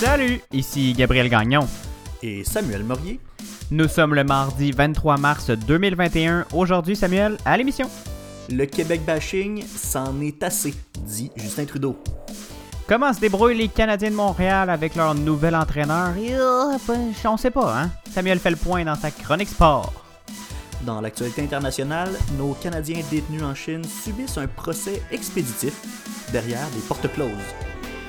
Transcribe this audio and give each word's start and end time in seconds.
Salut, 0.00 0.40
ici 0.50 0.94
Gabriel 0.94 1.28
Gagnon. 1.28 1.68
Et 2.22 2.42
Samuel 2.42 2.84
Morier. 2.84 3.20
Nous 3.70 3.86
sommes 3.86 4.14
le 4.14 4.24
mardi 4.24 4.72
23 4.72 5.18
mars 5.18 5.50
2021. 5.50 6.46
Aujourd'hui, 6.54 6.96
Samuel, 6.96 7.36
à 7.44 7.54
l'émission. 7.58 7.86
Le 8.48 8.64
Québec 8.64 9.02
bashing, 9.04 9.62
s'en 9.62 10.18
est 10.22 10.42
assez, 10.42 10.72
dit 11.00 11.30
Justin 11.36 11.66
Trudeau. 11.66 12.02
Comment 12.88 13.12
se 13.12 13.20
débrouillent 13.20 13.58
les 13.58 13.68
Canadiens 13.68 14.10
de 14.10 14.14
Montréal 14.14 14.70
avec 14.70 14.94
leur 14.94 15.14
nouvel 15.14 15.54
entraîneur? 15.54 16.14
On 17.26 17.36
sait 17.36 17.50
pas, 17.50 17.82
hein? 17.82 17.90
Samuel 18.10 18.38
fait 18.38 18.52
le 18.52 18.56
point 18.56 18.86
dans 18.86 18.96
sa 18.96 19.10
chronique 19.10 19.50
sport. 19.50 19.92
Dans 20.86 21.02
l'actualité 21.02 21.42
internationale, 21.42 22.08
nos 22.38 22.54
Canadiens 22.54 23.02
détenus 23.10 23.42
en 23.42 23.54
Chine 23.54 23.84
subissent 23.84 24.38
un 24.38 24.46
procès 24.46 25.02
expéditif 25.12 25.74
derrière 26.32 26.66
des 26.70 26.80
portes 26.88 27.12
closes. 27.12 27.28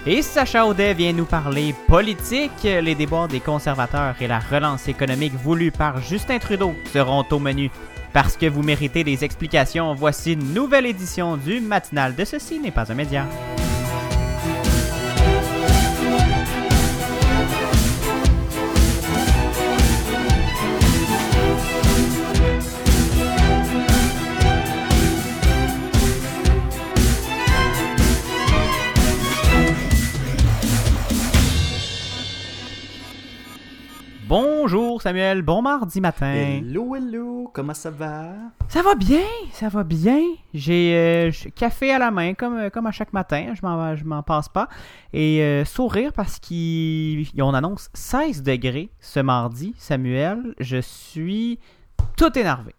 Et 0.07 0.23
Sacha 0.23 0.65
Audet 0.65 0.95
vient 0.95 1.13
nous 1.13 1.25
parler 1.25 1.75
politique. 1.87 2.63
Les 2.63 2.95
débats 2.95 3.27
des 3.27 3.39
conservateurs 3.39 4.15
et 4.19 4.27
la 4.27 4.39
relance 4.39 4.87
économique 4.87 5.33
voulue 5.33 5.71
par 5.71 6.01
Justin 6.01 6.39
Trudeau 6.39 6.73
seront 6.91 7.23
au 7.29 7.37
menu. 7.37 7.69
Parce 8.11 8.35
que 8.35 8.47
vous 8.47 8.63
méritez 8.63 9.03
des 9.03 9.23
explications, 9.23 9.93
voici 9.93 10.33
une 10.33 10.53
nouvelle 10.53 10.87
édition 10.87 11.37
du 11.37 11.61
matinal 11.61 12.15
de 12.15 12.25
Ceci 12.25 12.59
n'est 12.59 12.71
pas 12.71 12.91
un 12.91 12.95
média. 12.95 13.27
Bonjour 34.31 35.01
Samuel, 35.01 35.41
bon 35.41 35.61
mardi 35.61 35.99
matin. 35.99 36.31
Hello, 36.33 36.95
hello, 36.95 37.51
comment 37.53 37.73
ça 37.73 37.91
va? 37.91 38.29
Ça 38.69 38.81
va 38.81 38.95
bien, 38.95 39.25
ça 39.51 39.67
va 39.67 39.83
bien. 39.83 40.21
J'ai 40.53 40.95
euh, 40.95 41.31
café 41.53 41.91
à 41.91 41.99
la 41.99 42.11
main 42.11 42.33
comme, 42.33 42.55
euh, 42.57 42.69
comme 42.69 42.85
à 42.87 42.93
chaque 42.93 43.11
matin, 43.11 43.53
je 43.53 43.61
m'en, 43.61 43.93
je 43.93 44.05
m'en 44.05 44.23
passe 44.23 44.47
pas. 44.47 44.69
Et 45.11 45.41
euh, 45.41 45.65
sourire 45.65 46.13
parce 46.13 46.39
qu'on 46.39 47.53
annonce 47.53 47.89
16 47.93 48.41
degrés 48.41 48.89
ce 49.01 49.19
mardi, 49.19 49.75
Samuel. 49.77 50.55
Je 50.61 50.79
suis 50.79 51.59
tout 52.15 52.39
énervé. 52.39 52.73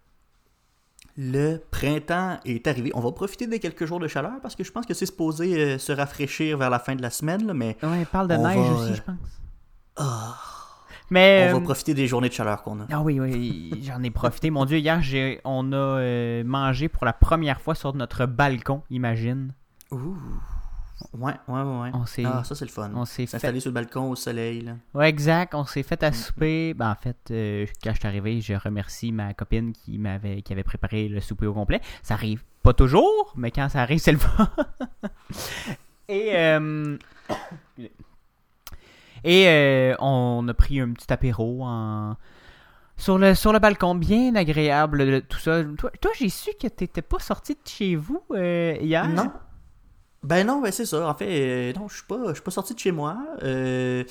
Le 1.17 1.57
printemps 1.69 2.39
est 2.45 2.65
arrivé. 2.65 2.89
On 2.95 2.99
va 2.99 3.11
profiter 3.11 3.45
des 3.45 3.59
quelques 3.59 3.85
jours 3.85 3.99
de 3.99 4.07
chaleur 4.07 4.41
parce 4.41 4.55
que 4.55 4.63
je 4.63 4.71
pense 4.71 4.87
que 4.87 4.95
c'est 4.95 5.05
supposé 5.05 5.55
euh, 5.55 5.77
se 5.77 5.91
rafraîchir 5.91 6.57
vers 6.57 6.71
la 6.71 6.79
fin 6.79 6.95
de 6.95 7.03
la 7.03 7.11
semaine, 7.11 7.45
là, 7.45 7.53
mais 7.53 7.77
Ouais, 7.83 8.05
parle 8.11 8.27
de 8.27 8.37
neige 8.37 8.57
va, 8.57 8.73
aussi, 8.73 8.95
je 8.95 9.01
pense. 9.03 9.17
ah, 9.97 10.35
Mais 11.13 11.47
on 11.51 11.55
euh, 11.55 11.59
va 11.59 11.61
profiter 11.61 11.93
des 11.93 12.07
journées 12.07 12.29
de 12.29 12.33
chaleur 12.33 12.63
qu'on 12.63 12.79
a. 12.81 12.85
Ah 12.91 13.01
oui, 13.01 13.19
oui, 13.19 13.69
j'en 13.83 14.01
ai 14.01 14.09
profité. 14.09 14.49
Mon 14.49 14.65
Dieu, 14.65 14.79
hier, 14.79 15.01
j'ai, 15.01 15.39
on 15.45 15.71
a 15.71 15.75
euh, 15.75 16.43
mangé 16.43 16.89
pour 16.89 17.05
la 17.05 17.13
première 17.13 17.61
fois 17.61 17.75
sur 17.75 17.93
notre 17.93 18.25
balcon, 18.25 18.81
imagine. 18.89 19.53
Ouh. 19.91 20.17
Ouais, 21.13 21.33
ouais, 21.47 21.61
ouais. 21.61 21.79
ouais. 21.81 21.89
On 21.93 22.05
s'est, 22.05 22.23
Ah, 22.25 22.43
ça 22.43 22.55
c'est 22.55 22.65
le 22.65 22.71
fun. 22.71 22.89
on 22.95 23.05
s'est 23.05 23.23
fait 23.25 23.31
S'installer 23.33 23.59
sur 23.59 23.69
le 23.69 23.73
balcon 23.75 24.09
au 24.09 24.15
soleil, 24.15 24.61
là. 24.61 24.71
Ouais, 24.95 25.09
exact. 25.09 25.53
On 25.53 25.65
s'est 25.65 25.83
fait 25.83 26.01
à 26.01 26.09
Mm. 26.09 26.13
souper. 26.13 26.73
Ben, 26.73 26.89
en 26.91 26.95
fait, 26.95 27.17
euh, 27.31 27.65
quand 27.83 27.91
je 27.93 27.99
suis 27.99 28.07
arrivé, 28.07 28.41
je 28.41 28.53
remercie 28.55 29.11
ma 29.11 29.33
copine 29.33 29.73
qui 29.73 29.97
m'avait 29.99 30.41
qui 30.41 30.51
avait 30.53 30.63
préparé 30.63 31.09
le 31.09 31.19
souper 31.19 31.45
au 31.45 31.53
complet. 31.53 31.81
Ça 32.01 32.13
arrive 32.15 32.43
pas 32.63 32.73
toujours, 32.73 33.33
mais 33.35 33.51
quand 33.51 33.69
ça 33.69 33.81
arrive, 33.81 33.99
c'est 33.99 34.13
le 34.13 34.17
fun. 34.17 34.49
Et 36.09 36.31
euh, 36.35 36.97
et 39.23 39.47
euh, 39.47 39.95
on 39.99 40.45
a 40.47 40.53
pris 40.53 40.79
un 40.79 40.91
petit 40.91 41.11
apéro 41.11 41.61
en 41.63 42.15
sur 42.97 43.17
le 43.17 43.33
sur 43.35 43.51
le 43.53 43.59
balcon, 43.59 43.95
bien 43.95 44.35
agréable, 44.35 45.03
le- 45.03 45.21
tout 45.21 45.39
ça. 45.39 45.63
Toi, 45.77 45.91
toi 45.99 46.11
j'ai 46.17 46.29
su 46.29 46.51
que 46.61 46.67
t'étais 46.67 47.01
pas 47.01 47.19
sorti 47.19 47.53
de 47.53 47.59
chez 47.67 47.95
vous 47.95 48.21
euh, 48.31 48.75
hier. 48.81 49.07
Non. 49.09 49.31
Ben 50.23 50.45
non, 50.47 50.61
ben 50.61 50.71
c'est 50.71 50.85
ça. 50.85 51.09
En 51.09 51.13
fait, 51.15 51.27
euh, 51.29 51.73
non, 51.77 51.87
je 51.89 51.95
suis 51.95 52.05
pas, 52.07 52.17
pas 52.33 52.51
sorti 52.51 52.73
de 52.73 52.79
chez 52.79 52.91
moi. 52.93 53.17
Euh, 53.43 54.03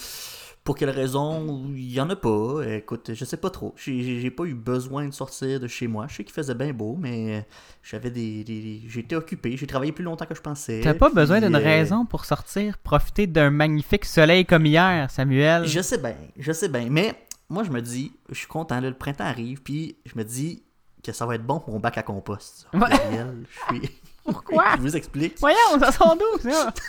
pour 0.65 0.77
quelle 0.77 0.91
raison? 0.91 1.67
Il 1.75 1.93
y 1.93 2.00
en 2.00 2.09
a 2.11 2.17
pas. 2.17 2.62
Écoute, 2.67 3.11
je 3.15 3.25
sais 3.25 3.37
pas 3.37 3.50
trop. 3.50 3.75
J'ai 3.77 4.31
pas 4.31 4.45
eu 4.45 4.55
besoin 4.55 5.06
de 5.09 5.12
sortir 5.12 5.59
de 5.59 5.67
chez 5.67 5.89
moi. 5.89 6.06
Je 6.09 6.17
sais 6.17 6.25
qu'il 6.25 6.33
faisait 6.33 6.55
bien 6.55 6.73
beau, 6.73 6.97
mais 6.99 7.47
j'avais 7.83 8.11
des, 8.11 8.45
des- 8.45 8.83
j'étais 8.87 9.17
occupé. 9.17 9.56
J'ai 9.56 9.67
travaillé 9.67 9.93
plus 9.93 10.05
longtemps 10.05 10.27
que 10.27 10.34
je 10.37 10.41
pensais. 10.41 10.81
T'as 10.83 10.95
pas 10.95 11.06
puis, 11.06 11.17
besoin 11.17 11.41
d'une 11.41 11.56
euh, 11.56 11.59
raison 11.59 12.06
pour 12.06 12.25
sortir, 12.25 12.78
profiter 12.78 13.27
d'un 13.27 13.51
magnifique 13.51 14.05
soleil 14.05 14.47
comme 14.47 14.67
hier, 14.67 15.11
Samuel? 15.11 15.67
Je 15.67 15.81
sais 15.81 15.99
bien, 15.99 16.17
je 16.39 16.53
sais 16.53 16.69
bien. 16.69 16.87
Mais 16.91 17.15
moi, 17.49 17.65
je 17.65 17.71
me 17.71 17.81
dis, 17.83 18.12
je 18.28 18.34
suis 18.37 18.47
content. 18.47 18.81
là, 18.81 18.89
le 18.89 18.97
printemps 18.97 19.25
arrive, 19.25 19.62
puis 19.62 19.97
je 20.06 20.17
me 20.17 20.22
dis 20.25 20.62
que 21.03 21.11
ça 21.12 21.27
va 21.27 21.34
être 21.34 21.45
bon 21.45 21.59
pour 21.59 21.72
mon 21.72 21.81
bac 21.81 21.99
à 21.99 22.03
compost. 22.05 22.69
Ouais. 22.72 22.81
Je 22.91 23.77
suis. 23.78 23.91
Pourquoi? 24.25 24.65
je 24.77 24.83
vous 24.83 24.97
explique. 24.97 25.41
Voyons, 25.41 25.81
ça 25.81 25.91
sent 25.91 26.05
d'où, 26.19 26.49
ça? 26.49 26.72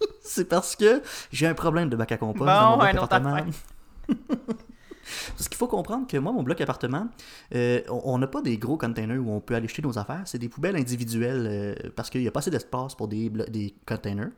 C'est 0.22 0.48
parce 0.48 0.76
que 0.76 1.02
j'ai 1.32 1.46
un 1.46 1.54
problème 1.54 1.88
de 1.88 1.96
bac 1.96 2.12
à 2.12 2.16
compost 2.16 2.40
Bon, 2.40 2.46
dans 2.46 2.76
mon 2.76 2.78
bloc 2.78 3.02
appartement. 3.02 3.46
Parce 5.36 5.48
qu'il 5.48 5.56
faut 5.56 5.66
comprendre 5.66 6.06
que 6.06 6.16
moi, 6.18 6.32
mon 6.32 6.42
bloc 6.42 6.60
appartement, 6.60 7.08
euh, 7.54 7.80
on 7.88 8.18
n'a 8.18 8.26
pas 8.26 8.42
des 8.42 8.58
gros 8.58 8.76
containers 8.76 9.18
où 9.18 9.30
on 9.30 9.40
peut 9.40 9.54
aller 9.54 9.66
jeter 9.66 9.82
nos 9.82 9.98
affaires. 9.98 10.22
C'est 10.24 10.38
des 10.38 10.48
poubelles 10.48 10.76
individuelles 10.76 11.46
euh, 11.48 11.90
parce 11.96 12.10
qu'il 12.10 12.20
n'y 12.20 12.28
a 12.28 12.30
pas 12.30 12.40
assez 12.40 12.50
d'espace 12.50 12.94
pour 12.94 13.08
des, 13.08 13.28
des 13.28 13.74
containers. 13.86 14.30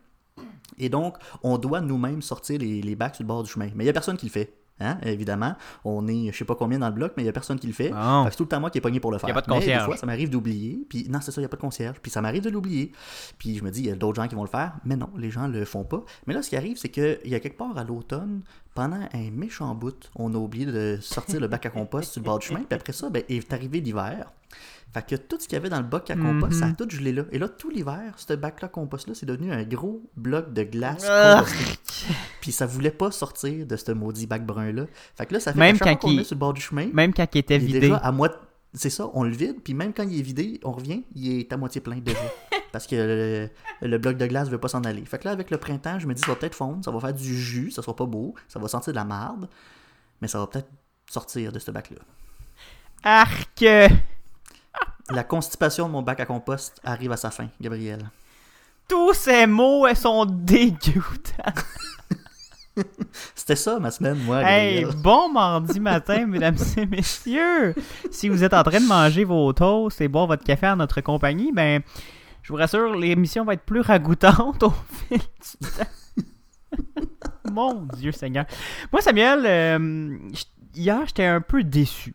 Et 0.78 0.88
donc, 0.88 1.16
on 1.42 1.58
doit 1.58 1.80
nous-mêmes 1.80 2.22
sortir 2.22 2.58
les, 2.58 2.80
les 2.80 2.96
bacs 2.96 3.16
sur 3.16 3.24
le 3.24 3.28
bord 3.28 3.42
du 3.42 3.50
chemin. 3.50 3.68
Mais 3.74 3.84
il 3.84 3.86
n'y 3.86 3.90
a 3.90 3.92
personne 3.92 4.16
qui 4.16 4.26
le 4.26 4.32
fait. 4.32 4.54
Hein, 4.82 4.98
évidemment, 5.02 5.54
on 5.84 6.06
est 6.08 6.32
je 6.32 6.36
sais 6.38 6.44
pas 6.44 6.54
combien 6.54 6.78
dans 6.78 6.88
le 6.88 6.94
bloc, 6.94 7.12
mais 7.16 7.22
il 7.22 7.26
n'y 7.26 7.30
a 7.30 7.32
personne 7.32 7.58
qui 7.58 7.66
le 7.66 7.72
fait. 7.72 7.90
Bon. 7.90 8.24
Fait 8.24 8.28
que 8.28 8.30
c'est 8.32 8.36
tout 8.36 8.42
le 8.44 8.48
temps 8.48 8.60
moi 8.60 8.70
qui 8.70 8.78
est 8.78 8.80
pogné 8.80 9.00
pour 9.00 9.12
le 9.12 9.18
faire. 9.18 9.28
Y 9.28 9.32
a 9.32 9.34
pas 9.34 9.40
de 9.42 9.50
Mais 9.50 9.56
concierge. 9.56 9.80
des 9.80 9.86
fois, 9.86 9.96
ça 9.96 10.06
m'arrive 10.06 10.30
d'oublier. 10.30 10.84
Puis 10.88 11.06
non, 11.08 11.20
c'est 11.20 11.30
ça, 11.30 11.40
il 11.40 11.42
n'y 11.42 11.46
a 11.46 11.48
pas 11.48 11.56
de 11.56 11.62
concierge. 11.62 11.96
Puis 12.00 12.10
ça 12.10 12.20
m'arrive 12.20 12.42
de 12.42 12.50
l'oublier. 12.50 12.92
Puis 13.38 13.56
je 13.56 13.64
me 13.64 13.70
dis, 13.70 13.80
il 13.80 13.86
y 13.86 13.90
a 13.90 13.94
d'autres 13.94 14.20
gens 14.20 14.28
qui 14.28 14.34
vont 14.34 14.42
le 14.42 14.48
faire. 14.48 14.74
Mais 14.84 14.96
non, 14.96 15.10
les 15.16 15.30
gens 15.30 15.46
le 15.46 15.64
font 15.64 15.84
pas. 15.84 16.02
Mais 16.26 16.34
là, 16.34 16.42
ce 16.42 16.50
qui 16.50 16.56
arrive, 16.56 16.76
c'est 16.76 16.88
qu'il 16.88 17.20
y 17.24 17.34
a 17.34 17.40
quelque 17.40 17.58
part 17.58 17.76
à 17.76 17.84
l'automne, 17.84 18.42
pendant 18.74 19.00
un 19.12 19.30
méchant 19.30 19.74
bout, 19.74 20.10
on 20.16 20.32
a 20.34 20.36
oublié 20.38 20.66
de 20.66 20.98
sortir 21.00 21.40
le 21.40 21.48
bac 21.48 21.66
à 21.66 21.70
compost 21.70 22.12
sur 22.12 22.20
le 22.20 22.24
bord 22.24 22.38
du 22.38 22.46
chemin. 22.46 22.60
Puis 22.60 22.76
après 22.76 22.92
ça, 22.92 23.10
ben, 23.10 23.22
est 23.28 23.52
arrivé 23.52 23.80
l'hiver. 23.80 24.32
Fait 24.94 25.06
que 25.08 25.16
tout 25.16 25.38
ce 25.40 25.46
qu'il 25.48 25.54
y 25.54 25.56
avait 25.56 25.70
dans 25.70 25.78
le 25.80 25.86
bac 25.86 26.10
à 26.10 26.16
compost, 26.16 26.52
ça 26.58 26.66
a 26.66 26.68
Mhm. 26.68 26.76
tout 26.76 26.90
gelé 26.90 27.12
là. 27.12 27.22
Et 27.32 27.38
là, 27.38 27.48
tout 27.48 27.70
l'hiver, 27.70 28.12
ce 28.16 28.34
bac-là 28.34 28.68
compost-là, 28.68 29.14
c'est 29.14 29.24
devenu 29.24 29.50
un 29.50 29.62
gros 29.62 30.02
bloc 30.16 30.52
de 30.52 30.64
glace 30.64 31.06
Ah. 31.08 31.36
composté. 31.46 31.78
Puis 32.42 32.52
ça 32.52 32.66
voulait 32.66 32.90
pas 32.90 33.10
sortir 33.10 33.66
de 33.66 33.76
ce 33.76 33.92
maudit 33.92 34.26
bac 34.26 34.44
brun-là. 34.44 34.84
Fait 35.16 35.24
que 35.26 35.32
là, 35.34 35.40
ça 35.40 35.52
fait 35.54 35.58
Même 35.58 35.78
quand 35.78 36.04
le 36.04 36.10
il- 36.10 36.16
met 36.18 36.24
sur 36.24 36.34
le 36.34 36.40
bord 36.40 36.52
du 36.52 36.60
chemin, 36.60 36.88
Même 36.92 37.14
quand 37.14 37.26
il 37.34 37.38
était 37.38 37.56
il 37.56 37.62
est 37.62 37.66
vidé. 37.66 37.80
déjà 37.80 37.96
à 37.96 38.12
moitié. 38.12 38.38
C'est 38.74 38.90
ça, 38.90 39.08
on 39.14 39.24
le 39.24 39.30
vide, 39.32 39.56
puis 39.62 39.74
même 39.74 39.92
quand 39.92 40.02
il 40.02 40.18
est 40.18 40.22
vidé, 40.22 40.58
on 40.64 40.72
revient, 40.72 41.04
il 41.14 41.40
est 41.40 41.52
à 41.52 41.56
moitié 41.58 41.80
plein 41.82 41.96
déjà. 41.98 42.18
parce 42.72 42.86
que 42.86 42.96
le, 43.82 43.86
le 43.86 43.98
bloc 43.98 44.16
de 44.16 44.26
glace 44.26 44.48
veut 44.48 44.56
pas 44.58 44.68
s'en 44.68 44.80
aller. 44.82 45.04
Fait 45.04 45.18
que 45.18 45.24
là, 45.26 45.30
avec 45.32 45.50
le 45.50 45.58
printemps, 45.58 45.98
je 45.98 46.06
me 46.06 46.14
dis, 46.14 46.20
ça 46.22 46.28
va 46.32 46.36
peut-être 46.36 46.54
fondre, 46.54 46.82
ça 46.84 46.90
va 46.90 46.98
faire 47.00 47.12
du 47.14 47.38
jus, 47.38 47.70
ça 47.70 47.82
sera 47.82 47.94
pas 47.94 48.06
beau, 48.06 48.34
ça 48.48 48.58
va 48.58 48.68
sentir 48.68 48.92
de 48.94 48.96
la 48.98 49.04
marde, 49.04 49.48
mais 50.22 50.28
ça 50.28 50.38
va 50.38 50.46
peut-être 50.46 50.68
sortir 51.10 51.52
de 51.52 51.58
ce 51.58 51.70
bac-là. 51.70 51.98
Arc! 53.04 53.64
La 55.12 55.24
constipation 55.24 55.88
de 55.88 55.92
mon 55.92 56.00
bac 56.00 56.20
à 56.20 56.26
compost 56.26 56.80
arrive 56.84 57.12
à 57.12 57.18
sa 57.18 57.30
fin, 57.30 57.48
Gabriel. 57.60 58.10
Tous 58.88 59.12
ces 59.12 59.46
mots, 59.46 59.86
elles 59.86 59.96
sont 59.96 60.24
dégoûtants. 60.24 61.52
C'était 63.34 63.56
ça 63.56 63.78
ma 63.78 63.90
semaine, 63.90 64.18
moi, 64.24 64.42
Hey, 64.42 64.86
bon 65.02 65.30
mardi 65.30 65.80
matin, 65.80 66.24
mesdames 66.28 66.56
et 66.78 66.86
messieurs. 66.86 67.74
Si 68.10 68.30
vous 68.30 68.42
êtes 68.42 68.54
en 68.54 68.62
train 68.62 68.80
de 68.80 68.86
manger 68.86 69.24
vos 69.24 69.52
toasts 69.52 70.00
et 70.00 70.08
boire 70.08 70.26
votre 70.26 70.44
café 70.44 70.68
en 70.68 70.76
notre 70.76 71.02
compagnie, 71.02 71.52
ben, 71.52 71.82
je 72.42 72.50
vous 72.50 72.58
rassure, 72.58 72.96
l'émission 72.96 73.44
va 73.44 73.52
être 73.52 73.64
plus 73.66 73.80
ragoûtante 73.80 74.62
au 74.62 74.72
fil 75.08 75.18
du 75.18 75.68
temps. 75.68 76.80
Mon 77.52 77.82
Dieu 77.96 78.12
Seigneur. 78.12 78.46
Moi, 78.90 79.02
Samuel, 79.02 79.42
euh, 79.44 80.18
hier, 80.74 81.00
j'étais 81.06 81.26
un 81.26 81.42
peu 81.42 81.62
déçu. 81.62 82.14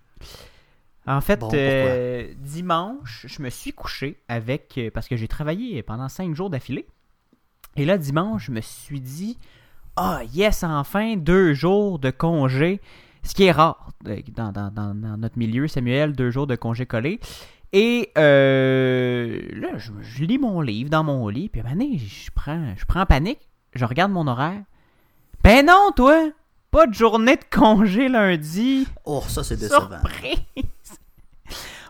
En 1.07 1.21
fait, 1.21 1.39
Bon, 1.39 1.49
euh, 1.53 2.27
dimanche, 2.39 3.25
je 3.27 3.41
me 3.41 3.49
suis 3.49 3.71
couché 3.73 4.17
avec. 4.27 4.73
euh, 4.77 4.89
Parce 4.93 5.07
que 5.07 5.15
j'ai 5.15 5.27
travaillé 5.27 5.81
pendant 5.83 6.09
cinq 6.09 6.35
jours 6.35 6.49
d'affilée. 6.49 6.85
Et 7.77 7.85
là, 7.85 7.97
dimanche, 7.97 8.45
je 8.47 8.51
me 8.51 8.61
suis 8.61 8.99
dit 8.99 9.37
Ah, 9.95 10.21
yes, 10.33 10.63
enfin, 10.63 11.15
deux 11.15 11.53
jours 11.53 11.97
de 11.99 12.11
congé. 12.11 12.81
Ce 13.23 13.33
qui 13.33 13.43
est 13.45 13.51
rare 13.51 13.89
euh, 14.07 14.19
dans, 14.35 14.51
dans- 14.51 14.69
dans- 14.71 14.93
dans 14.95 15.17
notre 15.17 15.37
milieu, 15.37 15.67
Samuel, 15.67 16.13
deux 16.13 16.29
jours 16.31 16.45
de 16.47 16.55
congé 16.55 16.85
collé. 16.85 17.19
Et 17.73 18.11
euh, 18.17 19.41
là, 19.53 19.77
je, 19.77 19.91
je 20.01 20.23
lis 20.23 20.37
mon 20.37 20.61
livre 20.61 20.89
dans 20.89 21.03
mon 21.03 21.27
lit, 21.27 21.49
puis 21.49 21.59
à 21.61 21.65
un 21.65 21.69
moment 21.69 21.83
donné, 21.85 21.97
je 21.97 22.29
prends, 22.33 22.73
je 22.77 22.85
prends 22.85 23.05
panique, 23.05 23.39
je 23.73 23.83
regarde 23.85 24.11
mon 24.11 24.27
horaire. 24.27 24.61
Ben 25.43 25.65
non, 25.65 25.91
toi! 25.95 26.29
Pas 26.71 26.87
de 26.87 26.93
journée 26.93 27.35
de 27.35 27.43
congé 27.49 28.07
lundi! 28.09 28.87
Oh, 29.05 29.21
ça, 29.27 29.43
c'est 29.43 29.57
décevant. 29.57 29.89
Surprise! 29.89 30.37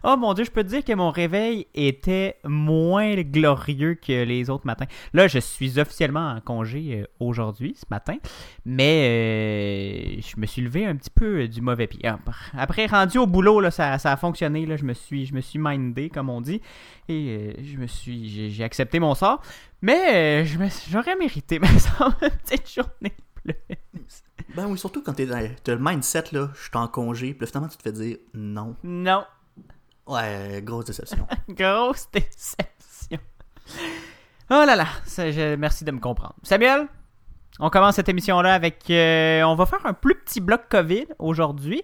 Oh 0.09 0.15
mon 0.15 0.33
dieu, 0.33 0.45
je 0.45 0.51
peux 0.51 0.63
te 0.63 0.69
dire 0.69 0.86
que 0.86 0.94
mon 0.94 1.12
réveil 1.12 1.68
était 1.75 2.38
moins 2.45 3.13
glorieux 3.24 3.95
que 3.95 4.24
les 4.24 4.50
autres 4.50 4.65
matins. 4.65 4.86
Là, 5.12 5.27
je 5.27 5.38
suis 5.38 5.81
officiellement 5.81 6.31
en 6.31 6.39
congé 6.39 7.01
euh, 7.01 7.07
aujourd'hui, 7.19 7.75
ce 7.77 7.83
matin, 7.89 8.15
mais 8.63 10.15
euh, 10.18 10.21
je 10.21 10.39
me 10.39 10.45
suis 10.45 10.62
levé 10.62 10.86
un 10.86 10.95
petit 10.95 11.09
peu 11.09 11.42
euh, 11.42 11.48
du 11.50 11.59
mauvais 11.59 11.88
pied. 11.88 12.00
Ah, 12.06 12.19
Après, 12.57 12.86
rendu 12.86 13.18
au 13.18 13.27
boulot, 13.27 13.59
là, 13.59 13.69
ça, 13.69 13.98
ça 13.98 14.13
a 14.13 14.15
fonctionné. 14.15 14.65
Là, 14.65 14.77
je 14.77 14.86
me 14.86 14.94
suis, 14.94 15.25
je 15.25 15.33
me 15.33 15.42
suis 15.42 15.59
mindé, 15.59 16.09
comme 16.09 16.30
on 16.30 16.39
dit, 16.39 16.62
et 17.09 17.38
euh, 17.38 17.54
je 17.62 17.77
me 17.77 17.88
suis, 17.88 18.50
j'ai, 18.50 18.63
accepté 18.63 19.01
mon 19.01 19.13
sort. 19.13 19.42
Mais 19.81 20.45
euh, 20.45 20.69
j'aurais 20.89 21.18
mérité, 21.18 21.59
mais 21.62 21.68
ça 21.80 22.18
une 22.21 22.30
petite 22.30 22.74
journée 22.74 23.13
plus. 23.44 23.56
Ben 24.56 24.68
oui, 24.68 24.77
surtout 24.77 25.04
quand 25.04 25.13
t'es 25.13 25.25
dans 25.25 25.45
t'as 25.63 25.75
le 25.75 25.81
mindset, 25.81 26.24
là, 26.31 26.50
je 26.56 26.62
suis 26.62 26.71
en 26.75 26.88
congé, 26.88 27.33
puis 27.33 27.42
là, 27.42 27.48
finalement, 27.48 27.68
tu 27.68 27.77
te 27.77 27.83
fais 27.83 27.92
dire 27.92 28.18
non. 28.33 28.75
Non, 28.83 29.25
Ouais, 30.07 30.62
grosse 30.63 30.86
déception. 30.86 31.27
grosse 31.50 32.07
déception. 32.12 33.19
Oh 34.50 34.63
là 34.65 34.75
là, 34.75 34.86
je- 35.18 35.56
merci 35.56 35.83
de 35.83 35.92
me 35.92 36.00
comprendre. 36.00 36.36
Samuel, 36.44 36.88
on 37.59 37.69
commence 37.69 37.95
cette 37.95 38.07
émission-là 38.09 38.54
avec... 38.54 38.83
euh, 38.89 39.42
on 39.44 39.56
va 39.56 39.65
faire 39.65 39.86
un 39.86 39.94
plus 39.94 40.15
petit 40.15 40.39
bloc 40.39 40.62
COVID 40.69 41.06
aujourd'hui. 41.19 41.83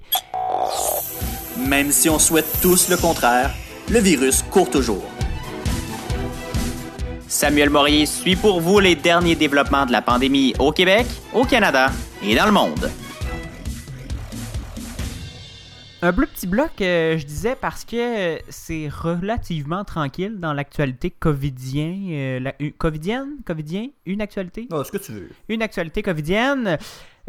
Même 1.57 1.91
si 1.91 2.09
on 2.09 2.19
souhaite 2.19 2.47
tous 2.61 2.89
le 2.89 2.97
contraire, 2.97 3.51
le 3.91 3.99
virus 3.99 4.43
court 4.43 4.69
toujours. 4.69 5.03
Samuel 7.27 7.69
Morier 7.71 8.05
suit 8.05 8.35
pour 8.35 8.61
vous 8.61 8.79
les 8.79 8.95
derniers 8.95 9.35
développements 9.35 9.85
de 9.85 9.91
la 9.91 10.01
pandémie 10.01 10.53
au 10.59 10.71
Québec, 10.71 11.07
au 11.33 11.43
Canada 11.45 11.89
et 12.23 12.35
dans 12.35 12.45
le 12.45 12.51
monde. 12.51 12.89
Un 16.05 16.11
plus 16.11 16.27
petit 16.27 16.47
bloc, 16.47 16.69
euh, 16.81 17.17
je 17.17 17.25
disais, 17.25 17.55
parce 17.55 17.85
que 17.85 17.95
euh, 17.95 18.37
c'est 18.49 18.89
relativement 18.89 19.85
tranquille 19.85 20.37
dans 20.37 20.51
l'actualité 20.51 21.09
covidien, 21.09 21.95
euh, 22.11 22.39
la- 22.41 22.53
covidienne, 22.77 23.37
covidien, 23.45 23.87
une 24.05 24.19
actualité, 24.21 24.67
Ah, 24.71 24.83
ce 24.83 24.91
que 24.91 24.97
tu 24.97 25.13
veux. 25.13 25.29
une 25.47 25.61
actualité 25.61 26.01
covidienne. 26.03 26.77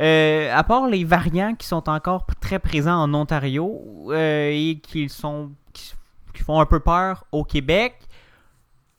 Euh, 0.01 0.53
à 0.53 0.65
part 0.65 0.89
les 0.89 1.05
variants 1.05 1.55
qui 1.55 1.69
sont 1.69 1.89
encore 1.89 2.27
très 2.41 2.59
présents 2.59 3.01
en 3.01 3.15
Ontario 3.15 4.11
et 4.13 4.81
qui 4.83 5.09
sont 5.09 5.53
qui, 5.73 5.93
qui 6.35 6.43
font 6.43 6.59
un 6.61 6.67
peu 6.67 6.81
peur 6.81 7.27
au 7.31 7.45
Québec, 7.45 7.95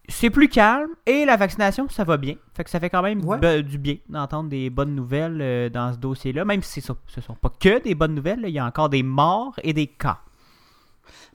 c'est 0.07 0.29
plus 0.29 0.47
calme 0.49 0.89
et 1.05 1.25
la 1.25 1.35
vaccination 1.37 1.87
ça 1.89 2.03
va 2.03 2.17
bien. 2.17 2.35
Fait 2.55 2.63
que 2.63 2.69
ça 2.69 2.79
fait 2.79 2.89
quand 2.89 3.01
même 3.01 3.23
Ouais. 3.25 3.63
du 3.63 3.77
bien 3.77 3.95
d'entendre 4.09 4.49
des 4.49 4.69
bonnes 4.69 4.95
nouvelles 4.95 5.39
euh, 5.41 5.69
dans 5.69 5.93
ce 5.93 5.97
dossier-là, 5.97 6.45
même 6.45 6.61
si 6.61 6.81
ce 6.81 6.91
ne 7.17 7.21
sont 7.21 7.35
pas 7.35 7.51
que 7.59 7.81
des 7.81 7.95
bonnes 7.95 8.15
nouvelles, 8.15 8.41
là, 8.41 8.47
il 8.47 8.53
y 8.53 8.59
a 8.59 8.65
encore 8.65 8.89
des 8.89 9.03
morts 9.03 9.59
et 9.63 9.73
des 9.73 9.87
cas. 9.87 10.19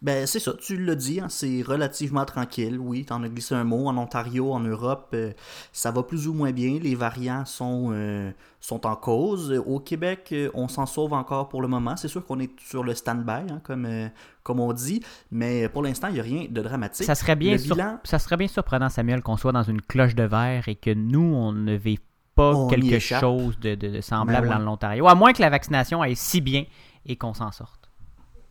Ben, 0.02 0.26
c'est 0.26 0.38
ça, 0.40 0.52
tu 0.58 0.82
l'as 0.82 0.94
dit, 0.94 1.20
hein, 1.20 1.26
c'est 1.28 1.60
relativement 1.60 2.24
tranquille. 2.24 2.78
Oui, 2.78 3.04
t'en 3.04 3.22
as 3.22 3.28
glissé 3.28 3.54
un 3.54 3.64
mot. 3.64 3.86
En 3.86 3.98
Ontario, 3.98 4.50
en 4.50 4.60
Europe, 4.60 5.10
euh, 5.12 5.32
ça 5.72 5.90
va 5.90 6.02
plus 6.02 6.26
ou 6.26 6.32
moins 6.32 6.52
bien. 6.52 6.78
Les 6.82 6.94
variants 6.94 7.44
sont, 7.44 7.90
euh, 7.92 8.30
sont 8.60 8.86
en 8.86 8.96
cause. 8.96 9.52
Au 9.66 9.78
Québec, 9.78 10.28
euh, 10.32 10.50
on 10.54 10.68
s'en 10.68 10.86
sauve 10.86 11.12
encore 11.12 11.50
pour 11.50 11.60
le 11.60 11.68
moment. 11.68 11.98
C'est 11.98 12.08
sûr 12.08 12.24
qu'on 12.24 12.40
est 12.40 12.50
sur 12.60 12.82
le 12.82 12.94
stand-by, 12.94 13.52
hein, 13.52 13.60
comme, 13.62 13.84
euh, 13.84 14.08
comme 14.42 14.58
on 14.58 14.72
dit. 14.72 15.02
Mais 15.30 15.68
pour 15.68 15.82
l'instant, 15.82 16.08
il 16.08 16.14
n'y 16.14 16.20
a 16.20 16.22
rien 16.22 16.46
de 16.48 16.62
dramatique. 16.62 17.04
Ça 17.04 17.14
serait, 17.14 17.36
bien 17.36 17.52
Le 17.52 17.58
sur- 17.58 17.76
bilan- 17.76 17.98
ça 18.04 18.18
serait 18.18 18.38
bien 18.38 18.48
surprenant, 18.48 18.88
Samuel, 18.88 19.20
qu'on 19.22 19.36
soit 19.36 19.52
dans 19.52 19.64
une 19.64 19.82
cloche 19.82 20.14
de 20.14 20.22
verre 20.24 20.66
et 20.68 20.76
que 20.76 20.94
nous, 20.94 21.20
on 21.34 21.52
ne 21.52 21.74
vive 21.74 22.00
pas 22.34 22.54
On 22.54 22.68
quelque 22.68 22.98
chose 23.00 23.58
de, 23.60 23.74
de- 23.74 23.88
de 23.88 24.00
semblable 24.00 24.46
Ben 24.48 24.52
ouais. 24.54 24.58
dans 24.60 24.64
l'Ontario. 24.64 25.08
À 25.08 25.14
moins 25.14 25.34
que 25.34 25.42
la 25.42 25.50
vaccination 25.50 26.00
aille 26.00 26.16
si 26.16 26.40
bien 26.40 26.64
et 27.04 27.16
qu'on 27.16 27.34
s'en 27.34 27.52
sorte. 27.52 27.79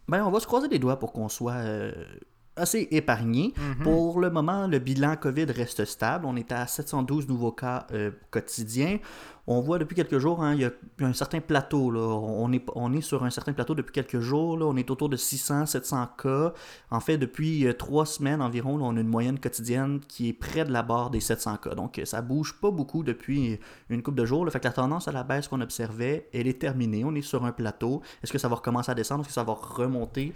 Ben, 0.09 0.25
on 0.25 0.31
va 0.31 0.39
se 0.39 0.47
croiser 0.47 0.67
les 0.67 0.79
doigts 0.79 0.97
pour 0.97 1.13
qu'on 1.13 1.29
soit 1.29 1.53
euh, 1.53 1.91
assez 2.55 2.87
épargné. 2.91 3.53
Mhm. 3.57 3.83
Pour 3.83 4.19
le 4.19 4.29
moment, 4.29 4.67
le 4.67 4.79
bilan 4.79 5.15
COVID 5.15 5.45
reste 5.45 5.85
stable. 5.85 6.25
On 6.25 6.35
est 6.35 6.51
à 6.51 6.67
712 6.67 7.27
nouveaux 7.27 7.51
cas 7.51 7.87
euh, 7.91 8.11
quotidiens. 8.31 8.99
On 9.51 9.61
voit 9.61 9.79
depuis 9.79 9.95
quelques 9.95 10.19
jours, 10.19 10.43
hein, 10.43 10.53
il 10.53 10.61
y 10.61 10.65
a 10.65 10.71
un 10.99 11.11
certain 11.11 11.39
plateau. 11.39 11.91
On, 11.97 12.93
est, 12.93 13.01
sur 13.01 13.23
un 13.23 13.31
certain 13.31 13.51
plateau 13.51 13.73
depuis 13.73 13.91
quelques 13.91 14.19
jours. 14.19 14.59
On 14.61 14.77
est 14.77 14.91
autour 14.91 15.09
de 15.09 15.15
600, 15.17 15.65
700 15.65 16.07
cas. 16.21 16.53
En 16.91 16.99
fait, 16.99 17.17
depuis 17.17 17.65
euh, 17.65 17.73
trois 17.73 18.05
semaines 18.05 18.43
environ, 18.43 18.79
on 18.79 18.95
a 18.95 18.99
une 18.99 19.07
moyenne 19.07 19.39
quotidienne 19.39 20.01
qui 20.07 20.29
est 20.29 20.33
près 20.33 20.65
de 20.65 20.71
la 20.71 20.83
barre 20.83 21.09
des 21.09 21.19
700 21.19 21.57
cas. 21.57 21.73
Donc, 21.73 21.97
euh, 21.97 22.05
ça 22.05 22.21
bouge 22.21 22.59
pas 22.61 22.69
beaucoup 22.69 23.01
depuis 23.01 23.59
une 23.89 24.03
couple 24.03 24.19
de 24.19 24.25
jours. 24.27 24.45
Là. 24.45 24.51
Fait 24.51 24.59
que 24.59 24.67
la 24.67 24.73
tendance 24.73 25.07
à 25.07 25.11
la 25.11 25.23
baisse 25.23 25.47
qu'on 25.47 25.61
observait, 25.61 26.29
elle 26.31 26.47
est 26.47 26.61
terminée. 26.61 27.03
On 27.03 27.15
est 27.15 27.23
sur 27.23 27.43
un 27.43 27.51
plateau. 27.51 28.03
Est-ce 28.21 28.31
que 28.31 28.37
ça 28.37 28.49
va 28.49 28.57
recommencer 28.57 28.91
à 28.91 28.93
descendre? 28.93 29.21
Est-ce 29.21 29.29
que 29.29 29.33
ça 29.33 29.43
va 29.43 29.53
remonter? 29.53 30.35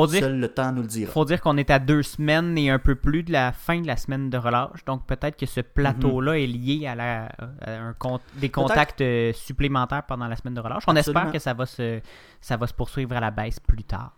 Faut 0.00 0.06
dire, 0.06 0.20
Seul 0.20 0.38
le 0.40 0.48
temps 0.48 0.72
nous 0.72 0.82
le 0.82 0.88
dira. 0.88 1.10
faut 1.12 1.24
dire 1.24 1.40
qu'on 1.40 1.56
est 1.56 1.70
à 1.70 1.78
deux 1.78 2.02
semaines 2.02 2.56
et 2.58 2.70
un 2.70 2.78
peu 2.78 2.94
plus 2.94 3.22
de 3.22 3.32
la 3.32 3.52
fin 3.52 3.80
de 3.80 3.86
la 3.86 3.96
semaine 3.96 4.30
de 4.30 4.38
relâche. 4.38 4.84
Donc 4.86 5.06
peut-être 5.06 5.36
que 5.36 5.46
ce 5.46 5.60
plateau-là 5.60 6.38
est 6.38 6.46
lié 6.46 6.86
à, 6.86 6.94
la, 6.94 7.26
à 7.60 7.70
un 7.72 7.92
con- 7.94 8.20
des 8.36 8.48
contacts 8.50 9.00
euh, 9.00 9.32
supplémentaires 9.32 10.04
pendant 10.06 10.26
la 10.28 10.36
semaine 10.36 10.54
de 10.54 10.60
relâche. 10.60 10.82
On 10.86 10.94
Absolument. 10.96 11.20
espère 11.20 11.32
que 11.32 11.38
ça 11.38 11.54
va, 11.54 11.66
se, 11.66 12.00
ça 12.40 12.56
va 12.56 12.66
se 12.66 12.74
poursuivre 12.74 13.14
à 13.16 13.20
la 13.20 13.30
baisse 13.30 13.60
plus 13.60 13.84
tard. 13.84 14.12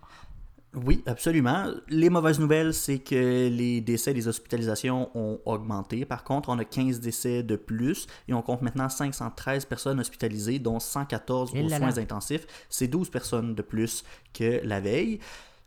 Oui, 0.73 1.03
absolument. 1.07 1.65
Les 1.89 2.11
mauvaises 2.11 2.39
nouvelles, 2.39 2.73
c'est 2.75 3.01
que 3.01 3.49
les 3.49 3.81
décès, 3.81 4.13
les 4.13 4.29
hospitalisations 4.29 5.11
ont 5.17 5.41
augmenté. 5.45 6.05
Par 6.05 6.23
contre, 6.23 6.49
on 6.49 6.57
a 6.61 6.65
15 6.65 7.01
décès 7.01 7.43
de 7.43 7.57
plus 7.57 8.07
et 8.29 8.35
on 8.35 8.41
compte 8.43 8.63
maintenant 8.63 8.89
513 8.89 9.65
personnes 9.65 9.99
hospitalisées, 9.99 10.61
dont 10.61 10.79
114 10.79 11.51
Et 11.57 11.61
aux 11.65 11.69
là 11.69 11.81
là. 11.81 11.91
soins 11.91 12.01
intensifs. 12.01 12.47
C'est 12.69 12.87
12 12.87 13.11
personnes 13.11 13.57
de 13.57 13.63
plus 13.63 14.05
que 14.33 14.61
la 14.63 14.79
veille. 14.79 15.19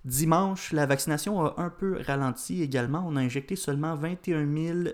Dimanche, 0.06 0.74
la 0.74 0.86
vaccination 0.86 1.46
a 1.46 1.54
un 1.58 1.70
peu 1.70 1.98
ralenti 2.06 2.62
également. 2.62 3.06
On 3.08 3.16
a 3.16 3.22
injecté 3.22 3.56
seulement 3.56 3.96
21 3.96 4.46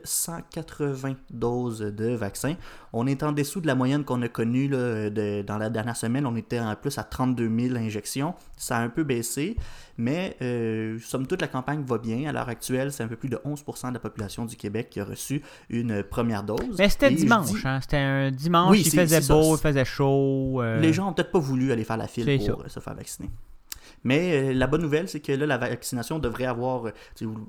180 0.03 1.15
doses 1.31 1.79
de 1.79 2.09
vaccin. 2.13 2.56
On 2.94 3.07
est 3.07 3.23
en 3.23 3.31
dessous 3.31 3.59
de 3.59 3.65
la 3.67 3.73
moyenne 3.73 4.03
qu'on 4.03 4.21
a 4.21 4.27
connue 4.27 4.67
là, 4.67 5.09
de- 5.09 5.41
dans 5.41 5.57
la 5.57 5.71
dernière 5.71 5.95
semaine. 5.95 6.27
On 6.27 6.35
était 6.35 6.59
en 6.59 6.75
plus 6.75 6.97
à 7.00 7.03
32 7.03 7.50
000 7.50 7.75
injections. 7.75 8.35
Ça 8.56 8.77
a 8.77 8.81
un 8.81 8.89
peu 8.89 9.03
baissé, 9.03 9.56
mais 9.97 10.38
euh, 10.44 11.00
somme 11.00 11.25
toute, 11.25 11.41
la 11.41 11.47
campagne 11.47 11.83
va 11.83 11.97
bien. 11.97 12.29
À 12.29 12.31
l'heure 12.31 12.50
actuelle, 12.50 12.91
c'est 12.91 13.03
un 13.03 13.07
peu 13.07 13.15
plus 13.15 13.29
de 13.29 13.38
11% 13.45 13.89
de 13.89 13.94
la 13.95 14.00
population 14.00 14.45
du 14.45 14.55
Québec 14.57 14.89
qui 14.91 15.00
a 15.00 15.05
reçu 15.05 15.41
une 15.69 16.03
première 16.03 16.44
dose. 16.44 16.75
Mais 16.77 16.88
c'était 16.88 17.09
dimanche. 17.09 17.47
dis- 17.51 17.62
hein. 17.65 17.79
C'était 17.81 17.97
un 17.97 18.29
dimanche, 18.29 18.71
Oui, 18.71 18.83
il 18.85 18.91
faisait 18.91 19.21
ça. 19.21 19.33
beau, 19.33 19.55
il 19.55 19.59
faisait 19.59 19.85
chaud. 19.85 20.62
euh, 20.62 20.79
Les 20.79 20.94
gens 20.94 21.09
ont 21.09 21.13
peut-être 21.13 21.31
pas 21.31 21.39
voulu 21.39 21.71
aller 21.71 21.83
faire 21.83 21.97
la 21.97 22.07
file 22.07 22.38
pour 22.45 22.62
ça. 22.63 22.69
se 22.69 22.79
faire 22.79 22.94
vacciner. 22.94 23.29
Mais 24.04 24.50
euh, 24.50 24.54
la 24.54 24.68
bonne 24.68 24.81
nouvelle, 24.81 25.10
c'est 25.10 25.19
que 25.19 25.31
là, 25.31 25.46
la 25.46 25.57
vaccination 25.57 26.19
devrait 26.19 26.46
avoir. 26.46 26.88
euh, 26.88 26.92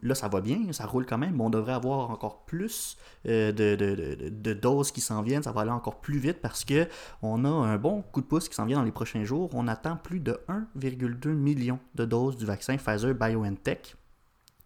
Là, 0.03 0.15
ça 0.15 0.29
va 0.29 0.41
bien, 0.41 0.73
ça 0.73 0.87
roule 0.87 1.07
quand 1.07 1.19
même, 1.19 1.37
mais 1.37 1.43
on 1.43 1.51
devrait 1.51 1.73
avoir 1.73 2.11
encore 2.11 2.45
plus 2.45 2.97
euh, 3.27 3.53
de, 3.53 4.53
doses 4.53 4.93
qui 4.93 5.01
s'en 5.01 5.23
viennent. 5.23 5.43
Ça 5.43 5.53
va 5.53 5.63
aller 5.63 5.71
encore 5.71 6.01
plus 6.01 6.19
vite 6.19 6.41
parce 6.41 6.65
que 6.65 6.89
on 7.23 7.45
a 7.45 7.49
un 7.49 7.77
bon 7.77 8.03
coup 8.03 8.21
de 8.21 8.27
pouce 8.27 8.49
qui 8.49 8.55
s'en 8.55 8.67
vient 8.67 8.79
dans 8.79 8.85
les 8.85 8.93
prochains 8.93 9.25
jours. 9.25 9.51
On 9.55 9.69
attend 9.69 9.97
plus 9.97 10.21
de 10.21 10.41
1,2 10.49 11.29
million 11.29 11.79
de 11.95 12.05
doses 12.05 12.37
du 12.37 12.45
vaccin 12.45 12.77
Pfizer 12.77 13.15
BioNTech 13.15 13.97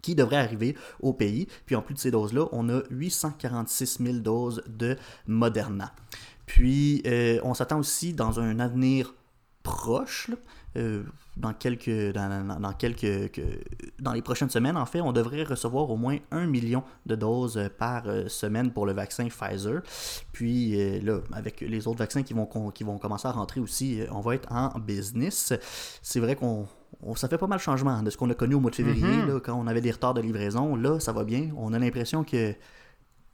qui 0.01 0.15
devrait 0.15 0.37
arriver 0.37 0.75
au 0.99 1.13
pays. 1.13 1.47
Puis 1.65 1.75
en 1.75 1.81
plus 1.81 1.95
de 1.95 1.99
ces 1.99 2.11
doses-là, 2.11 2.47
on 2.51 2.69
a 2.69 2.81
846 2.91 3.97
000 4.03 4.17
doses 4.19 4.63
de 4.67 4.97
Moderna. 5.27 5.93
Puis 6.45 7.01
on 7.43 7.55
s'attend 7.55 7.79
aussi 7.79 8.13
dans 8.13 8.39
un 8.39 8.59
avenir 8.59 9.15
proche, 9.63 10.29
dans 11.37 11.53
quelques 11.53 12.13
dans, 12.13 12.59
dans- 12.61 12.73
quelques 12.73 13.31
que- 13.31 13.41
dans 13.99 14.13
les 14.13 14.21
prochaines 14.21 14.49
semaines 14.49 14.77
en 14.77 14.85
fait 14.85 15.01
on 15.01 15.11
devrait 15.11 15.43
recevoir 15.43 15.89
au 15.89 15.97
moins 15.97 16.17
un 16.31 16.45
million 16.47 16.83
de 17.05 17.15
doses 17.15 17.57
euh, 17.57 17.67
par 17.69 18.03
euh, 18.07 18.27
semaine 18.29 18.71
pour 18.71 18.85
le 18.85 18.93
vaccin 18.93 19.27
Pfizer. 19.27 19.81
Puis 20.31 20.79
euh, 20.79 20.99
là 21.01 21.19
avec 21.33 21.61
les 21.61 21.87
autres 21.87 21.99
vaccins 21.99 22.23
qui 22.23 22.33
vont 22.33 22.45
qui 22.71 22.83
vont 22.83 22.97
commencer 22.97 23.27
à 23.27 23.31
rentrer 23.31 23.59
aussi 23.59 23.99
on 24.11 24.21
va 24.21 24.35
être 24.35 24.51
en 24.51 24.79
business. 24.79 25.53
C'est 26.01 26.19
vrai 26.19 26.35
qu'on 26.35 26.67
on- 27.03 27.15
ça 27.15 27.27
fait 27.27 27.37
pas 27.37 27.47
mal 27.47 27.57
de 27.59 27.63
changement 27.63 28.01
de 28.01 28.09
ce 28.09 28.17
qu'on 28.17 28.29
a 28.29 28.33
connu 28.35 28.55
au 28.55 28.59
mois 28.61 28.71
de 28.71 28.75
février 28.75 29.03
Mhm. 29.05 29.27
là, 29.27 29.39
quand 29.41 29.55
on 29.55 29.67
avait 29.67 29.81
des 29.81 29.91
retards 29.91 30.13
de 30.13 30.21
livraison. 30.21 30.75
Là 30.75 30.99
ça 30.99 31.11
va 31.11 31.23
bien. 31.25 31.49
On 31.57 31.73
a 31.73 31.79
l'impression 31.79 32.23
que 32.23 32.53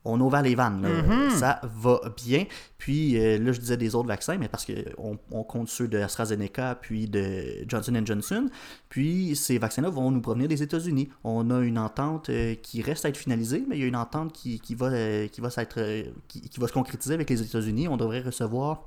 on 0.03 0.19
a 0.19 0.23
ouvert 0.23 0.41
les 0.41 0.55
vannes. 0.55 0.81
là. 0.81 1.03
Mhm. 1.03 1.29
Ça 1.31 1.61
va 1.63 1.99
bien. 2.23 2.45
Puis 2.77 3.19
euh, 3.19 3.37
là, 3.37 3.51
je 3.51 3.59
disais 3.59 3.77
des 3.77 3.93
autres 3.93 4.07
vaccins, 4.07 4.37
mais 4.37 4.47
parce 4.47 4.65
qu'on 4.65 5.17
on 5.31 5.43
compte 5.43 5.69
ceux 5.69 5.87
de 5.87 5.99
AstraZeneca 5.99 6.75
puis 6.81 7.07
de 7.07 7.63
Johnson 7.67 8.01
Johnson. 8.03 8.49
Puis 8.89 9.35
ces 9.35 9.59
vaccins-là 9.59 9.89
vont 9.89 10.09
nous 10.09 10.21
provenir 10.21 10.47
des 10.47 10.63
États-Unis. 10.63 11.09
On 11.23 11.51
a 11.51 11.59
une 11.59 11.77
entente 11.77 12.29
euh, 12.29 12.55
qui 12.55 12.81
reste 12.81 13.05
à 13.05 13.09
être 13.09 13.17
finalisée, 13.17 13.63
mais 13.67 13.77
il 13.77 13.81
y 13.81 13.83
a 13.83 13.87
une 13.87 13.95
entente 13.95 14.33
qui, 14.33 14.59
qui 14.59 14.73
va, 14.73 14.87
euh, 14.87 15.27
qui, 15.27 15.41
va 15.41 15.49
s'être, 15.49 15.79
qui, 16.27 16.41
qui 16.41 16.59
va 16.59 16.67
se 16.67 16.73
concrétiser 16.73 17.13
avec 17.13 17.29
les 17.29 17.41
États-Unis. 17.41 17.87
On 17.87 17.97
devrait 17.97 18.21
recevoir 18.21 18.85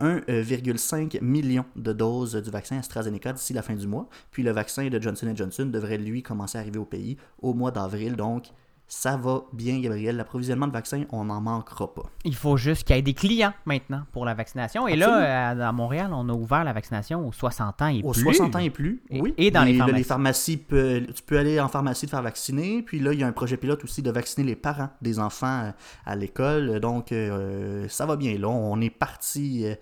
1,5 0.00 1.22
million 1.22 1.64
de 1.76 1.92
doses 1.92 2.34
du 2.36 2.50
vaccin 2.50 2.78
AstraZeneca 2.78 3.32
d'ici 3.32 3.52
la 3.52 3.62
fin 3.62 3.74
du 3.74 3.86
mois. 3.86 4.08
Puis 4.30 4.42
le 4.42 4.50
vaccin 4.50 4.88
de 4.88 5.00
Johnson 5.00 5.32
Johnson 5.34 5.66
devrait, 5.66 5.98
lui, 5.98 6.22
commencer 6.22 6.58
à 6.58 6.62
arriver 6.62 6.78
au 6.78 6.84
pays 6.84 7.16
au 7.40 7.54
mois 7.54 7.70
d'avril. 7.70 8.16
Donc, 8.16 8.46
Ça 8.96 9.16
va 9.16 9.42
bien, 9.52 9.80
Gabriel. 9.80 10.16
L'approvisionnement 10.16 10.68
de 10.68 10.72
vaccins, 10.72 11.02
on 11.10 11.24
n'en 11.24 11.40
manquera 11.40 11.92
pas. 11.92 12.04
Il 12.24 12.34
faut 12.36 12.56
juste 12.56 12.84
qu'il 12.86 12.94
y 12.94 12.98
ait 12.98 13.02
des 13.02 13.12
clients 13.12 13.52
maintenant 13.66 14.04
pour 14.12 14.24
la 14.24 14.34
vaccination. 14.34 14.86
Et 14.86 14.94
là, 14.94 15.48
à, 15.50 15.68
à 15.68 15.72
Montréal, 15.72 16.10
on 16.14 16.28
a 16.28 16.32
ouvert 16.32 16.62
la 16.62 16.72
vaccination 16.72 17.26
aux 17.26 17.32
60 17.32 17.82
ans 17.82 17.88
et 17.88 18.00
Aux 18.04 18.12
plus. 18.12 18.22
60 18.22 18.54
ans 18.54 18.60
et 18.60 18.70
plus, 18.70 19.02
oui. 19.10 19.34
et 19.36 19.50
dans 19.50 19.64
les 19.64 19.72
là, 19.72 19.84
pharmacies. 19.84 20.04
pharmacies, 20.04 20.56
peut- 20.58 21.06
tu 21.14 21.22
peux 21.24 21.36
aller 21.38 21.58
en 21.60 21.68
pharmacie 21.68 22.06
te 22.06 22.10
faire 22.12 22.22
vacciner. 22.22 22.82
Puis 22.82 23.00
là, 23.00 23.12
il 23.12 23.18
y 23.18 23.24
a 23.24 23.26
un 23.26 23.32
projet 23.32 23.56
pilote 23.56 23.82
aussi 23.82 24.00
de 24.00 24.10
vacciner 24.12 24.46
les 24.46 24.56
parents 24.56 24.88
des 25.02 25.18
enfants 25.18 25.64
euh, 25.64 25.70
à 26.06 26.14
l'école. 26.14 26.78
Donc, 26.78 27.10
euh, 27.10 27.86
ça 27.88 28.06
va 28.06 28.14
bien. 28.16 28.38
Là, 28.38 28.48
on 28.48 28.80
est 28.80 28.90
parti, 28.90 29.66
euh, 29.66 29.74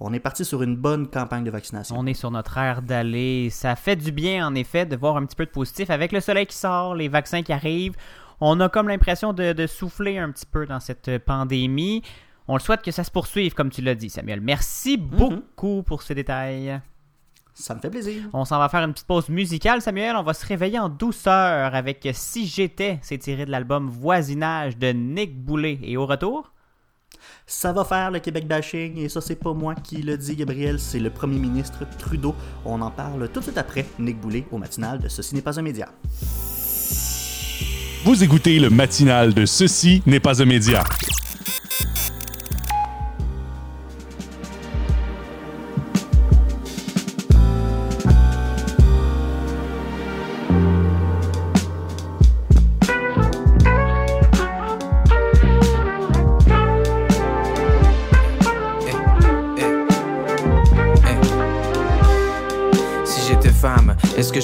on 0.00 0.12
est 0.12 0.20
parti 0.20 0.44
sur 0.44 0.62
une 0.62 0.76
bonne 0.76 1.08
campagne 1.08 1.42
de 1.44 1.50
vaccination. 1.50 1.96
On 1.98 2.06
est 2.06 2.14
sur 2.14 2.30
notre 2.30 2.56
aire 2.56 2.82
d'aller. 2.82 3.50
Ça 3.50 3.74
fait 3.74 3.96
du 3.96 4.12
bien, 4.12 4.46
en 4.46 4.54
effet, 4.54 4.86
de 4.86 4.94
voir 4.96 5.16
un 5.16 5.26
petit 5.26 5.36
peu 5.36 5.44
de 5.44 5.50
positif. 5.50 5.90
Avec 5.90 6.12
le 6.12 6.20
soleil 6.20 6.46
qui 6.46 6.56
sort, 6.56 6.94
les 6.94 7.08
vaccins 7.08 7.42
qui 7.42 7.52
arrivent, 7.52 7.96
on 8.40 8.60
a 8.60 8.68
comme 8.68 8.88
l'impression 8.88 9.32
de, 9.32 9.52
de 9.52 9.66
souffler 9.66 10.18
un 10.18 10.30
petit 10.30 10.46
peu 10.46 10.66
dans 10.66 10.80
cette 10.80 11.18
pandémie. 11.18 12.02
On 12.48 12.54
le 12.54 12.60
souhaite 12.60 12.82
que 12.82 12.90
ça 12.90 13.04
se 13.04 13.10
poursuive, 13.10 13.54
comme 13.54 13.70
tu 13.70 13.80
l'as 13.80 13.94
dit, 13.94 14.10
Samuel. 14.10 14.40
Merci 14.40 14.96
beaucoup 14.98 15.82
pour 15.82 16.02
ces 16.02 16.14
détails. 16.14 16.80
Ça 17.54 17.74
me 17.74 17.80
fait 17.80 17.88
plaisir. 17.88 18.24
On 18.32 18.44
s'en 18.44 18.58
va 18.58 18.68
faire 18.68 18.82
une 18.82 18.92
petite 18.92 19.06
pause 19.06 19.28
musicale, 19.28 19.80
Samuel. 19.80 20.16
On 20.16 20.24
va 20.24 20.34
se 20.34 20.44
réveiller 20.44 20.78
en 20.80 20.88
douceur 20.88 21.74
avec 21.74 22.06
Si 22.12 22.46
j'étais. 22.46 22.98
C'est 23.00 23.18
tiré 23.18 23.46
de 23.46 23.50
l'album 23.50 23.88
Voisinage 23.88 24.76
de 24.76 24.88
Nick 24.88 25.40
Boulet. 25.40 25.78
Et 25.82 25.96
au 25.96 26.04
retour, 26.04 26.52
Ça 27.46 27.72
va 27.72 27.84
faire 27.84 28.10
le 28.10 28.18
Québec 28.18 28.46
bashing 28.46 28.98
et 28.98 29.08
ça 29.08 29.20
c'est 29.20 29.36
pas 29.36 29.52
moi 29.52 29.74
qui 29.74 30.02
le 30.02 30.16
dit 30.18 30.34
Gabriel, 30.36 30.80
c'est 30.80 30.98
le 30.98 31.10
premier 31.10 31.38
ministre 31.38 31.86
Trudeau. 31.98 32.34
On 32.64 32.80
en 32.80 32.90
parle 32.90 33.28
tout 33.28 33.40
de 33.40 33.44
suite 33.44 33.58
après 33.58 33.86
Nick 33.98 34.20
Boulet 34.20 34.46
au 34.50 34.58
matinal 34.58 34.98
de 34.98 35.08
Ceci 35.08 35.34
n'est 35.34 35.42
pas 35.42 35.58
un 35.58 35.62
média. 35.62 35.88
Vous 38.04 38.22
écoutez 38.22 38.58
le 38.58 38.68
matinal 38.68 39.32
de 39.32 39.46
Ceci 39.46 40.02
n'est 40.04 40.20
pas 40.20 40.42
un 40.42 40.44
média. 40.44 40.84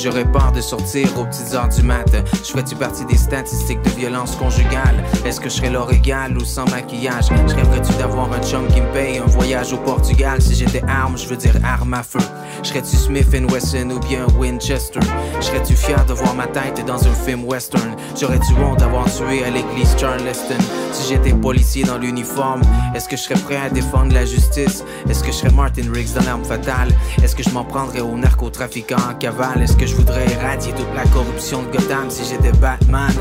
J'aurais 0.02 0.24
peur 0.24 0.52
de 0.52 0.60
sortir 0.60 1.06
aux 1.18 1.24
petites 1.24 1.52
heures 1.54 1.68
du 1.68 1.82
mat? 1.82 2.10
Je 2.32 2.50
ferais-tu 2.50 2.74
partie 2.74 3.04
des 3.04 3.16
statistiques 3.16 3.82
de 3.82 3.90
violence 3.90 4.34
conjugale? 4.36 5.04
Est-ce 5.24 5.40
que 5.40 5.48
je 5.48 5.56
serais 5.56 5.70
leur 5.70 5.92
égal 5.92 6.36
ou 6.36 6.44
sans 6.44 6.68
maquillage? 6.70 7.26
Je 7.48 7.54
rêverais-tu 7.54 7.92
d'avoir 7.94 8.32
un 8.32 8.40
chum 8.40 8.66
qui 8.68 8.80
me 8.80 8.92
paye 8.92 9.18
un 9.18 9.26
voyage 9.26 9.72
au 9.72 9.78
Portugal? 9.78 10.40
Si 10.40 10.54
j'étais 10.54 10.82
arme, 10.88 11.18
je 11.18 11.26
veux 11.26 11.36
dire 11.36 11.54
arme 11.64 11.94
à 11.94 12.02
feu. 12.02 12.20
Serais-tu 12.62 12.96
Smith 12.96 13.28
Wesson 13.50 13.90
ou 13.90 13.98
bien 14.00 14.26
Winchester? 14.38 15.00
Serais-tu 15.40 15.74
fier 15.74 16.04
de 16.06 16.12
voir 16.12 16.34
ma 16.34 16.46
tête 16.46 16.84
dans 16.86 17.06
un 17.06 17.12
film 17.12 17.44
western? 17.44 17.94
J'aurais-tu 18.18 18.52
honte 18.54 18.78
d'avoir 18.78 19.04
tué 19.04 19.44
à 19.44 19.50
l'église 19.50 19.94
Charleston? 19.98 20.58
Si 20.92 21.08
j'étais 21.08 21.32
policier 21.32 21.84
dans 21.84 21.98
l'uniforme, 21.98 22.62
est-ce 22.94 23.08
que 23.08 23.16
je 23.16 23.22
serais 23.22 23.40
prêt 23.40 23.56
à 23.56 23.70
défendre 23.70 24.12
la 24.12 24.24
justice? 24.24 24.84
Est-ce 25.08 25.22
que 25.22 25.30
je 25.30 25.36
serais 25.36 25.52
Martin 25.52 25.92
Riggs 25.92 26.14
dans 26.14 26.24
l'arme 26.24 26.44
fatale? 26.44 26.88
Est-ce 27.22 27.36
que 27.36 27.42
je 27.42 27.50
m'en 27.50 27.64
prendrais 27.64 28.00
aux 28.00 28.16
narcotrafiquants 28.16 29.10
en 29.10 29.14
cavale? 29.14 29.62
Je 29.90 29.96
voudrais 29.96 30.30
éradier 30.32 30.72
toute 30.72 30.94
la 30.94 31.04
corruption 31.10 31.62
de 31.62 31.76
Gotham 31.76 32.10
si 32.10 32.22
j'étais 32.24 32.52
Batman? 32.58 33.12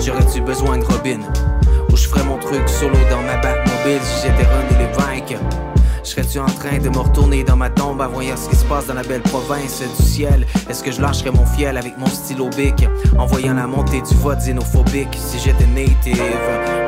J'aurais-tu 0.00 0.40
besoin 0.40 0.78
de 0.78 0.84
Robin? 0.84 1.20
Ou 1.90 1.96
je 1.96 2.08
ferais 2.08 2.24
mon 2.24 2.38
truc 2.38 2.66
solo 2.68 2.96
dans 3.10 3.20
ma 3.22 3.36
Batmobile 3.36 4.00
si 4.02 4.26
j'étais 4.26 4.46
René 4.48 4.86
Lévesque? 4.86 5.36
Serais-tu 6.02 6.38
en 6.38 6.46
train 6.46 6.78
de 6.78 6.88
me 6.88 6.98
retourner 6.98 7.44
dans 7.44 7.56
ma 7.56 7.70
tombe 7.70 8.00
à 8.00 8.06
voir 8.06 8.38
ce 8.38 8.48
qui 8.48 8.56
se 8.56 8.64
passe 8.64 8.86
dans 8.86 8.94
la 8.94 9.02
belle 9.02 9.22
province 9.22 9.82
du 9.98 10.02
ciel? 10.02 10.46
Est-ce 10.68 10.82
que 10.82 10.92
je 10.92 11.00
lâcherais 11.00 11.30
mon 11.30 11.46
fiel 11.46 11.76
avec 11.76 11.98
mon 11.98 12.06
stylo 12.06 12.48
bic 12.56 12.86
en 13.18 13.26
voyant 13.26 13.54
la 13.54 13.66
montée 13.66 14.00
du 14.00 14.14
vote 14.16 14.38
xénophobique? 14.38 15.16
Si 15.18 15.38
j'étais 15.38 15.66
native? 15.66 16.83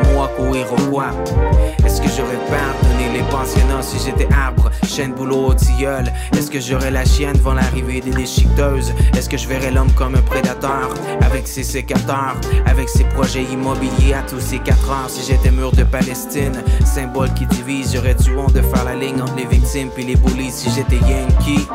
Est-ce 1.85 2.00
que 2.00 2.08
j'aurais 2.08 2.38
pardonné 2.49 3.12
les 3.12 3.23
pensionnats 3.25 3.82
si 3.82 3.99
j'étais 4.02 4.26
arbre, 4.32 4.70
chêne, 4.87 5.12
boulot 5.12 5.49
au 5.49 5.54
tilleul? 5.54 6.11
Est-ce 6.32 6.50
que 6.50 6.58
j'aurais 6.58 6.90
la 6.90 7.04
chienne 7.04 7.35
devant 7.35 7.52
l'arrivée 7.52 8.00
des 8.00 8.11
déchiqueteuses? 8.11 8.94
Est-ce 9.14 9.28
que 9.28 9.37
je 9.37 9.46
verrais 9.46 9.70
l'homme 9.70 9.92
comme 9.92 10.14
un 10.14 10.23
prédateur 10.23 10.88
avec 11.20 11.46
ses 11.46 11.62
sécateurs, 11.62 12.35
avec 12.64 12.88
ses 12.88 13.04
projets 13.04 13.44
immobiliers 13.44 14.14
à 14.14 14.23
tous 14.23 14.40
ses 14.40 14.58
quatre 14.58 14.90
heures? 14.90 15.11
Si 15.11 15.30
j'étais 15.30 15.50
mur 15.50 15.73
de 15.73 15.85
Palestine, 15.85 16.62
symbole 16.85 17.32
qui 17.35 17.44
divise, 17.46 17.92
j'aurais-tu 17.94 18.37
honte 18.38 18.54
de 18.54 18.62
faire 18.62 18.85
la 18.85 18.94
ligne 18.94 19.20
entre 19.20 19.37
les 19.37 19.46
victimes 19.46 19.90
puis 19.94 20.04
les 20.04 20.16
bullies 20.16 20.50
si 20.50 20.70
j'étais 20.70 20.96
Yankee? 20.96 21.68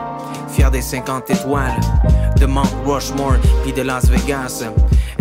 Fier 0.49 0.71
des 0.71 0.81
50 0.81 1.29
étoiles 1.29 1.79
de 2.37 2.45
Mount 2.47 2.67
Rushmore 2.85 3.37
puis 3.63 3.71
de 3.71 3.83
Las 3.83 4.09
Vegas. 4.09 4.63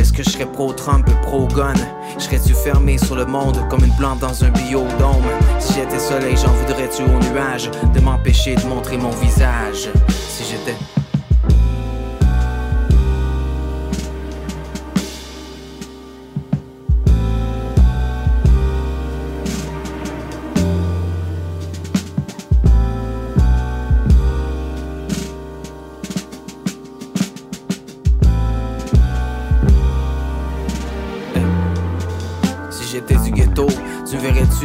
Est-ce 0.01 0.15
que 0.15 0.23
je 0.23 0.31
serais 0.31 0.47
pro-Trump 0.47 1.07
pro-gun? 1.25 1.75
Serais-tu 2.17 2.55
fermé 2.55 2.97
sur 2.97 3.17
le 3.17 3.27
monde 3.27 3.59
comme 3.69 3.85
une 3.85 3.95
plante 3.97 4.21
dans 4.21 4.45
un 4.45 4.49
biodôme? 4.49 5.29
Si 5.59 5.75
j'étais 5.75 5.99
soleil, 5.99 6.37
j'en 6.39 6.53
voudrais-tu 6.55 7.03
au 7.03 7.31
nuage 7.31 7.71
de 7.95 8.01
m'empêcher 8.01 8.55
de 8.55 8.65
montrer 8.67 8.97
mon 8.97 9.11
visage? 9.11 9.91
Si 10.09 10.45
j'étais. 10.45 11.00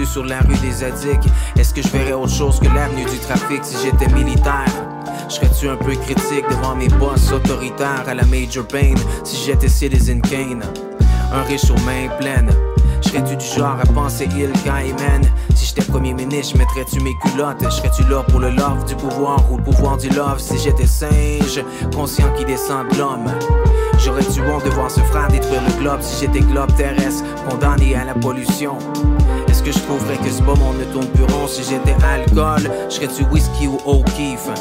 Sur 0.03 0.25
la 0.25 0.39
rue 0.39 0.57
des 0.57 0.83
addicts? 0.83 1.29
Est-ce 1.57 1.73
que 1.73 1.81
je 1.81 1.87
verrais 1.89 2.13
autre 2.13 2.33
chose 2.33 2.59
que 2.59 2.65
l'avenue 2.65 3.05
du 3.05 3.17
trafic 3.19 3.63
si 3.63 3.77
j'étais 3.83 4.11
militaire? 4.13 4.65
Serais-tu 5.29 5.69
un 5.69 5.77
peu 5.77 5.93
critique 5.95 6.45
devant 6.49 6.75
mes 6.75 6.89
boss 6.89 7.31
autoritaires 7.31 8.03
à 8.07 8.13
la 8.13 8.25
Major 8.25 8.65
Payne 8.65 8.97
si 9.23 9.45
j'étais 9.45 9.69
Citizen 9.69 10.21
Kane? 10.21 10.63
Un 11.31 11.43
riche 11.43 11.69
aux 11.69 11.85
mains 11.85 12.09
pleines. 12.19 12.51
Serais-tu 13.01 13.35
du 13.37 13.45
genre 13.45 13.77
à 13.81 13.85
penser 13.93 14.27
il 14.35 14.51
Cayman? 14.63 15.21
Si 15.53 15.67
j'étais 15.67 15.83
premier 15.91 16.13
ministre, 16.13 16.57
mettrais-tu 16.57 16.99
mes 17.01 17.15
culottes? 17.23 17.61
Serais-tu 17.69 18.03
là 18.09 18.23
pour 18.23 18.39
le 18.39 18.49
love 18.49 18.85
du 18.85 18.95
pouvoir 18.95 19.39
ou 19.51 19.57
le 19.57 19.63
pouvoir 19.63 19.97
du 19.97 20.09
love? 20.09 20.39
Si 20.39 20.57
j'étais 20.57 20.87
singe, 20.87 21.63
conscient 21.93 22.31
qui 22.37 22.45
descend 22.45 22.89
de 22.91 22.97
l'homme. 22.97 23.31
J'aurais-tu 23.99 24.41
honte 24.41 24.65
de 24.65 24.69
voir 24.71 24.89
ce 24.89 25.01
frère 25.01 25.27
détruire 25.27 25.61
le 25.61 25.81
globe 25.81 26.01
si 26.01 26.25
j'étais 26.25 26.41
globe 26.41 26.73
terrestre, 26.75 27.23
condamné 27.47 27.95
à 27.95 28.05
la 28.05 28.13
pollution? 28.13 28.77
Que 29.65 29.71
je 29.71 29.79
trouverais 29.79 30.17
que 30.17 30.29
ce 30.29 30.43
pas 30.43 30.53
mon 30.53 30.73
tourne 30.93 31.07
plus 31.07 31.25
si 31.47 31.63
j'étais 31.63 31.95
alcool? 32.05 32.69
Serais-tu 32.87 33.23
whisky 33.31 33.65
ou 33.65 33.79
O'Keeffe? 33.83 34.51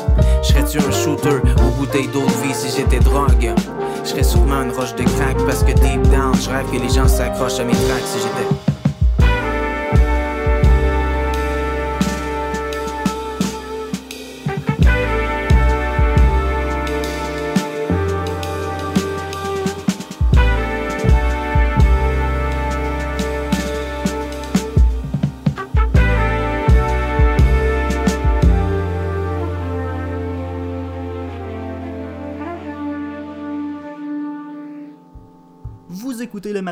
Serais-tu 0.42 0.78
un 0.78 0.90
shooter 0.90 1.42
ou 1.58 1.78
bouteille 1.78 2.08
d'eau 2.08 2.22
de 2.22 2.46
vie 2.48 2.54
si 2.54 2.74
j'étais 2.74 3.00
drogue? 3.00 3.52
Je 4.02 4.08
serais 4.08 4.22
sûrement 4.22 4.62
une 4.62 4.70
roche 4.70 4.94
de 4.94 5.02
crack 5.02 5.36
parce 5.44 5.62
que 5.62 5.72
deep 5.72 6.00
down, 6.10 6.34
je 6.34 6.48
rêve 6.48 6.70
que 6.72 6.82
les 6.82 6.88
gens 6.88 7.06
s'accrochent 7.06 7.60
à 7.60 7.64
mes 7.64 7.72
tracks 7.72 8.06
si 8.06 8.18
j'étais. 8.18 8.73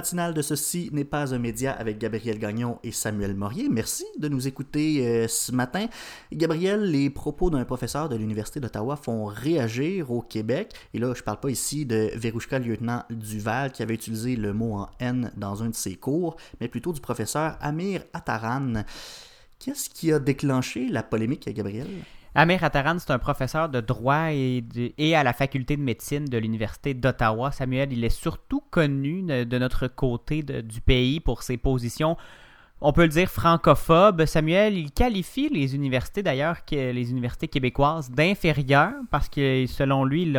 Écoutez 0.03 0.17
le 0.17 0.21
matinal 0.21 0.35
de 0.35 0.43
Ceci 0.43 0.91
n'est 0.93 1.05
pas 1.05 1.33
un 1.35 1.39
média 1.39 1.73
avec 1.73 1.99
Gabriel 1.99 2.39
Gagnon 2.39 2.79
et 2.83 2.91
Samuel 2.93 3.35
Morier. 3.35 3.69
Merci 3.69 4.05
de 4.19 4.29
nous 4.29 4.49
écouter 4.49 5.07
euh, 5.07 5.29
ce 5.29 5.53
matin. 5.53 5.87
Gabriel, 6.33 6.91
les 6.91 7.09
propos 7.09 7.51
d'un 7.51 7.65
professeur 7.65 8.09
de 8.09 8.17
l'Université 8.17 8.59
d'Ottawa 8.59 8.97
font 8.97 9.27
réagir 9.27 10.11
au 10.11 10.21
Québec. 10.21 10.73
Et 10.93 10.99
là, 10.99 11.13
je 11.15 11.23
parle 11.23 11.41
pas 11.41 11.51
ici 11.51 11.87
de 11.87 12.11
Verouchka 12.17 12.59
Lieutenant 12.59 13.05
Duval 13.11 13.71
qui 13.71 13.83
avait 13.83 13.95
utilisé 13.95 14.35
le 14.37 14.53
mot 14.53 14.75
en 14.75 14.89
haine 14.99 15.31
dans 15.37 15.63
un 15.63 15.69
de 15.69 15.75
ses 15.75 15.95
cours, 15.95 16.37
mais 16.61 16.69
plutôt 16.69 16.93
du 16.93 17.01
professeur 17.01 17.57
Amir 17.61 18.03
Attaran. 18.13 18.85
Qu'est-ce 19.59 19.89
qui 19.89 20.13
a 20.13 20.19
déclenché 20.19 20.89
la 20.89 21.03
polémique, 21.03 21.49
Gabriel? 21.49 21.87
Amir 22.35 22.65
Attaran, 22.65 22.99
c'est 22.99 23.11
un 23.11 23.19
professeur 23.19 23.69
de 23.69 23.81
droit 23.83 24.33
et, 24.33 25.15
à 25.15 25.23
la 25.23 25.35
faculté 25.35 25.77
de 25.77 25.83
médecine 25.83 26.25
de 26.25 26.39
l'Université 26.39 26.95
d'Ottawa. 26.95 27.53
Samuel, 27.53 27.93
il 27.93 28.03
est 28.05 28.09
surtout 28.09 28.63
connu 28.71 29.23
de, 29.23 29.59
notre 29.59 29.87
côté 29.87 30.43
du 30.43 30.81
pays 30.81 31.21
pour 31.21 31.43
ses 31.43 31.59
positions, 31.59 32.17
on 32.85 32.93
peut 32.93 33.03
le 33.03 33.09
dire, 33.09 33.29
francophobes. 33.29 34.25
Samuel, 34.27 34.77
il 34.77 34.91
qualifie 34.91 35.49
les 35.49 35.75
universités, 35.75 36.23
d'ailleurs, 36.23 36.57
les 36.71 37.11
universités 37.11 37.47
québécoises 37.47 38.11
d'inférieures 38.11 38.95
parce 39.11 39.29
que, 39.29 39.67
selon 39.67 40.05
lui, 40.05 40.35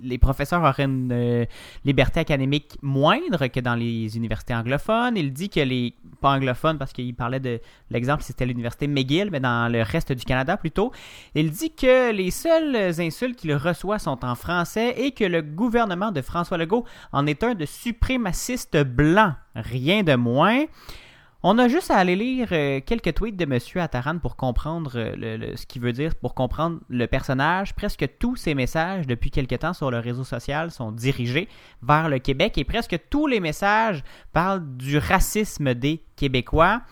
les 0.00 0.18
professeurs 0.18 0.62
auraient 0.62 0.84
une 0.84 1.12
euh, 1.12 1.44
liberté 1.84 2.20
académique 2.20 2.76
moindre 2.82 3.46
que 3.46 3.60
dans 3.60 3.76
les 3.76 4.16
universités 4.16 4.52
anglophones. 4.52 5.16
Il 5.16 5.32
dit 5.32 5.48
que 5.48 5.60
les, 5.60 5.94
pas 6.20 6.30
anglophones, 6.30 6.76
parce 6.76 6.92
qu'il 6.92 7.14
parlait 7.14 7.40
de 7.40 7.60
l'exemple, 7.90 8.24
c'était 8.24 8.46
l'université 8.46 8.88
McGill, 8.88 9.30
mais 9.30 9.40
dans 9.40 9.70
le 9.70 9.82
reste 9.82 10.12
du 10.12 10.24
Canada 10.24 10.56
plutôt. 10.56 10.90
Il 11.36 11.52
dit 11.52 11.72
que 11.72 12.10
les 12.12 12.32
seules 12.32 13.00
insultes 13.00 13.36
qu'il 13.36 13.54
reçoit 13.54 14.00
sont 14.00 14.24
en 14.24 14.34
français 14.34 14.94
et 14.96 15.12
que 15.12 15.24
le 15.24 15.42
gouvernement 15.42 16.10
de 16.10 16.20
François 16.20 16.58
Legault 16.58 16.84
en 17.12 17.28
est 17.28 17.44
un 17.44 17.54
de 17.54 17.64
suprémaciste 17.64 18.76
blanc. 18.82 19.34
Rien 19.54 20.02
de 20.02 20.16
moins. 20.16 20.64
On 21.42 21.56
a 21.56 21.68
juste 21.68 21.90
à 21.90 21.96
aller 21.96 22.16
lire 22.16 22.48
euh, 22.52 22.80
quelques 22.84 23.14
tweets 23.14 23.36
de 23.36 23.44
M. 23.44 23.58
Attaran 23.76 24.18
pour 24.18 24.36
comprendre 24.36 24.92
euh, 24.96 25.56
ce 25.56 25.64
qu'il 25.64 25.80
veut 25.80 25.94
dire, 25.94 26.14
pour 26.14 26.34
comprendre 26.34 26.80
le 26.90 27.06
personnage. 27.06 27.74
Presque 27.74 28.06
tous 28.18 28.36
ses 28.36 28.54
messages 28.54 29.06
depuis 29.06 29.30
quelque 29.30 29.54
temps 29.54 29.72
sur 29.72 29.90
le 29.90 30.00
réseau 30.00 30.24
social 30.24 30.70
sont 30.70 30.92
dirigés 30.92 31.48
vers 31.82 32.10
le 32.10 32.18
Québec 32.18 32.58
et 32.58 32.64
presque 32.64 32.98
tous 33.08 33.26
les 33.26 33.40
messages 33.40 34.04
parlent 34.34 34.76
du 34.76 34.98
racisme 34.98 35.72
des 35.72 36.02
Québécois. 36.14 36.82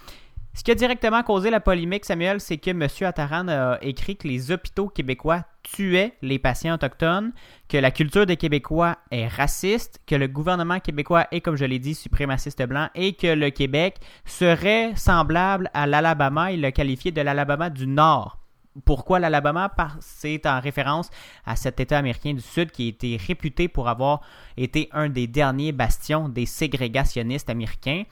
Ce 0.59 0.65
qui 0.65 0.73
a 0.73 0.75
directement 0.75 1.23
causé 1.23 1.51
la 1.51 1.61
polémique, 1.61 2.05
Samuel, 2.05 2.41
c'est 2.41 2.59
que 2.59 2.71
M. 2.71 2.89
Attaran 3.03 3.47
a 3.47 3.79
écrit 3.81 4.17
que 4.17 4.27
les 4.27 4.51
hôpitaux 4.51 4.89
québécois 4.89 5.45
tuaient 5.63 6.15
les 6.21 6.41
patients 6.41 6.75
autochtones, 6.75 7.33
que 7.69 7.77
la 7.77 7.93
culture 7.93 8.27
des 8.27 8.37
Québécois 8.37 8.99
est 9.13 9.29
raciste, 9.29 10.01
que 10.05 10.17
le 10.17 10.27
gouvernement 10.27 10.81
québécois 10.81 11.29
est, 11.31 11.43
comme 11.43 11.55
je 11.55 11.65
l'ai 11.65 11.79
dit, 11.79 11.95
suprémaciste 11.95 12.61
blanc 12.65 12.89
et 12.97 13.13
que 13.13 13.29
le 13.29 13.51
Québec 13.51 13.99
serait 14.25 14.97
semblable 14.97 15.71
à 15.75 15.87
l'Alabama. 15.87 16.51
Il 16.51 16.63
l'a 16.63 16.73
qualifié 16.73 17.13
de 17.13 17.21
l'Alabama 17.21 17.71
du 17.71 17.87
Nord. 17.87 18.41
Pourquoi 18.85 19.21
l'Alabama? 19.21 19.69
Parce 19.69 19.95
que 19.95 20.01
c'est 20.03 20.45
en 20.45 20.59
référence 20.59 21.09
à 21.47 21.55
cet 21.55 21.79
État 21.79 21.99
américain 21.99 22.35
du 22.35 22.41
Sud 22.41 22.73
qui 22.73 22.89
été 22.89 23.17
réputé 23.17 23.69
pour 23.69 23.89
avoir 23.89 24.23
été 24.57 24.89
un 24.91 25.09
des 25.09 25.29
derniers 25.29 25.71
bastions 25.71 26.29
des 26.29 26.47
ségrégationnistes 26.47 27.49
américains. 27.49 28.03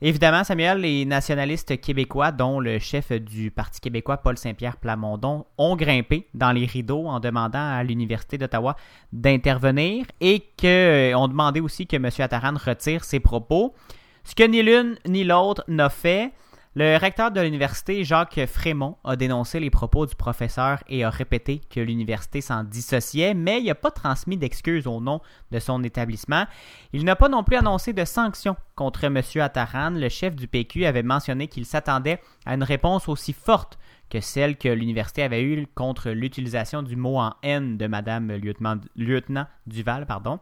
Évidemment, 0.00 0.44
Samuel, 0.44 0.78
les 0.78 1.04
nationalistes 1.04 1.80
québécois, 1.80 2.30
dont 2.30 2.60
le 2.60 2.78
chef 2.78 3.10
du 3.10 3.50
Parti 3.50 3.80
québécois, 3.80 4.18
Paul 4.18 4.38
Saint-Pierre 4.38 4.76
Plamondon, 4.76 5.44
ont 5.58 5.74
grimpé 5.74 6.28
dans 6.34 6.52
les 6.52 6.66
rideaux 6.66 7.06
en 7.08 7.18
demandant 7.18 7.58
à 7.58 7.82
l'Université 7.82 8.38
d'Ottawa 8.38 8.76
d'intervenir 9.12 10.06
et 10.20 10.44
que, 10.56 11.12
ont 11.16 11.26
demandé 11.26 11.58
aussi 11.58 11.88
que 11.88 11.96
M. 11.96 12.08
Attaran 12.20 12.54
retire 12.64 13.02
ses 13.02 13.18
propos. 13.18 13.74
Ce 14.22 14.36
que 14.36 14.44
ni 14.44 14.62
l'une 14.62 14.98
ni 15.04 15.24
l'autre 15.24 15.64
n'a 15.66 15.88
fait. 15.88 16.32
Le 16.74 16.98
recteur 16.98 17.30
de 17.30 17.40
l'université, 17.40 18.04
Jacques 18.04 18.44
Frémont, 18.46 18.98
a 19.02 19.16
dénoncé 19.16 19.58
les 19.58 19.70
propos 19.70 20.04
du 20.06 20.14
professeur 20.14 20.84
et 20.88 21.02
a 21.02 21.10
répété 21.10 21.60
que 21.70 21.80
l'université 21.80 22.40
s'en 22.42 22.62
dissociait, 22.62 23.32
mais 23.32 23.60
il 23.60 23.66
n'a 23.66 23.74
pas 23.74 23.90
transmis 23.90 24.36
d'excuses 24.36 24.86
au 24.86 25.00
nom 25.00 25.20
de 25.50 25.58
son 25.58 25.82
établissement. 25.82 26.44
Il 26.92 27.04
n'a 27.04 27.16
pas 27.16 27.30
non 27.30 27.42
plus 27.42 27.56
annoncé 27.56 27.94
de 27.94 28.04
sanctions 28.04 28.56
contre 28.76 29.04
M. 29.04 29.20
Attaran. 29.36 29.90
Le 29.90 30.10
chef 30.10 30.36
du 30.36 30.46
PQ 30.46 30.84
avait 30.84 31.02
mentionné 31.02 31.48
qu'il 31.48 31.64
s'attendait 31.64 32.20
à 32.44 32.54
une 32.54 32.62
réponse 32.62 33.08
aussi 33.08 33.32
forte 33.32 33.78
que 34.10 34.20
celle 34.20 34.56
que 34.56 34.68
l'université 34.68 35.22
avait 35.22 35.42
eue 35.42 35.66
contre 35.74 36.10
l'utilisation 36.10 36.82
du 36.82 36.96
mot 36.96 37.18
en 37.18 37.34
haine 37.42 37.78
de 37.78 37.86
Mme 37.86 38.36
lieutenant, 38.36 38.76
lieutenant 38.94 39.46
Duval. 39.66 40.06
Pardon. 40.06 40.38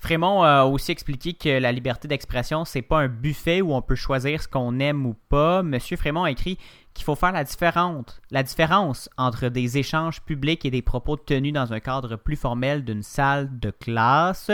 Frémont 0.00 0.42
a 0.42 0.64
aussi 0.64 0.92
expliqué 0.92 1.34
que 1.34 1.60
la 1.60 1.72
liberté 1.72 2.08
d'expression, 2.08 2.64
c'est 2.64 2.80
pas 2.80 3.00
un 3.00 3.08
buffet 3.08 3.60
où 3.60 3.74
on 3.74 3.82
peut 3.82 3.94
choisir 3.94 4.42
ce 4.42 4.48
qu'on 4.48 4.80
aime 4.80 5.04
ou 5.04 5.14
pas. 5.28 5.62
Monsieur 5.62 5.98
Frémont 5.98 6.24
a 6.24 6.30
écrit 6.30 6.58
qu'il 6.94 7.04
faut 7.04 7.14
faire 7.14 7.32
la 7.32 7.44
différence, 7.44 8.20
la 8.30 8.42
différence 8.42 9.10
entre 9.18 9.48
des 9.48 9.76
échanges 9.76 10.22
publics 10.22 10.64
et 10.64 10.70
des 10.70 10.80
propos 10.80 11.16
tenus 11.16 11.52
dans 11.52 11.74
un 11.74 11.80
cadre 11.80 12.16
plus 12.16 12.36
formel 12.36 12.82
d'une 12.82 13.02
salle 13.02 13.58
de 13.60 13.70
classe. 13.70 14.50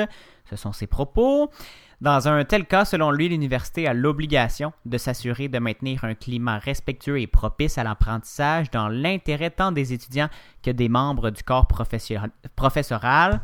Ce 0.50 0.56
sont 0.56 0.72
ses 0.72 0.88
propos. 0.88 1.50
Dans 2.00 2.28
un 2.28 2.44
tel 2.44 2.66
cas, 2.66 2.84
selon 2.84 3.12
lui, 3.12 3.28
l'université 3.28 3.86
a 3.86 3.94
l'obligation 3.94 4.72
de 4.84 4.98
s'assurer 4.98 5.48
de 5.48 5.58
maintenir 5.60 6.04
un 6.04 6.14
climat 6.14 6.58
respectueux 6.58 7.20
et 7.20 7.26
propice 7.28 7.78
à 7.78 7.84
l'apprentissage 7.84 8.70
dans 8.72 8.88
l'intérêt 8.88 9.50
tant 9.50 9.70
des 9.72 9.92
étudiants 9.92 10.28
que 10.62 10.72
des 10.72 10.88
membres 10.88 11.30
du 11.30 11.42
corps 11.44 11.66
professoral. 11.66 13.40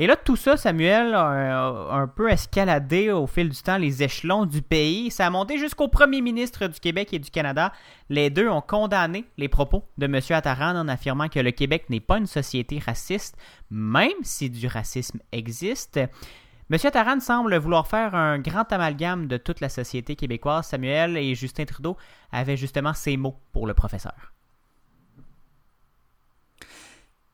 Et 0.00 0.06
là, 0.06 0.16
tout 0.16 0.34
ça, 0.34 0.56
Samuel, 0.56 1.12
a 1.12 1.92
un 1.92 2.08
peu 2.08 2.30
escaladé 2.30 3.12
au 3.12 3.26
fil 3.26 3.50
du 3.50 3.60
temps 3.60 3.76
les 3.76 4.02
échelons 4.02 4.46
du 4.46 4.62
pays. 4.62 5.10
Ça 5.10 5.26
a 5.26 5.30
monté 5.30 5.58
jusqu'au 5.58 5.88
premier 5.88 6.22
ministre 6.22 6.68
du 6.68 6.80
Québec 6.80 7.12
et 7.12 7.18
du 7.18 7.30
Canada. 7.30 7.70
Les 8.08 8.30
deux 8.30 8.48
ont 8.48 8.62
condamné 8.62 9.26
les 9.36 9.48
propos 9.48 9.84
de 9.98 10.06
M. 10.06 10.18
Attaran 10.30 10.74
en 10.74 10.88
affirmant 10.88 11.28
que 11.28 11.38
le 11.38 11.50
Québec 11.50 11.90
n'est 11.90 12.00
pas 12.00 12.16
une 12.16 12.26
société 12.26 12.78
raciste, 12.78 13.36
même 13.70 14.08
si 14.22 14.48
du 14.48 14.68
racisme 14.68 15.20
existe. 15.32 15.98
M. 15.98 16.78
Attaran 16.82 17.20
semble 17.20 17.54
vouloir 17.58 17.86
faire 17.86 18.14
un 18.14 18.38
grand 18.38 18.72
amalgame 18.72 19.26
de 19.26 19.36
toute 19.36 19.60
la 19.60 19.68
société 19.68 20.16
québécoise. 20.16 20.68
Samuel 20.68 21.18
et 21.18 21.34
Justin 21.34 21.66
Trudeau 21.66 21.98
avaient 22.32 22.56
justement 22.56 22.94
ces 22.94 23.18
mots 23.18 23.36
pour 23.52 23.66
le 23.66 23.74
professeur. 23.74 24.32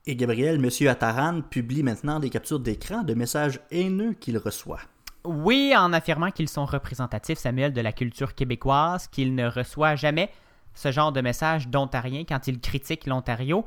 Et 0.08 0.14
Gabriel, 0.14 0.64
M. 0.64 0.88
Attaran 0.88 1.40
publie 1.42 1.82
maintenant 1.82 2.20
des 2.20 2.30
captures 2.30 2.60
d'écran 2.60 3.02
de 3.02 3.14
messages 3.14 3.58
haineux 3.72 4.12
qu'il 4.12 4.38
reçoit. 4.38 4.78
Oui, 5.24 5.74
en 5.76 5.92
affirmant 5.92 6.30
qu'ils 6.30 6.48
sont 6.48 6.64
représentatifs, 6.64 7.38
Samuel, 7.38 7.72
de 7.72 7.80
la 7.80 7.90
culture 7.90 8.36
québécoise, 8.36 9.08
qu'il 9.08 9.34
ne 9.34 9.48
reçoit 9.48 9.96
jamais 9.96 10.30
ce 10.74 10.92
genre 10.92 11.10
de 11.10 11.20
message 11.20 11.66
d'Ontarien 11.66 12.22
quand 12.22 12.46
il 12.46 12.60
critique 12.60 13.06
l'Ontario. 13.08 13.64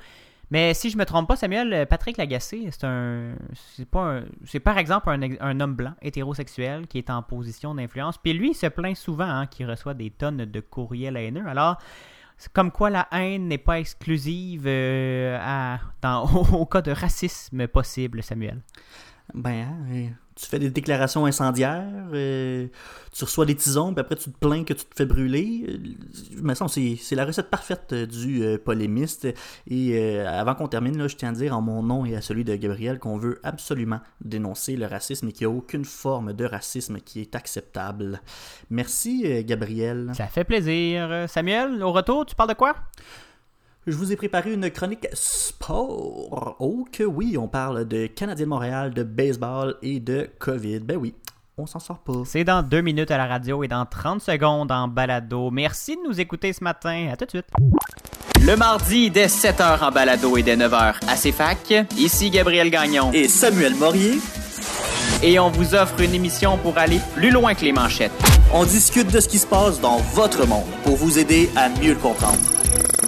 Mais 0.50 0.74
si 0.74 0.90
je 0.90 0.98
me 0.98 1.04
trompe 1.04 1.28
pas, 1.28 1.36
Samuel, 1.36 1.86
Patrick 1.88 2.16
Lagacé, 2.16 2.70
c'est 2.72 2.86
un, 2.86 3.34
c'est 3.54 3.88
pas 3.88 4.22
c'est 4.46 4.62
par 4.62 4.78
exemple 4.78 5.10
un, 5.10 5.20
un 5.42 5.60
homme 5.60 5.76
blanc 5.76 5.94
hétérosexuel 6.02 6.88
qui 6.88 7.00
est 7.00 7.10
en 7.10 7.22
position 7.22 7.76
d'influence. 7.76 8.18
Puis 8.18 8.32
lui, 8.32 8.52
il 8.52 8.56
se 8.56 8.68
plaint 8.68 8.96
souvent 8.96 9.28
hein, 9.28 9.46
qu'il 9.46 9.70
reçoit 9.70 9.94
des 9.94 10.10
tonnes 10.10 10.46
de 10.46 10.60
courriels 10.62 11.18
haineux. 11.18 11.46
Alors, 11.48 11.78
comme 12.54 12.72
quoi 12.72 12.90
la 12.90 13.08
haine 13.12 13.48
n'est 13.48 13.58
pas 13.58 13.80
exclusive 13.80 14.64
euh, 14.66 15.38
au 16.54 16.66
cas 16.66 16.82
de 16.82 16.92
racisme 16.92 17.68
possible, 17.68 18.24
Samuel? 18.24 18.62
Ben, 19.34 19.68
hein, 19.68 20.10
tu 20.36 20.46
fais 20.46 20.58
des 20.60 20.70
déclarations 20.70 21.26
incendiaires, 21.26 21.84
euh, 22.14 22.68
tu 23.12 23.24
reçois 23.26 23.46
des 23.46 23.56
tisons, 23.56 23.94
puis 23.94 24.00
après 24.00 24.16
tu 24.16 24.32
te 24.32 24.38
plains 24.38 24.64
que 24.64 24.74
tu 24.74 24.86
te 24.86 24.96
fais 24.96 25.06
brûler. 25.06 25.66
Euh, 25.68 25.78
Mais 26.42 26.56
ça, 26.56 26.68
c'est 26.70 26.96
c'est 27.00 27.16
la 27.16 27.26
recette 27.26 27.50
parfaite 27.50 27.92
euh, 27.92 28.06
du 28.06 28.42
euh, 28.42 28.58
polémiste. 28.58 29.28
Et 29.68 29.98
euh, 29.98 30.28
avant 30.28 30.56
qu'on 30.56 30.68
termine, 30.70 30.98
là, 30.98 31.08
je 31.08 31.16
tiens 31.18 31.30
à 31.30 31.34
dire 31.34 31.56
en 31.56 31.62
mon 31.62 31.84
nom 31.84 32.06
et 32.06 32.16
à 32.16 32.22
celui 32.22 32.46
de 32.46 32.56
Gabriel 32.56 33.00
qu'on 33.00 33.18
veut 33.18 33.40
absolument 33.44 34.00
dénoncer 34.22 34.78
le 34.78 34.86
racisme 34.86 35.28
et 35.28 35.32
qu'il 35.34 35.48
n'y 35.48 35.54
a 35.54 35.58
aucune 35.58 35.86
forme 35.86 36.32
de 36.34 36.46
racisme 36.46 37.00
qui 37.02 37.20
est 37.20 37.36
acceptable. 37.36 38.22
Merci, 38.70 39.24
euh, 39.26 39.44
Gabriel. 39.46 40.12
Ça 40.16 40.28
fait 40.28 40.46
plaisir. 40.46 41.26
Samuel, 41.28 41.84
au 41.84 41.92
retour, 41.92 42.26
tu 42.26 42.36
parles 42.36 42.50
de 42.50 42.56
quoi? 42.56 42.76
Je 43.90 43.96
vous 43.96 44.12
ai 44.12 44.16
préparé 44.16 44.54
une 44.54 44.70
chronique 44.70 45.08
sport. 45.14 46.56
Oh 46.60 46.86
que 46.92 47.02
oui, 47.04 47.40
on 47.40 47.48
parle 47.48 47.88
de 47.88 48.06
Canadien 48.06 48.46
de 48.46 48.50
Montréal, 48.50 48.94
de 48.94 49.02
baseball 49.02 49.78
et 49.82 50.00
de 50.00 50.30
COVID. 50.38 50.82
Ben 50.82 50.96
oui, 50.96 51.16
on 51.58 51.66
s'en 51.66 51.80
sort 51.80 51.98
pas. 51.98 52.22
C'est 52.24 52.44
dans 52.44 52.62
deux 52.62 52.82
minutes 52.82 53.10
à 53.10 53.18
la 53.18 53.26
radio 53.26 53.64
et 53.64 53.68
dans 53.68 53.88
30 53.88 54.22
secondes 54.22 54.72
en 54.72 54.88
balado. 54.88 55.50
Merci 55.50 55.96
de 55.96 56.08
nous 56.08 56.22
écouter 56.22 56.54
ce 56.54 56.64
matin. 56.64 57.10
À 57.12 57.18
tout 57.18 57.26
de 57.26 57.32
suite. 57.32 57.48
Le 58.46 58.56
mardi, 58.56 59.10
dès 59.10 59.26
7h 59.26 59.84
en 59.84 59.92
balado 59.92 60.38
et 60.38 60.44
dès 60.44 60.56
9h 60.56 60.94
à 61.08 61.16
CFAC, 61.16 61.88
ici 61.98 62.30
Gabriel 62.30 62.70
Gagnon. 62.70 63.12
Et 63.12 63.28
Samuel 63.28 63.74
Morier, 63.74 64.20
Et 65.24 65.40
on 65.40 65.50
vous 65.50 65.74
offre 65.74 66.00
une 66.00 66.14
émission 66.14 66.60
pour 66.60 66.78
aller 66.78 67.00
plus 67.16 67.32
loin 67.32 67.56
que 67.56 67.66
les 67.66 67.74
manchettes. 67.74 68.12
on 68.54 68.66
discute 68.66 69.12
de 69.12 69.20
ce 69.20 69.28
qui 69.28 69.40
se 69.40 69.48
passe 69.48 69.82
dans 69.82 69.98
votre 70.14 70.46
monde 70.46 70.68
pour 70.84 70.96
vous 70.96 71.18
aider 71.18 71.50
à 71.56 71.70
mieux 71.70 71.94
le 71.94 72.00
comprendre. 72.00 72.59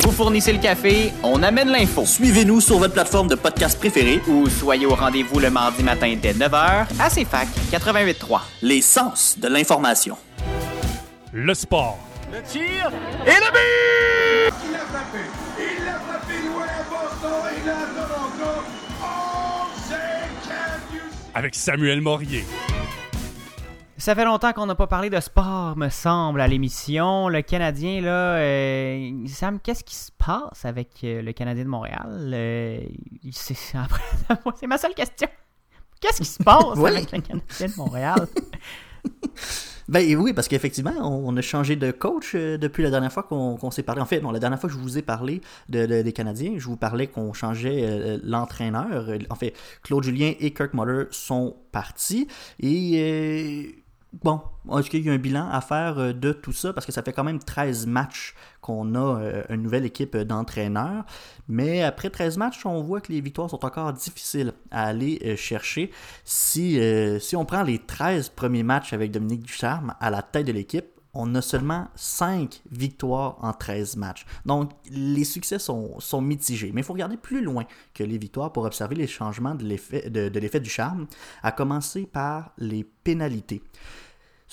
Vous 0.04 0.12
fournissez 0.12 0.52
le 0.54 0.60
café, 0.60 1.12
on 1.24 1.44
amène 1.44 1.70
l'info. 1.70 2.06
Suivez-nous 2.06 2.60
sur 2.60 2.80
votre 2.80 2.94
plateforme 2.94 3.28
de 3.28 3.36
podcast 3.36 3.78
préférée, 3.78 4.20
Ou 4.28 4.50
soyez 4.50 4.86
au 4.86 4.96
rendez-vous 4.96 5.40
le 5.40 5.50
mardi 5.52 5.84
matin 5.84 6.16
dès 6.20 6.34
9h 6.34 6.86
à 7.00 7.10
CFAC 7.10 7.48
88.3. 7.72 8.42
les 8.64 8.82
sens 8.82 9.36
de 9.38 9.48
l'information. 9.48 10.18
Le 11.32 11.54
sport. 11.54 12.00
Il 12.32 12.32
l'a 12.32 13.34
frappé. 13.34 13.60
Il 15.60 15.86
l'a 15.86 16.00
frappé 16.00 16.34
loin 16.48 16.64
à 16.64 16.84
Boston 16.90 17.52
et 17.52 17.68
là 17.68 17.74
à 17.78 17.86
Toronto. 18.08 18.62
Oh? 19.04 19.06
Avec 21.36 21.56
Samuel 21.56 22.02
Morier. 22.02 22.46
Ça 24.02 24.16
fait 24.16 24.26
longtemps 24.26 24.52
qu'on 24.52 24.66
n'a 24.66 24.74
pas 24.74 24.88
parlé 24.88 25.12
de 25.12 25.20
sport, 25.20 25.78
me 25.78 25.90
semble, 25.90 26.42
à 26.42 26.48
l'émission. 26.48 27.30
Le 27.30 27.44
Canadien, 27.44 28.02
là, 28.02 28.38
euh, 28.38 29.12
Sam, 29.28 29.60
qu'est-ce 29.60 29.84
qui 29.84 29.94
se 29.94 30.12
passe 30.18 30.66
avec 30.66 30.90
euh, 31.04 31.22
le 31.22 31.34
Canadien 31.34 31.66
de 31.66 31.70
Montréal? 31.70 32.32
Euh, 32.34 32.80
c'est 33.32 34.66
ma 34.66 34.80
seule 34.80 34.96
question. 34.96 35.28
Qu'est-ce 36.00 36.18
qui 36.18 36.26
se 36.28 36.42
passe 36.44 36.78
Oui. 36.78 36.90
avec 36.90 37.12
le 37.12 37.22
Canadien 37.22 37.68
de 37.68 37.78
Montréal? 37.78 38.28
Ben 39.90 40.16
oui, 40.16 40.32
parce 40.32 40.48
qu'effectivement, 40.48 40.94
on, 41.02 41.36
a 41.36 41.42
changé 41.42 41.76
de 41.76 41.92
coach 41.92 42.34
depuis 42.36 42.82
la 42.82 42.92
dernière 42.92 43.12
fois 43.12 43.24
qu'on 43.24 43.58
qu'on 43.58 43.72
s'est 43.72 43.84
parlé. 43.84 44.00
En 44.00 44.06
fait, 44.06 44.22
non, 44.22 44.32
la 44.32 44.40
dernière 44.40 44.58
fois 44.60 44.70
que 44.70 44.76
je 44.76 44.80
vous 44.80 44.98
ai 44.98 45.02
parlé 45.02 45.42
de, 45.68 45.86
de- 45.86 46.02
des 46.02 46.14
Canadiens, 46.14 46.54
je 46.58 46.66
vous 46.66 46.78
parlais 46.78 47.08
qu'on 47.08 47.34
changeait 47.34 47.82
euh, 47.84 48.18
l'entraîneur. 48.24 49.10
En 49.30 49.36
fait, 49.36 49.54
Claude 49.84 50.04
Julien 50.04 50.34
et 50.40 50.54
Kirk 50.54 50.74
Muller 50.76 51.06
sont 51.12 51.58
partis. 51.74 52.28
Et 52.60 52.94
euh, 52.96 53.82
bon, 54.14 54.42
est-ce 54.78 54.90
qu'il 54.90 55.06
y 55.06 55.10
a 55.10 55.14
un 55.14 55.18
bilan 55.18 55.50
à 55.50 55.62
faire 55.62 55.98
euh, 56.00 56.14
de 56.14 56.32
tout 56.34 56.52
ça? 56.52 56.74
Parce 56.74 56.86
que 56.86 56.92
ça 56.92 57.02
fait 57.02 57.14
quand 57.14 57.24
même 57.24 57.40
13 57.40 57.88
matchs 57.88 58.36
qu'on 58.62 58.96
a 58.96 59.20
euh, 59.20 59.44
une 59.50 59.64
nouvelle 59.64 59.86
équipe 59.86 60.16
d'entraîneurs. 60.18 61.06
Mais 61.48 61.84
après 61.84 62.10
13 62.10 62.38
matchs, 62.38 62.66
on 62.66 62.82
voit 62.82 63.02
que 63.02 63.12
les 63.12 63.22
victoires 63.22 63.50
sont 63.50 63.64
encore 63.66 63.94
difficiles 63.94 64.54
à 64.70 64.86
aller 64.86 65.20
euh, 65.26 65.36
chercher. 65.36 65.92
Si, 66.26 66.80
on 67.36 67.46
prend 67.46 67.64
les 67.64 67.80
13 67.80 68.30
premiers 68.30 68.64
matchs 68.64 68.94
avec 68.94 69.12
Dominique 69.12 69.44
Ducharme 69.44 69.94
à 70.00 70.10
la 70.10 70.22
tête 70.22 70.48
de 70.48 70.52
l'équipe, 70.52 70.86
on 71.14 71.36
a 71.36 71.42
seulement 71.42 71.88
5 71.96 72.62
victoires 72.72 73.38
en 73.42 73.52
13 73.52 73.98
matchs. 73.98 74.26
Donc, 74.46 74.72
les 74.90 75.26
succès 75.26 75.60
sont, 75.60 76.00
mitigés. 76.22 76.72
Mais 76.74 76.82
il 76.82 76.84
faut 76.84 76.94
regarder 76.94 77.18
plus 77.18 77.44
loin 77.44 77.66
que 77.94 78.04
les 78.04 78.18
victoires 78.18 78.54
pour 78.54 78.64
observer 78.64 78.96
les 78.96 79.08
changements 79.08 79.56
de 79.56 79.66
l'effet 79.66 80.60
du 80.60 80.70
charme, 80.70 81.08
à 81.44 81.52
commencer 81.52 82.06
par 82.06 82.54
les 82.58 82.84
pénalités. 82.84 83.62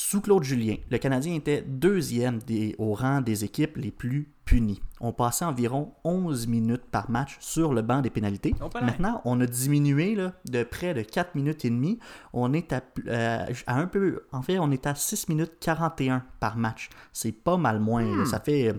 Sous 0.00 0.20
Claude 0.20 0.44
Julien, 0.44 0.76
le 0.90 0.98
Canadien 0.98 1.34
était 1.34 1.60
deuxième 1.66 2.38
des- 2.38 2.76
au 2.78 2.94
rang 2.94 3.20
des 3.20 3.44
équipes 3.44 3.76
les 3.78 3.90
plus 3.90 4.28
punies. 4.44 4.80
On 5.00 5.12
passait 5.12 5.44
environ 5.44 5.92
11 6.04 6.46
minutes 6.46 6.84
par 6.92 7.10
match 7.10 7.36
sur 7.40 7.74
le 7.74 7.82
banc 7.82 8.00
des 8.00 8.08
pénalités. 8.08 8.54
Oh. 8.62 8.68
Maintenant, 8.80 9.20
on 9.24 9.40
a 9.40 9.46
diminué 9.46 10.14
là, 10.14 10.34
de 10.48 10.62
près 10.62 10.94
de 10.94 11.02
4 11.02 11.34
minutes 11.34 11.64
et 11.64 11.70
demie. 11.70 11.98
On 12.32 12.52
est 12.52 12.72
à, 12.72 12.80
euh, 13.08 13.44
à 13.66 13.74
un 13.76 13.86
peu. 13.88 14.22
En 14.30 14.40
fait, 14.42 14.60
on 14.60 14.70
est 14.70 14.86
à 14.86 14.94
6 14.94 15.28
minutes 15.28 15.54
41 15.58 16.24
par 16.38 16.56
match. 16.56 16.90
C'est 17.12 17.32
pas 17.32 17.56
mal 17.56 17.80
moins. 17.80 18.24
Ça 18.24 18.38
fait, 18.38 18.72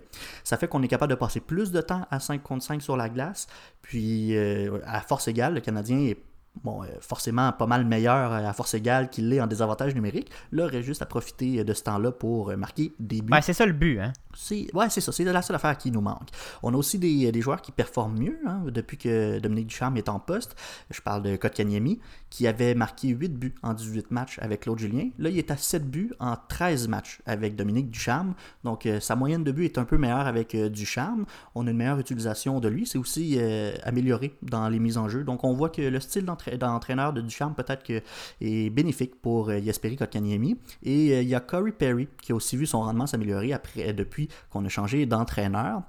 ça 0.45 0.55
fait 0.55 0.69
qu'on 0.69 0.81
est 0.83 0.87
capable 0.87 1.09
de 1.11 1.15
passer 1.17 1.41
plus 1.41 1.71
de 1.71 1.81
temps 1.81 2.07
à 2.09 2.21
5 2.21 2.41
contre 2.41 2.63
5 2.63 2.81
sur 2.81 2.95
la 2.95 3.09
glace. 3.09 3.45
Puis, 3.81 4.37
euh, 4.37 4.79
à 4.85 5.01
force 5.01 5.27
égale, 5.27 5.55
le 5.55 5.59
Canadien 5.59 5.99
est 5.99 6.17
bon, 6.63 6.83
euh, 6.83 6.87
forcément 7.01 7.51
pas 7.51 7.65
mal 7.67 7.85
meilleur 7.85 8.31
à 8.33 8.53
force 8.53 8.73
égale 8.73 9.09
qu'il 9.09 9.29
l'est 9.29 9.41
en 9.41 9.47
désavantage 9.47 9.95
numérique. 9.95 10.29
Là, 10.51 10.65
il 10.65 10.75
reste 10.75 10.85
juste 10.87 11.01
à 11.01 11.05
profiter 11.05 11.63
de 11.63 11.73
ce 11.73 11.83
temps-là 11.83 12.11
pour 12.11 12.49
euh, 12.51 12.55
marquer 12.57 12.93
des 12.99 13.21
buts. 13.21 13.33
C'est 13.41 13.53
ça 13.53 13.65
le 13.65 13.73
but, 13.73 13.99
hein? 13.99 14.13
C'est, 14.35 14.73
ouais, 14.75 14.89
c'est 14.89 15.01
ça. 15.01 15.11
C'est 15.11 15.23
la 15.23 15.41
seule 15.41 15.55
affaire 15.55 15.77
qui 15.77 15.91
nous 15.91 16.01
manque. 16.01 16.29
On 16.63 16.73
a 16.73 16.77
aussi 16.77 16.97
des, 16.99 17.31
des 17.31 17.41
joueurs 17.41 17.61
qui 17.61 17.71
performent 17.71 18.17
mieux 18.19 18.37
hein, 18.45 18.61
depuis 18.67 18.97
que 18.97 19.39
Dominique 19.39 19.67
Ducharme 19.67 19.97
est 19.97 20.07
en 20.07 20.19
poste. 20.19 20.55
Je 20.91 21.01
parle 21.01 21.23
de 21.23 21.35
Kotkaniemi, 21.35 21.99
qui 22.29 22.47
avait 22.47 22.75
marqué 22.75 23.09
8 23.09 23.29
buts 23.29 23.55
en 23.63 23.73
18 23.73 24.11
matchs 24.11 24.37
avec 24.41 24.61
Claude 24.61 24.79
Julien. 24.79 25.09
Là, 25.17 25.29
il 25.29 25.37
est 25.37 25.51
à 25.51 25.57
7 25.57 25.89
buts 25.89 26.13
en 26.19 26.35
13 26.47 26.87
matchs 26.87 27.19
avec 27.25 27.55
Dominique 27.55 27.89
Ducharme. 27.89 28.33
Donc, 28.63 28.85
euh, 28.85 28.99
sa 28.99 29.15
moyenne 29.15 29.43
de 29.43 29.51
buts 29.51 29.65
est 29.65 29.77
un 29.77 29.85
peu 29.85 29.97
meilleure 29.97 30.27
avec 30.27 30.53
euh, 30.55 30.69
Ducharme. 30.69 31.25
On 31.55 31.65
a 31.67 31.71
une 31.71 31.77
meilleure 31.77 31.99
utilisation 31.99 32.59
de 32.59 32.67
lui. 32.67 32.85
C'est 32.85 32.97
aussi 32.99 33.35
euh, 33.39 33.73
amélioré 33.83 34.35
dans 34.43 34.69
les 34.69 34.79
mises 34.79 34.97
en 34.97 35.09
jeu. 35.09 35.23
Donc, 35.23 35.43
on 35.43 35.53
voit 35.53 35.69
que 35.69 35.81
le 35.81 35.99
style 35.99 36.25
d'entra- 36.25 36.48
d'entraîneur 36.57 37.13
de 37.13 37.21
Ducharme 37.21 37.53
peut-être 37.55 37.83
que 37.83 38.01
est 38.41 38.69
bénéfique 38.69 39.21
pour 39.21 39.49
euh, 39.49 39.59
Jesperi 39.59 39.95
Kotkaniemi. 39.95 40.57
Et 40.83 41.13
euh, 41.13 41.21
il 41.21 41.27
y 41.27 41.35
a 41.35 41.39
Corey 41.39 41.71
Perry 41.71 42.07
qui 42.21 42.31
a 42.31 42.35
aussi 42.35 42.57
vu 42.57 42.65
son 42.65 42.81
rendement 42.81 43.07
s'améliorer 43.07 43.53
après 43.53 43.93
depuis 43.93 44.29
qu'on 44.49 44.65
a 44.65 44.69
changé 44.69 45.05
d'entraîneur. 45.05 45.81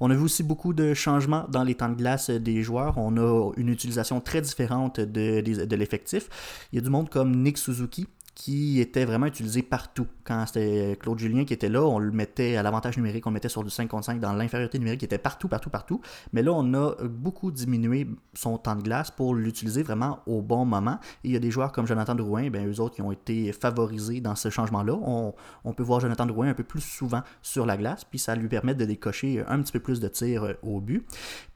On 0.00 0.10
a 0.10 0.14
vu 0.14 0.22
aussi 0.22 0.42
beaucoup 0.42 0.72
de 0.72 0.94
changements 0.94 1.46
dans 1.48 1.64
les 1.64 1.74
temps 1.74 1.88
de 1.88 1.94
glace 1.94 2.30
des 2.30 2.62
joueurs. 2.62 2.98
On 2.98 3.16
a 3.16 3.52
une 3.56 3.68
utilisation 3.68 4.20
très 4.20 4.40
différente 4.40 5.00
de 5.00 5.76
l'effectif. 5.76 6.28
Il 6.72 6.76
y 6.76 6.78
a 6.78 6.82
du 6.82 6.90
monde 6.90 7.08
comme 7.08 7.34
Nick 7.42 7.58
Suzuki 7.58 8.06
qui 8.38 8.80
était 8.80 9.04
vraiment 9.04 9.26
utilisé 9.26 9.62
partout. 9.62 10.06
Quand 10.22 10.46
c'était 10.46 10.96
Claude 11.00 11.18
Julien 11.18 11.44
qui 11.44 11.52
était 11.52 11.68
là, 11.68 11.82
on 11.82 11.98
le 11.98 12.12
mettait 12.12 12.54
à 12.54 12.62
l'avantage 12.62 12.96
numérique, 12.96 13.26
on 13.26 13.30
le 13.30 13.34
mettait 13.34 13.48
sur 13.48 13.64
du 13.64 13.70
5 13.70 13.88
contre 13.88 14.04
5 14.04 14.20
dans 14.20 14.32
l'infériorité 14.32 14.78
numérique, 14.78 15.02
il 15.02 15.06
était 15.06 15.18
partout, 15.18 15.48
partout, 15.48 15.70
partout. 15.70 16.00
Mais 16.32 16.44
là, 16.44 16.52
on 16.52 16.72
a 16.72 16.94
beaucoup 17.02 17.50
diminué 17.50 18.06
son 18.34 18.56
temps 18.56 18.76
de 18.76 18.82
glace 18.82 19.10
pour 19.10 19.34
l'utiliser 19.34 19.82
vraiment 19.82 20.20
au 20.26 20.40
bon 20.40 20.64
moment. 20.64 21.00
Et 21.24 21.30
il 21.30 21.32
y 21.32 21.36
a 21.36 21.40
des 21.40 21.50
joueurs 21.50 21.72
comme 21.72 21.88
Jonathan 21.88 22.14
Drouin, 22.14 22.48
ben, 22.48 22.70
eux 22.70 22.78
autres 22.80 22.94
qui 22.94 23.02
ont 23.02 23.10
été 23.10 23.50
favorisés 23.50 24.20
dans 24.20 24.36
ce 24.36 24.50
changement-là. 24.50 24.94
On, 24.94 25.72
peut 25.72 25.82
voir 25.82 25.98
Jonathan 25.98 26.24
Drouin 26.24 26.48
un 26.48 26.54
peu 26.54 26.64
plus 26.64 26.80
souvent 26.80 27.22
sur 27.42 27.66
la 27.66 27.76
glace, 27.76 28.04
puis 28.04 28.20
ça 28.20 28.36
lui 28.36 28.48
permet 28.48 28.74
de 28.76 28.84
décocher 28.84 29.42
un 29.48 29.60
petit 29.60 29.72
peu 29.72 29.80
plus 29.80 29.98
de 29.98 30.06
tirs 30.06 30.44
euh, 30.44 30.52
au 30.62 30.80
but. 30.80 31.04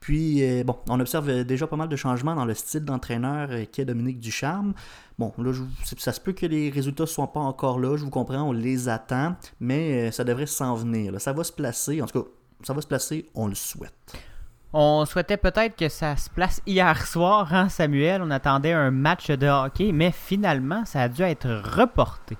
Puis, 0.01 0.43
euh, 0.43 0.65
bon, 0.65 0.77
on 0.89 0.99
observe 0.99 1.45
déjà 1.45 1.65
pas 1.65 1.77
mal 1.77 1.87
de 1.87 1.95
changements 1.95 2.35
dans 2.35 2.45
le 2.45 2.53
style 2.53 2.83
d'entraîneur 2.83 3.47
euh, 3.51 3.63
qu'est 3.71 3.85
Dominique 3.85 4.19
Ducharme. 4.19 4.73
Bon, 5.19 5.31
là, 5.37 5.51
ça 5.97 6.11
se 6.11 6.19
peut 6.19 6.33
que 6.33 6.45
les 6.45 6.69
résultats 6.69 7.03
ne 7.03 7.07
soient 7.07 7.31
pas 7.31 7.39
encore 7.39 7.79
là, 7.79 7.97
je 7.97 8.03
vous 8.03 8.09
comprends, 8.09 8.41
on 8.43 8.51
les 8.51 8.89
attend, 8.89 9.35
mais 9.59 10.07
euh, 10.07 10.11
ça 10.11 10.23
devrait 10.23 10.47
s'en 10.47 10.75
venir. 10.75 11.19
Ça 11.21 11.33
va 11.33 11.43
se 11.43 11.51
placer, 11.51 12.01
en 12.01 12.07
tout 12.07 12.23
cas, 12.23 12.29
ça 12.63 12.73
va 12.73 12.81
se 12.81 12.87
placer, 12.87 13.29
on 13.35 13.47
le 13.47 13.55
souhaite. 13.55 13.93
On 14.75 15.05
souhaitait 15.05 15.37
peut-être 15.37 15.75
que 15.75 15.87
ça 15.87 16.15
se 16.17 16.31
place 16.31 16.59
hier 16.65 17.05
soir, 17.05 17.53
hein, 17.53 17.69
Samuel? 17.69 18.23
On 18.23 18.31
attendait 18.31 18.73
un 18.73 18.89
match 18.89 19.29
de 19.29 19.47
hockey, 19.47 19.91
mais 19.91 20.11
finalement, 20.11 20.83
ça 20.83 21.03
a 21.03 21.09
dû 21.09 21.21
être 21.21 21.47
reporté. 21.77 22.37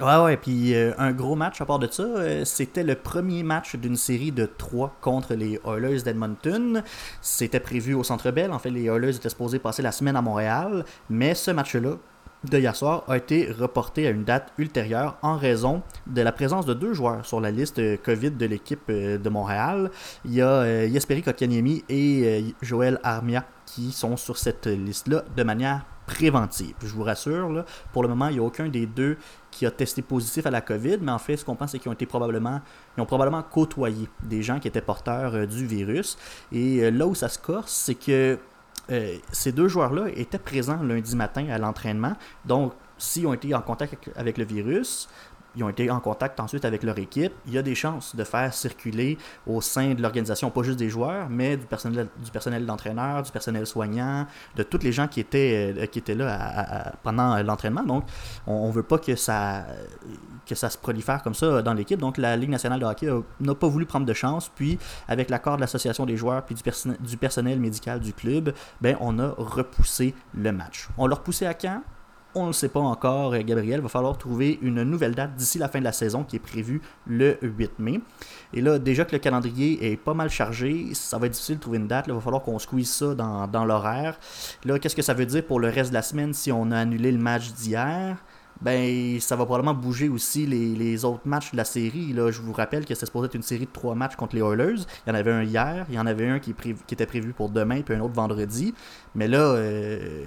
Ouais, 0.00 0.16
ouais, 0.16 0.36
puis 0.38 0.74
euh, 0.74 0.92
un 0.96 1.12
gros 1.12 1.36
match 1.36 1.60
à 1.60 1.66
part 1.66 1.78
de 1.78 1.86
ça, 1.86 2.02
euh, 2.02 2.44
c'était 2.46 2.84
le 2.84 2.94
premier 2.94 3.42
match 3.42 3.76
d'une 3.76 3.96
série 3.96 4.32
de 4.32 4.46
trois 4.46 4.96
contre 5.02 5.34
les 5.34 5.60
Oilers 5.66 6.00
d'Edmonton. 6.00 6.82
C'était 7.20 7.60
prévu 7.60 7.92
au 7.92 8.02
Centre 8.02 8.30
Bell. 8.30 8.50
En 8.50 8.58
fait, 8.58 8.70
les 8.70 8.84
Oilers 8.84 9.16
étaient 9.16 9.28
supposés 9.28 9.58
passer 9.58 9.82
la 9.82 9.92
semaine 9.92 10.16
à 10.16 10.22
Montréal, 10.22 10.86
mais 11.10 11.34
ce 11.34 11.50
match-là 11.50 11.96
de 12.44 12.58
hier 12.58 12.74
soir 12.74 13.04
a 13.08 13.18
été 13.18 13.52
reporté 13.52 14.06
à 14.06 14.10
une 14.10 14.24
date 14.24 14.54
ultérieure 14.56 15.18
en 15.20 15.36
raison 15.36 15.82
de 16.06 16.22
la 16.22 16.32
présence 16.32 16.64
de 16.64 16.72
deux 16.72 16.94
joueurs 16.94 17.26
sur 17.26 17.38
la 17.38 17.50
liste 17.50 17.78
euh, 17.78 17.98
COVID 18.02 18.30
de 18.30 18.46
l'équipe 18.46 18.90
de 18.90 19.28
Montréal. 19.28 19.90
Il 20.24 20.32
y 20.32 20.40
a 20.40 20.88
Jesperi 20.88 21.20
Kotkaniemi 21.20 21.84
et 21.90 22.54
Joël 22.62 22.98
Armia 23.02 23.44
qui 23.66 23.92
sont 23.92 24.16
sur 24.16 24.38
cette 24.38 24.66
liste-là 24.66 25.24
de 25.36 25.42
manière 25.42 25.84
préventive. 26.10 26.74
Je 26.82 26.88
vous 26.88 27.04
rassure, 27.04 27.64
pour 27.92 28.02
le 28.02 28.08
moment, 28.08 28.28
il 28.28 28.34
n'y 28.34 28.38
a 28.40 28.42
aucun 28.42 28.68
des 28.68 28.86
deux 28.86 29.16
qui 29.50 29.64
a 29.64 29.70
testé 29.70 30.02
positif 30.02 30.44
à 30.44 30.50
la 30.50 30.60
COVID, 30.60 30.98
mais 31.00 31.12
en 31.12 31.18
fait, 31.18 31.36
ce 31.36 31.44
qu'on 31.44 31.54
pense, 31.54 31.70
c'est 31.70 31.78
qu'ils 31.78 31.88
ont 31.88 31.94
été 31.94 32.06
probablement, 32.06 32.60
ils 32.96 33.00
ont 33.00 33.06
probablement 33.06 33.42
côtoyé 33.42 34.08
des 34.22 34.42
gens 34.42 34.58
qui 34.58 34.66
étaient 34.68 34.80
porteurs 34.80 35.34
euh, 35.34 35.46
du 35.46 35.66
virus. 35.66 36.18
Et 36.52 36.80
euh, 36.80 36.90
là 36.90 37.06
où 37.06 37.14
ça 37.14 37.28
se 37.28 37.38
corse, 37.38 37.72
c'est 37.72 37.94
que 37.94 38.38
euh, 38.90 39.16
ces 39.30 39.52
deux 39.52 39.68
joueurs-là 39.68 40.08
étaient 40.16 40.38
présents 40.38 40.82
lundi 40.82 41.14
matin 41.14 41.46
à 41.48 41.58
l'entraînement. 41.58 42.14
Donc, 42.44 42.72
s'ils 42.98 43.26
ont 43.26 43.32
été 43.32 43.54
en 43.54 43.62
contact 43.62 44.10
avec 44.16 44.36
le 44.36 44.44
virus, 44.44 45.08
ils 45.56 45.64
ont 45.64 45.68
été 45.68 45.90
en 45.90 46.00
contact 46.00 46.38
ensuite 46.40 46.64
avec 46.64 46.82
leur 46.82 46.98
équipe. 46.98 47.32
Il 47.46 47.52
y 47.52 47.58
a 47.58 47.62
des 47.62 47.74
chances 47.74 48.14
de 48.14 48.24
faire 48.24 48.52
circuler 48.54 49.18
au 49.46 49.60
sein 49.60 49.94
de 49.94 50.02
l'organisation, 50.02 50.50
pas 50.50 50.62
juste 50.62 50.78
des 50.78 50.88
joueurs, 50.88 51.28
mais 51.28 51.56
du 51.56 51.66
personnel, 51.66 52.08
du 52.22 52.30
personnel 52.30 52.66
d'entraîneur, 52.66 53.22
du 53.22 53.32
personnel 53.32 53.66
soignant, 53.66 54.26
de 54.56 54.62
tous 54.62 54.82
les 54.82 54.92
gens 54.92 55.08
qui 55.08 55.20
étaient, 55.20 55.74
euh, 55.76 55.86
qui 55.86 55.98
étaient 55.98 56.14
là 56.14 56.92
pendant 57.02 57.42
l'entraînement. 57.42 57.82
Donc, 57.82 58.04
on 58.46 58.68
ne 58.68 58.72
veut 58.72 58.82
pas 58.82 58.98
que 58.98 59.16
ça, 59.16 59.64
que 60.46 60.54
ça 60.54 60.70
se 60.70 60.78
prolifère 60.78 61.22
comme 61.22 61.34
ça 61.34 61.62
dans 61.62 61.74
l'équipe. 61.74 61.98
Donc, 61.98 62.18
la 62.18 62.36
Ligue 62.36 62.50
nationale 62.50 62.80
de 62.80 62.84
hockey 62.84 63.08
n'a 63.40 63.54
pas 63.54 63.68
voulu 63.68 63.86
prendre 63.86 64.06
de 64.06 64.14
chance. 64.14 64.50
Puis, 64.54 64.78
avec 65.08 65.30
l'accord 65.30 65.56
de 65.56 65.60
l'association 65.60 66.06
des 66.06 66.16
joueurs 66.16 66.44
puis 66.44 66.54
du, 66.54 66.62
du 67.00 67.16
personnel 67.16 67.58
médical 67.60 68.00
du 68.00 68.12
club, 68.12 68.54
ben, 68.80 68.96
on 69.00 69.18
a 69.18 69.34
repoussé 69.36 70.14
le 70.34 70.52
match. 70.52 70.88
On 70.96 71.06
l'a 71.06 71.16
repoussé 71.16 71.46
à 71.46 71.54
quand? 71.54 71.82
On 72.34 72.42
ne 72.42 72.46
le 72.48 72.52
sait 72.52 72.68
pas 72.68 72.80
encore, 72.80 73.34
euh, 73.34 73.42
Gabriel. 73.42 73.80
Il 73.80 73.82
va 73.82 73.88
falloir 73.88 74.16
trouver 74.16 74.58
une 74.62 74.82
nouvelle 74.82 75.14
date 75.14 75.34
d'ici 75.34 75.58
la 75.58 75.68
fin 75.68 75.78
de 75.78 75.84
la 75.84 75.92
saison 75.92 76.24
qui 76.24 76.36
est 76.36 76.40
prévue 76.40 76.80
le 77.06 77.38
8 77.42 77.78
mai. 77.78 78.00
Et 78.52 78.60
là, 78.60 78.78
déjà 78.78 79.04
que 79.04 79.12
le 79.12 79.18
calendrier 79.18 79.92
est 79.92 79.96
pas 79.96 80.14
mal 80.14 80.30
chargé, 80.30 80.94
ça 80.94 81.18
va 81.18 81.26
être 81.26 81.32
difficile 81.32 81.56
de 81.56 81.60
trouver 81.60 81.78
une 81.78 81.88
date. 81.88 82.06
Là, 82.06 82.14
il 82.14 82.16
va 82.16 82.20
falloir 82.20 82.42
qu'on 82.42 82.58
squeeze 82.58 82.90
ça 82.90 83.14
dans, 83.14 83.64
l'horaire. 83.64 84.18
Là, 84.64 84.78
qu'est-ce 84.78 84.96
que 84.96 85.02
ça 85.02 85.14
veut 85.14 85.26
dire 85.26 85.44
pour 85.44 85.60
le 85.60 85.68
reste 85.68 85.90
de 85.90 85.94
la 85.94 86.02
semaine 86.02 86.32
si 86.32 86.52
on 86.52 86.70
a 86.70 86.78
annulé 86.78 87.12
le 87.12 87.18
match 87.18 87.52
d'hier? 87.52 88.16
Ben, 88.60 89.18
ça 89.20 89.36
va 89.36 89.46
probablement 89.46 89.72
bouger 89.72 90.10
aussi 90.10 90.46
les, 90.46 91.04
autres 91.04 91.26
matchs 91.26 91.52
de 91.52 91.56
la 91.56 91.64
série. 91.64 92.12
Là, 92.12 92.30
je 92.30 92.42
vous 92.42 92.52
rappelle 92.52 92.84
que 92.84 92.92
c'était 92.94 93.06
supposé 93.06 93.26
être 93.26 93.34
une 93.34 93.42
série 93.42 93.64
de 93.64 93.70
trois 93.70 93.94
matchs 93.94 94.16
contre 94.16 94.36
les 94.36 94.42
Oilers. 94.42 94.82
Il 95.06 95.08
y 95.08 95.12
en 95.12 95.14
avait 95.14 95.32
un 95.32 95.42
hier, 95.42 95.86
il 95.88 95.94
y 95.94 95.98
en 95.98 96.06
avait 96.06 96.28
un 96.28 96.38
qui, 96.40 96.52
qui 96.52 96.74
était 96.94 97.06
prévu 97.06 97.32
pour 97.32 97.48
demain, 97.48 97.80
puis 97.80 97.94
un 97.94 98.00
autre 98.00 98.14
vendredi. 98.14 98.74
Mais 99.14 99.28
là, 99.28 99.38
euh, 99.38 100.24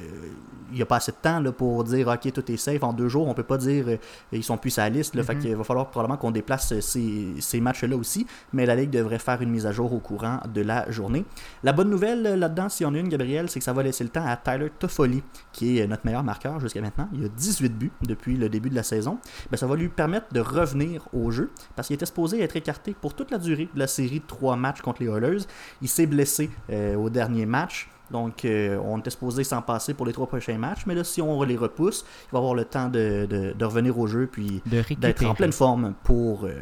il 0.74 0.78
n'y 0.78 0.82
a 0.82 0.86
pas 0.86 0.98
assez 0.98 1.12
de 1.12 1.18
temps 1.22 1.40
là, 1.40 1.52
pour 1.52 1.84
dire 1.84 2.08
OK, 2.08 2.32
tout 2.34 2.52
est 2.52 2.58
safe. 2.58 2.84
En 2.84 2.94
deux 2.94 3.08
jours, 3.08 3.28
on 3.28 3.34
peut 3.34 3.44
pas 3.44 3.58
dire 3.58 3.86
euh, 3.88 3.98
ils 4.32 4.44
sont 4.44 4.58
plus 4.58 4.72
sur 4.72 4.82
la 4.82 4.90
liste. 4.90 5.16
Là, 5.16 5.24
Fait 5.24 5.38
qu'il 5.38 5.56
va 5.56 5.64
falloir 5.64 5.90
probablement 5.90 6.18
qu'on 6.18 6.32
déplace 6.32 6.74
euh, 6.74 6.82
ces, 6.82 7.36
ces 7.40 7.62
matchs-là 7.62 7.96
aussi. 7.96 8.26
Mais 8.52 8.66
la 8.66 8.76
Ligue 8.76 8.90
devrait 8.90 9.20
faire 9.20 9.42
une 9.42 9.52
mise 9.52 9.66
à 9.66 9.72
jour 9.72 9.94
au 9.94 10.00
courant 10.00 10.40
de 10.52 10.62
la 10.62 10.90
journée. 10.92 11.26
La 11.64 11.74
bonne 11.74 11.90
nouvelle 11.90 12.26
euh, 12.26 12.36
là-dedans, 12.36 12.70
s'il 12.70 12.86
y 12.86 12.90
en 12.90 12.96
a 12.96 12.98
une, 12.98 13.10
Gabriel, 13.10 13.50
c'est 13.50 13.60
que 13.60 13.66
ça 13.66 13.74
va 13.74 13.84
laisser 13.84 14.04
le 14.04 14.10
temps 14.10 14.26
à 14.26 14.36
Tyler 14.36 14.72
Toffoli, 14.80 15.24
qui 15.52 15.80
est 15.80 15.88
notre 15.88 16.06
meilleur 16.06 16.24
marqueur 16.24 16.60
jusqu'à 16.60 16.82
maintenant. 16.82 17.08
Il 17.14 17.26
a 17.26 17.30
18 17.30 17.70
buts 17.78 17.92
depuis 18.02 18.36
le 18.36 18.50
début 18.50 18.70
de 18.70 18.76
la 18.76 18.84
saison, 18.84 19.20
ben, 19.52 19.58
ça 19.58 19.68
va 19.68 19.76
lui 19.76 19.90
permettre 19.90 20.34
de 20.34 20.40
revenir 20.40 21.08
au 21.14 21.30
jeu 21.32 21.52
parce 21.76 21.88
qu'il 21.88 21.96
était 21.96 22.06
supposé 22.06 22.42
être 22.42 22.56
écarté 22.56 22.96
pour 23.00 23.14
toute 23.14 23.32
la 23.32 23.38
durée 23.38 23.70
de 23.74 23.80
la 23.80 23.88
série 23.88 24.20
de 24.20 24.26
trois 24.26 24.56
matchs 24.56 24.82
contre 24.82 25.04
les 25.04 25.10
Oilers. 25.10 25.46
Il 25.82 25.88
s'est 25.88 26.06
blessé 26.06 26.50
euh, 26.72 26.96
au 26.96 27.10
dernier 27.10 27.46
match. 27.46 27.90
Donc, 28.14 28.46
euh, 28.46 28.80
on 28.86 29.00
était 29.00 29.10
supposé 29.10 29.44
s'en 29.44 29.62
passer 29.62 29.94
pour 29.94 30.06
les 30.06 30.14
trois 30.14 30.28
prochains 30.28 30.58
matchs. 30.58 30.84
Mais 30.86 30.96
là, 30.96 31.04
si 31.04 31.22
on 31.22 31.44
les 31.44 31.58
repousse, 31.58 32.06
il 32.28 32.32
va 32.32 32.38
avoir 32.40 32.54
le 32.56 32.64
temps 32.64 32.88
de, 32.88 33.28
de- 33.30 33.54
de 33.58 33.66
revenir 33.66 33.98
au 34.00 34.08
jeu 34.08 34.30
puis 34.32 34.62
d'être 34.66 35.26
en 35.26 35.34
pleine 35.36 35.52
forme 35.52 35.94
pour 36.04 36.46
euh, 36.46 36.54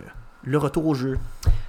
le 0.43 0.57
retour 0.57 0.87
au 0.87 0.93
jeu. 0.95 1.19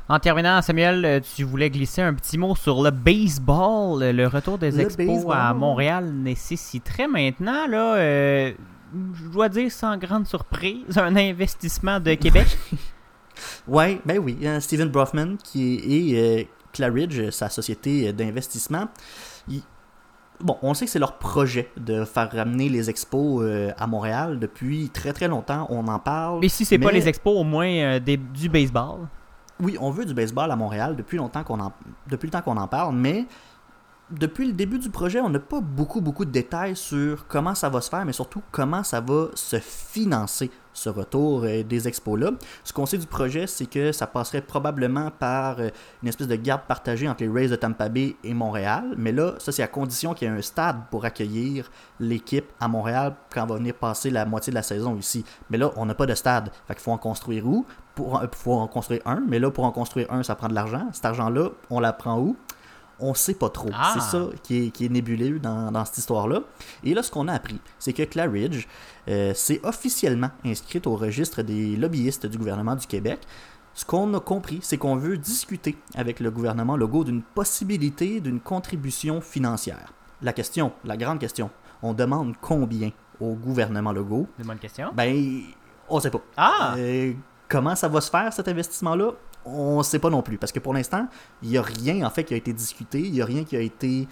En 0.09 0.18
terminant, 0.18 0.62
Samuel, 0.62 1.05
euh, 1.05 1.21
tu 1.21 1.45
voulais 1.45 1.68
glisser 1.68 2.01
un 2.03 2.14
petit 2.14 2.38
mot 2.38 2.55
sur 2.57 2.83
le 2.83 2.90
baseball. 2.90 4.03
Le 4.03 4.27
retour 4.27 4.57
des 4.57 4.71
Le 4.71 4.81
expos 4.81 5.07
baseball. 5.07 5.37
à 5.37 5.53
Montréal 5.53 6.12
nécessiterait 6.12 7.09
maintenant, 7.09 7.66
là, 7.66 7.97
euh, 7.97 8.53
je 9.14 9.29
dois 9.29 9.49
dire 9.49 9.71
sans 9.73 9.97
grande 9.97 10.27
surprise, 10.27 10.97
un 10.97 11.16
investissement 11.16 11.99
de 12.01 12.14
Québec. 12.14 12.47
Ouais, 13.66 14.01
ben 14.05 14.18
oui. 14.18 14.37
hein, 14.47 14.61
Steven 14.61 14.88
Brofman, 14.88 15.37
qui 15.42 15.75
est, 15.75 16.40
et 16.40 16.49
Claridge, 16.73 17.31
sa 17.31 17.49
société 17.49 18.12
d'investissement, 18.12 18.88
bon, 20.42 20.57
on 20.62 20.74
sait 20.74 20.85
que 20.87 20.90
c'est 20.90 20.98
leur 20.98 21.14
projet 21.18 21.70
de 21.76 22.05
faire 22.05 22.31
ramener 22.33 22.68
les 22.68 22.90
expos 22.90 23.42
euh, 23.42 23.70
à 23.78 23.87
Montréal 23.87 24.38
depuis 24.38 24.88
très 24.90 25.12
très 25.12 25.28
longtemps. 25.28 25.66
On 25.70 25.87
en 25.88 25.98
parle. 25.98 26.40
Mais 26.40 26.48
si 26.48 26.64
c'est 26.64 26.78
pas 26.78 26.90
les 26.92 27.09
expos, 27.09 27.35
au 27.37 27.44
moins 27.44 27.66
euh, 27.68 27.98
des- 28.00 28.16
du 28.16 28.48
baseball. 28.48 29.00
Oui, 29.61 29.76
on 29.81 29.90
veut 29.90 30.05
du 30.05 30.14
baseball 30.14 30.50
à 30.50 30.57
Montréal 30.57 30.96
depuis 30.96 31.16
longtemps 31.18 31.44
qu'on 31.44 31.61
en 31.61 31.72
depuis 32.09 32.26
le 32.26 32.33
temps 32.33 32.42
qu'on 32.42 32.57
en 32.57 32.66
parle, 32.66 32.94
mais 32.96 33.26
depuis 34.12 34.46
le 34.46 34.53
début 34.53 34.79
du 34.79 34.90
projet, 34.90 35.20
on 35.20 35.29
n'a 35.29 35.38
pas 35.38 35.61
beaucoup 35.61 36.01
beaucoup 36.01 36.25
de 36.25 36.31
détails 36.31 36.77
sur 36.77 37.27
comment 37.27 37.55
ça 37.55 37.68
va 37.68 37.81
se 37.81 37.88
faire, 37.88 38.05
mais 38.05 38.12
surtout 38.12 38.42
comment 38.51 38.83
ça 38.83 39.01
va 39.01 39.29
se 39.35 39.59
financer 39.59 40.51
ce 40.75 40.88
retour 40.88 41.44
euh, 41.44 41.62
des 41.62 41.87
expos 41.88 42.18
là. 42.18 42.31
Ce 42.64 42.72
qu'on 42.72 42.87
sait 42.87 42.98
du 42.98 43.07
projet, 43.07 43.46
c'est 43.46 43.66
que 43.66 43.92
ça 43.92 44.07
passerait 44.07 44.40
probablement 44.40 45.11
par 45.11 45.61
euh, 45.61 45.68
une 46.03 46.09
espèce 46.09 46.29
de 46.29 46.37
garde 46.37 46.62
partagée 46.66 47.09
entre 47.09 47.22
les 47.25 47.29
Rays 47.29 47.48
de 47.48 47.57
Tampa 47.57 47.88
Bay 47.88 48.16
et 48.25 48.35
Montréal, 48.35 48.94
mais 48.96 49.12
là, 49.12 49.35
ça 49.38 49.53
c'est 49.53 49.62
à 49.62 49.68
condition 49.68 50.14
qu'il 50.14 50.29
y 50.29 50.31
ait 50.31 50.35
un 50.35 50.42
stade 50.42 50.77
pour 50.90 51.05
accueillir 51.05 51.70
l'équipe 52.01 52.46
à 52.61 52.68
Montréal 52.68 53.14
quand 53.31 53.44
on 53.44 53.46
va 53.46 53.57
venir 53.57 53.75
passer 53.75 54.11
la 54.11 54.25
moitié 54.25 54.51
de 54.51 54.55
la 54.55 54.62
saison 54.62 54.96
ici. 54.96 55.25
Mais 55.51 55.59
là, 55.59 55.70
on 55.77 55.87
n'a 55.87 55.94
pas 55.94 56.07
de 56.07 56.14
stade, 56.14 56.51
fait 56.66 56.75
qu'il 56.75 56.83
faut 56.83 56.92
en 56.92 56.98
construire 56.98 57.46
où? 57.46 57.66
Pour 57.94 58.18
euh, 58.18 58.27
faut 58.33 58.55
en 58.55 58.68
construire 58.68 59.03
un, 59.05 59.22
mais 59.27 59.38
là 59.38 59.51
pour 59.51 59.64
en 59.64 59.72
construire 59.72 60.11
un, 60.12 60.22
ça 60.22 60.35
prend 60.35 60.48
de 60.48 60.55
l'argent. 60.55 60.88
Cet 60.92 61.05
argent-là, 61.05 61.51
on 61.70 61.81
l'apprend 61.81 62.18
où? 62.18 62.37
On 63.00 63.14
sait 63.14 63.35
pas 63.35 63.50
trop. 63.50 63.70
Ah. 63.72 63.94
C'est 63.94 64.16
ça 64.16 64.28
qui 64.42 64.66
est, 64.66 64.70
qui 64.70 64.87
est 64.87 64.88
nébuleux 64.88 65.38
dans, 65.38 65.70
dans 65.70 65.85
cette 65.85 65.98
histoire-là. 65.98 66.42
Et 66.85 66.94
là, 66.94 67.02
ce 67.02 67.11
qu'on 67.11 67.28
a 67.28 67.33
appris, 67.33 67.61
c'est 67.78 67.92
que 67.92 68.02
Claridge 68.02 68.66
euh, 69.09 69.35
s'est 69.35 69.61
officiellement 69.64 70.31
inscrite 70.44 70.87
au 70.87 70.96
registre 70.96 71.42
des 71.42 71.76
lobbyistes 71.76 72.26
du 72.26 72.38
gouvernement 72.38 72.76
du 72.76 72.87
Québec. 72.87 73.20
Ce 73.74 73.85
qu'on 73.85 74.12
a 74.14 74.20
compris, 74.20 74.61
c'est 74.62 74.76
qu'on 74.76 74.96
veut 74.96 75.16
discuter 75.16 75.76
avec 75.94 76.20
le 76.20 76.31
gouvernement 76.31 76.76
Legault 76.76 77.05
d'une 77.05 77.22
possibilité 77.22 78.20
d'une 78.20 78.40
contribution 78.40 79.20
financière. 79.20 79.92
La 80.20 80.33
question, 80.33 80.72
la 80.85 80.96
grande 80.96 81.18
question, 81.18 81.50
on 81.83 81.94
demande 81.94 82.35
combien 82.40 82.90
au 83.20 83.35
gouvernement 83.35 83.92
Legault 83.92 84.26
C'est 84.37 84.42
une 84.42 84.48
bonne 84.48 84.59
question. 84.59 84.90
Ben, 84.94 85.42
on 85.88 86.00
sait 86.00 86.11
pas. 86.11 86.20
Ah! 86.37 86.74
Euh, 86.76 87.12
comment 87.48 87.74
ça 87.74 87.88
va 87.88 88.00
se 88.00 88.11
faire 88.11 88.33
cet 88.33 88.48
investissement-là? 88.48 89.12
On 89.44 89.78
ne 89.78 89.83
sait 89.83 89.98
pas 89.98 90.11
non 90.11 90.22
plus. 90.22 90.38
Parce 90.38 90.52
que 90.52 90.61
pour 90.61 90.74
l'instant, 90.74 91.07
il 91.42 91.50
n'y 91.50 91.59
a 91.59 91.62
rien 91.62 92.07
en 92.07 92.11
fait 92.11 92.24
qui 92.24 92.35
a 92.35 92.37
été 92.37 92.52
discuté, 92.52 93.00
il 93.00 93.12
n'y 93.12 93.22
a 93.22 93.24
rien 93.24 93.44
qui 93.44 93.57
a 93.57 93.61
été 93.61 94.09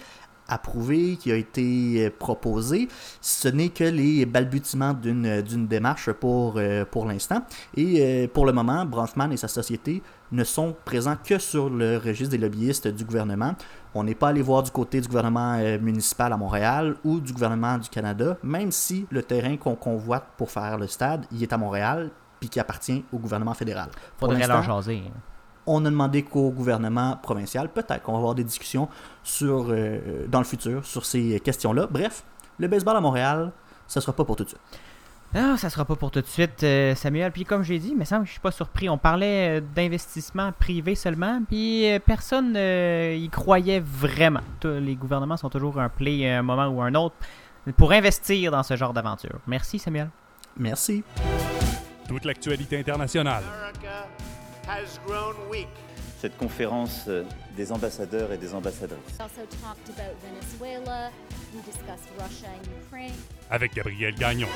approuvé, 0.47 1.15
qui 1.15 1.31
a 1.31 1.35
été 1.35 2.05
euh, 2.05 2.09
proposé. 2.17 2.89
Ce 3.21 3.47
n'est 3.47 3.69
que 3.69 3.85
les 3.85 4.25
balbutiements 4.25 4.93
d'une 4.93 5.41
d'une 5.41 5.67
démarche 5.67 6.11
pour, 6.11 6.55
euh, 6.57 6.83
pour 6.83 7.05
l'instant. 7.05 7.43
Et 7.75 8.01
euh, 8.01 8.27
pour 8.27 8.45
le 8.45 8.51
moment, 8.51 8.85
Bronfman 8.85 9.31
et 9.31 9.37
sa 9.37 9.47
société 9.47 10.03
ne 10.31 10.43
sont 10.43 10.75
présents 10.85 11.17
que 11.23 11.37
sur 11.37 11.69
le 11.69 11.97
registre 11.97 12.31
des 12.31 12.37
lobbyistes 12.37 12.87
du 12.87 13.03
gouvernement. 13.03 13.55
On 13.93 14.03
n'est 14.03 14.15
pas 14.15 14.29
allé 14.29 14.41
voir 14.41 14.63
du 14.63 14.71
côté 14.71 15.01
du 15.01 15.07
gouvernement 15.07 15.57
euh, 15.59 15.77
municipal 15.79 16.31
à 16.31 16.37
Montréal 16.37 16.95
ou 17.03 17.19
du 17.19 17.33
gouvernement 17.33 17.77
du 17.77 17.89
Canada, 17.89 18.37
même 18.43 18.71
si 18.71 19.05
le 19.09 19.21
terrain 19.21 19.57
qu'on 19.57 19.75
convoite 19.75 20.25
pour 20.37 20.49
faire 20.49 20.77
le 20.77 20.87
stade, 20.87 21.25
il 21.31 21.43
est 21.43 21.51
à 21.51 21.57
Montréal, 21.57 22.09
puis 22.41 22.49
qui 22.49 22.59
appartient 22.59 23.05
au 23.13 23.17
gouvernement 23.17 23.53
fédéral. 23.53 23.89
Faudrait 24.17 24.45
leur 24.45 24.63
jaser. 24.63 25.03
on 25.65 25.85
a 25.85 25.89
demandé 25.89 26.23
qu'au 26.23 26.49
gouvernement 26.49 27.17
provincial, 27.23 27.69
peut-être 27.69 28.01
qu'on 28.01 28.11
va 28.11 28.17
avoir 28.17 28.35
des 28.35 28.43
discussions 28.43 28.89
sur, 29.23 29.67
euh, 29.69 30.25
dans 30.27 30.39
le 30.39 30.45
futur 30.45 30.85
sur 30.85 31.05
ces 31.05 31.39
questions-là. 31.39 31.87
Bref, 31.89 32.25
le 32.59 32.67
baseball 32.67 32.97
à 32.97 33.01
Montréal, 33.01 33.53
ça 33.87 34.01
sera 34.01 34.11
pas 34.11 34.25
pour 34.25 34.35
tout 34.35 34.43
de 34.43 34.49
suite. 34.49 34.61
Non, 35.33 35.55
ça 35.55 35.69
sera 35.69 35.85
pas 35.85 35.95
pour 35.95 36.11
tout 36.11 36.19
de 36.19 36.27
suite, 36.27 36.61
euh, 36.63 36.93
Samuel. 36.93 37.31
Puis 37.31 37.45
comme 37.45 37.63
j'ai 37.63 37.79
dit, 37.79 37.95
me 37.95 38.03
semble 38.03 38.23
que 38.23 38.27
je 38.27 38.33
suis 38.33 38.41
pas 38.41 38.51
surpris. 38.51 38.89
On 38.89 38.97
parlait 38.97 39.59
euh, 39.59 39.61
d'investissement 39.75 40.51
privé 40.51 40.93
seulement, 40.93 41.41
puis 41.47 41.89
euh, 41.89 41.99
personne 41.99 42.55
y 42.57 43.29
croyait 43.29 43.79
vraiment. 43.79 44.41
Tous 44.59 44.67
les 44.67 44.95
gouvernements 44.95 45.37
sont 45.37 45.49
toujours 45.49 45.79
un 45.79 45.87
play 45.87 46.29
à 46.29 46.39
un 46.39 46.41
moment 46.41 46.67
ou 46.67 46.81
un 46.81 46.93
autre 46.95 47.15
pour 47.77 47.93
investir 47.93 48.51
dans 48.51 48.63
ce 48.63 48.75
genre 48.75 48.91
d'aventure. 48.91 49.39
Merci, 49.47 49.79
Samuel. 49.79 50.09
Merci. 50.57 51.03
Toute 52.11 52.25
l'actualité 52.25 52.77
internationale. 52.77 53.41
America 53.47 54.05
has 54.67 54.99
grown 55.07 55.33
weak. 55.49 55.69
cette 56.19 56.35
conférence 56.37 57.05
euh, 57.07 57.23
des 57.55 57.71
ambassadeurs 57.71 58.33
et 58.33 58.37
des 58.37 58.53
ambassadrices. 58.53 58.99
We 59.17 59.21
also 59.21 59.41
talked 59.63 59.89
about 59.97 60.17
Venezuela. 60.21 61.09
We 61.55 61.61
discussed 61.63 62.09
Russia 62.19 62.49
and 62.49 62.67
Ukraine. 62.85 63.13
Avec 63.49 63.73
Gabriel 63.73 64.13
Gagnon. 64.15 64.49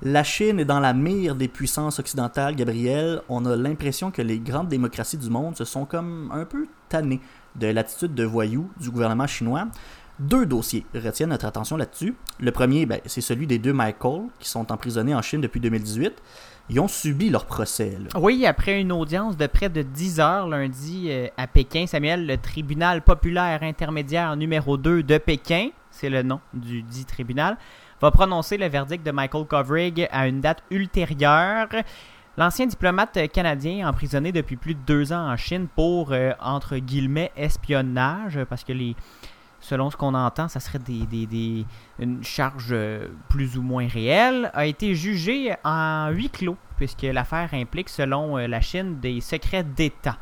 La 0.00 0.24
Chine 0.24 0.58
est 0.58 0.64
dans 0.64 0.80
la 0.80 0.94
mire 0.94 1.34
des 1.34 1.48
puissances 1.48 1.98
occidentales, 1.98 2.56
Gabriel. 2.56 3.20
On 3.28 3.44
a 3.44 3.54
l'impression 3.54 4.10
que 4.10 4.22
les 4.22 4.38
grandes 4.38 4.68
démocraties 4.68 5.18
du 5.18 5.28
monde 5.28 5.54
se 5.54 5.66
sont 5.66 5.84
comme 5.84 6.32
un 6.32 6.46
peu 6.46 6.66
tannées 6.88 7.20
de 7.56 7.66
l'attitude 7.66 8.14
de 8.14 8.24
voyou 8.24 8.70
du 8.80 8.90
gouvernement 8.90 9.26
chinois. 9.26 9.66
Deux 10.18 10.46
dossiers 10.46 10.84
retiennent 10.94 11.28
notre 11.28 11.46
attention 11.46 11.76
là-dessus. 11.76 12.16
Le 12.40 12.50
premier, 12.50 12.86
ben, 12.86 13.00
c'est 13.06 13.20
celui 13.20 13.46
des 13.46 13.58
deux 13.58 13.72
Michael 13.72 14.22
qui 14.40 14.48
sont 14.48 14.72
emprisonnés 14.72 15.14
en 15.14 15.22
Chine 15.22 15.40
depuis 15.40 15.60
2018. 15.60 16.12
Ils 16.70 16.80
ont 16.80 16.88
subi 16.88 17.30
leur 17.30 17.46
procès. 17.46 17.96
Oui, 18.16 18.44
après 18.44 18.80
une 18.80 18.90
audience 18.90 19.36
de 19.36 19.46
près 19.46 19.68
de 19.68 19.82
10 19.82 20.20
heures 20.20 20.48
lundi 20.48 21.06
euh, 21.08 21.28
à 21.36 21.46
Pékin, 21.46 21.86
Samuel, 21.86 22.26
le 22.26 22.36
tribunal 22.36 23.02
populaire 23.02 23.62
intermédiaire 23.62 24.36
numéro 24.36 24.76
2 24.76 25.04
de 25.04 25.18
Pékin, 25.18 25.68
c'est 25.90 26.10
le 26.10 26.22
nom 26.22 26.40
du 26.52 26.82
dit 26.82 27.04
tribunal, 27.04 27.56
va 28.02 28.10
prononcer 28.10 28.58
le 28.58 28.66
verdict 28.66 29.06
de 29.06 29.12
Michael 29.12 29.46
Kovrig 29.46 30.08
à 30.10 30.26
une 30.26 30.40
date 30.40 30.62
ultérieure. 30.70 31.68
L'ancien 32.36 32.66
diplomate 32.66 33.18
canadien 33.32 33.88
emprisonné 33.88 34.30
depuis 34.30 34.56
plus 34.56 34.74
de 34.74 34.80
deux 34.86 35.12
ans 35.12 35.28
en 35.28 35.36
Chine 35.36 35.68
pour, 35.74 36.12
euh, 36.12 36.32
entre 36.40 36.76
guillemets, 36.76 37.32
espionnage, 37.36 38.38
parce 38.48 38.62
que 38.62 38.72
les, 38.72 38.94
selon 39.68 39.90
ce 39.90 39.96
qu'on 39.96 40.14
entend, 40.14 40.48
ça 40.48 40.60
serait 40.60 40.78
des, 40.78 41.04
des- 41.06 41.26
des- 41.26 41.66
une 41.98 42.24
charge 42.24 42.68
euh, 42.70 43.08
plus 43.28 43.58
ou 43.58 43.62
moins 43.62 43.86
réelle, 43.86 44.50
a 44.54 44.64
été 44.66 44.94
jugé 44.94 45.54
en 45.62 46.08
huis 46.10 46.30
clos, 46.30 46.56
puisque 46.78 47.02
l'affaire 47.02 47.50
implique, 47.52 47.88
selon 47.90 48.38
euh, 48.38 48.46
la 48.46 48.60
Chine, 48.62 48.98
des 49.00 49.20
secrets 49.20 49.64
d'État. 49.64 50.16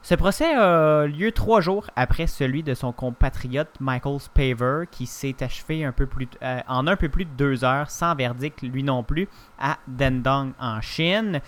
Ce 0.00 0.14
procès 0.14 0.54
a 0.54 1.06
lieu 1.06 1.32
trois 1.32 1.60
jours 1.60 1.90
après 1.96 2.28
celui 2.28 2.62
de 2.62 2.72
son 2.72 2.92
compatriote 2.92 3.68
Michael 3.80 4.20
Spaver, 4.20 4.84
qui 4.90 5.06
s'est 5.06 5.42
achevé 5.42 5.84
un 5.84 5.92
peu 5.92 6.06
plus, 6.06 6.28
euh, 6.42 6.60
en 6.68 6.86
un 6.86 6.94
peu 6.96 7.08
plus 7.08 7.24
de 7.24 7.30
deux 7.36 7.64
heures, 7.64 7.90
sans 7.90 8.14
verdict 8.14 8.62
lui 8.62 8.84
non 8.84 9.02
plus, 9.02 9.28
à 9.58 9.76
Dandong 9.88 10.52
en 10.60 10.80
Chine. 10.80 11.40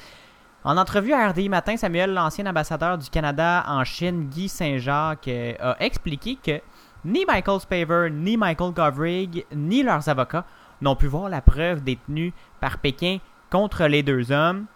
En 0.62 0.76
entrevue 0.76 1.14
à 1.14 1.28
RDI 1.30 1.48
Matin, 1.48 1.76
Samuel, 1.78 2.12
l'ancien 2.12 2.44
ambassadeur 2.44 2.98
du 2.98 3.08
Canada 3.08 3.64
en 3.66 3.82
Chine, 3.84 4.28
Guy 4.28 4.46
Saint-Jacques, 4.48 5.28
a 5.28 5.76
expliqué 5.80 6.36
que 6.36 6.60
ni 7.04 7.24
Michael 7.26 7.60
Spaver, 7.60 8.08
ni 8.10 8.36
Michael 8.36 8.72
Govrig, 8.72 9.46
ni 9.54 9.82
leurs 9.82 10.08
avocats 10.08 10.44
n'ont 10.80 10.96
pu 10.96 11.06
voir 11.06 11.28
la 11.28 11.40
preuve 11.40 11.82
détenue 11.82 12.32
par 12.60 12.78
Pékin 12.78 13.18
contre 13.50 13.84
les 13.86 14.02
deux 14.02 14.32
hommes. 14.32 14.66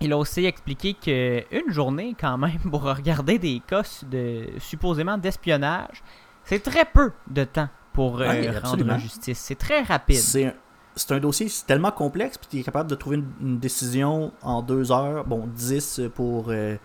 Il 0.00 0.12
a 0.12 0.18
aussi 0.18 0.44
expliqué 0.44 0.94
qu'une 0.94 1.72
journée, 1.72 2.14
quand 2.18 2.36
même, 2.36 2.58
pour 2.70 2.82
regarder 2.82 3.38
des 3.38 3.62
cas 3.66 3.82
de 4.10 4.46
supposément 4.58 5.16
d'espionnage, 5.16 6.02
c'est 6.44 6.62
très 6.62 6.84
peu 6.84 7.12
de 7.28 7.44
temps 7.44 7.68
pour 7.92 8.20
euh, 8.20 8.28
Oui, 8.28 8.48
rendre 8.58 8.98
justice. 8.98 9.38
C'est 9.38 9.54
très 9.58 9.82
rapide. 9.82 10.16
C'est 10.16 10.46
un, 10.46 10.52
c'est 10.94 11.12
un 11.12 11.18
dossier 11.18 11.48
tellement 11.66 11.90
complexe, 11.90 12.38
puis 12.38 12.48
tu 12.50 12.58
es 12.58 12.62
capable 12.62 12.90
de 12.90 12.94
trouver 12.94 13.16
une, 13.16 13.28
une 13.40 13.58
décision 13.58 14.32
en 14.42 14.62
deux 14.62 14.92
heures. 14.92 15.24
Bon, 15.24 15.46
10 15.46 16.02
pour. 16.14 16.46
Euh, 16.48 16.76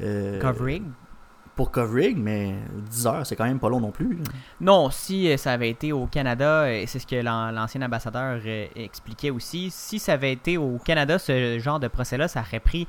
euh, 0.00 0.40
Govrig. 0.40 0.82
Pour 1.60 1.70
Kovrig, 1.70 2.16
mais 2.16 2.54
10 2.90 3.06
heures, 3.06 3.26
c'est 3.26 3.36
quand 3.36 3.44
même 3.44 3.58
pas 3.58 3.68
long 3.68 3.80
non 3.80 3.90
plus. 3.90 4.16
Non, 4.62 4.88
si 4.90 5.30
euh, 5.30 5.36
ça 5.36 5.52
avait 5.52 5.68
été 5.68 5.92
au 5.92 6.06
Canada, 6.06 6.72
et 6.72 6.86
c'est 6.86 6.98
ce 6.98 7.06
que 7.06 7.16
l'an- 7.16 7.50
l'ancien 7.50 7.82
ambassadeur 7.82 8.40
euh, 8.46 8.66
expliquait 8.76 9.28
aussi, 9.28 9.68
si 9.70 9.98
ça 9.98 10.14
avait 10.14 10.32
été 10.32 10.56
au 10.56 10.78
Canada, 10.82 11.18
ce 11.18 11.58
genre 11.58 11.78
de 11.78 11.88
procès-là, 11.88 12.28
ça 12.28 12.40
aurait 12.40 12.60
pris 12.60 12.88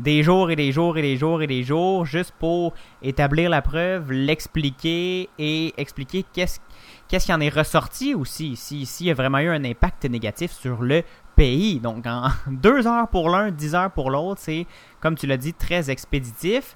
des 0.00 0.24
jours 0.24 0.50
et 0.50 0.56
des 0.56 0.72
jours 0.72 0.98
et 0.98 1.02
des 1.02 1.16
jours 1.16 1.42
et 1.42 1.46
des 1.46 1.62
jours 1.62 2.06
juste 2.06 2.32
pour 2.40 2.74
établir 3.02 3.50
la 3.50 3.62
preuve, 3.62 4.10
l'expliquer 4.10 5.28
et 5.38 5.72
expliquer 5.80 6.24
qu'est-ce 6.32 6.58
qu'est-ce 7.06 7.26
qui 7.26 7.32
en 7.32 7.40
est 7.40 7.48
ressorti 7.56 8.14
aussi, 8.16 8.56
si- 8.56 8.84
s'il 8.84 9.06
y 9.06 9.10
a 9.12 9.14
vraiment 9.14 9.38
eu 9.38 9.48
un 9.48 9.64
impact 9.64 10.04
négatif 10.06 10.50
sur 10.50 10.82
le 10.82 11.04
pays. 11.36 11.78
Donc, 11.78 12.04
en 12.06 12.30
deux 12.50 12.84
heures 12.88 13.06
pour 13.06 13.30
l'un, 13.30 13.52
dix 13.52 13.76
heures 13.76 13.92
pour 13.92 14.10
l'autre, 14.10 14.40
c'est, 14.42 14.66
comme 15.00 15.14
tu 15.14 15.28
l'as 15.28 15.36
dit, 15.36 15.54
très 15.54 15.88
expéditif. 15.88 16.74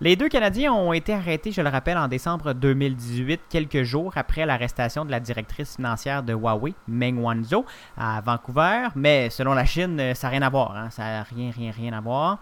Les 0.00 0.16
deux 0.16 0.28
Canadiens 0.28 0.72
ont 0.72 0.92
été 0.92 1.14
arrêtés, 1.14 1.52
je 1.52 1.60
le 1.62 1.68
rappelle, 1.68 1.96
en 1.96 2.08
décembre 2.08 2.52
2018, 2.52 3.42
quelques 3.48 3.84
jours 3.84 4.12
après 4.16 4.44
l'arrestation 4.44 5.04
de 5.04 5.10
la 5.12 5.20
directrice 5.20 5.76
financière 5.76 6.22
de 6.22 6.34
Huawei, 6.34 6.74
Meng 6.88 7.18
Wanzhou, 7.18 7.64
à 7.96 8.20
Vancouver. 8.20 8.88
Mais 8.96 9.30
selon 9.30 9.54
la 9.54 9.64
Chine, 9.64 9.98
euh, 10.00 10.14
ça 10.14 10.26
n'a 10.26 10.30
rien 10.32 10.42
à 10.42 10.50
voir. 10.50 10.76
hein. 10.76 12.38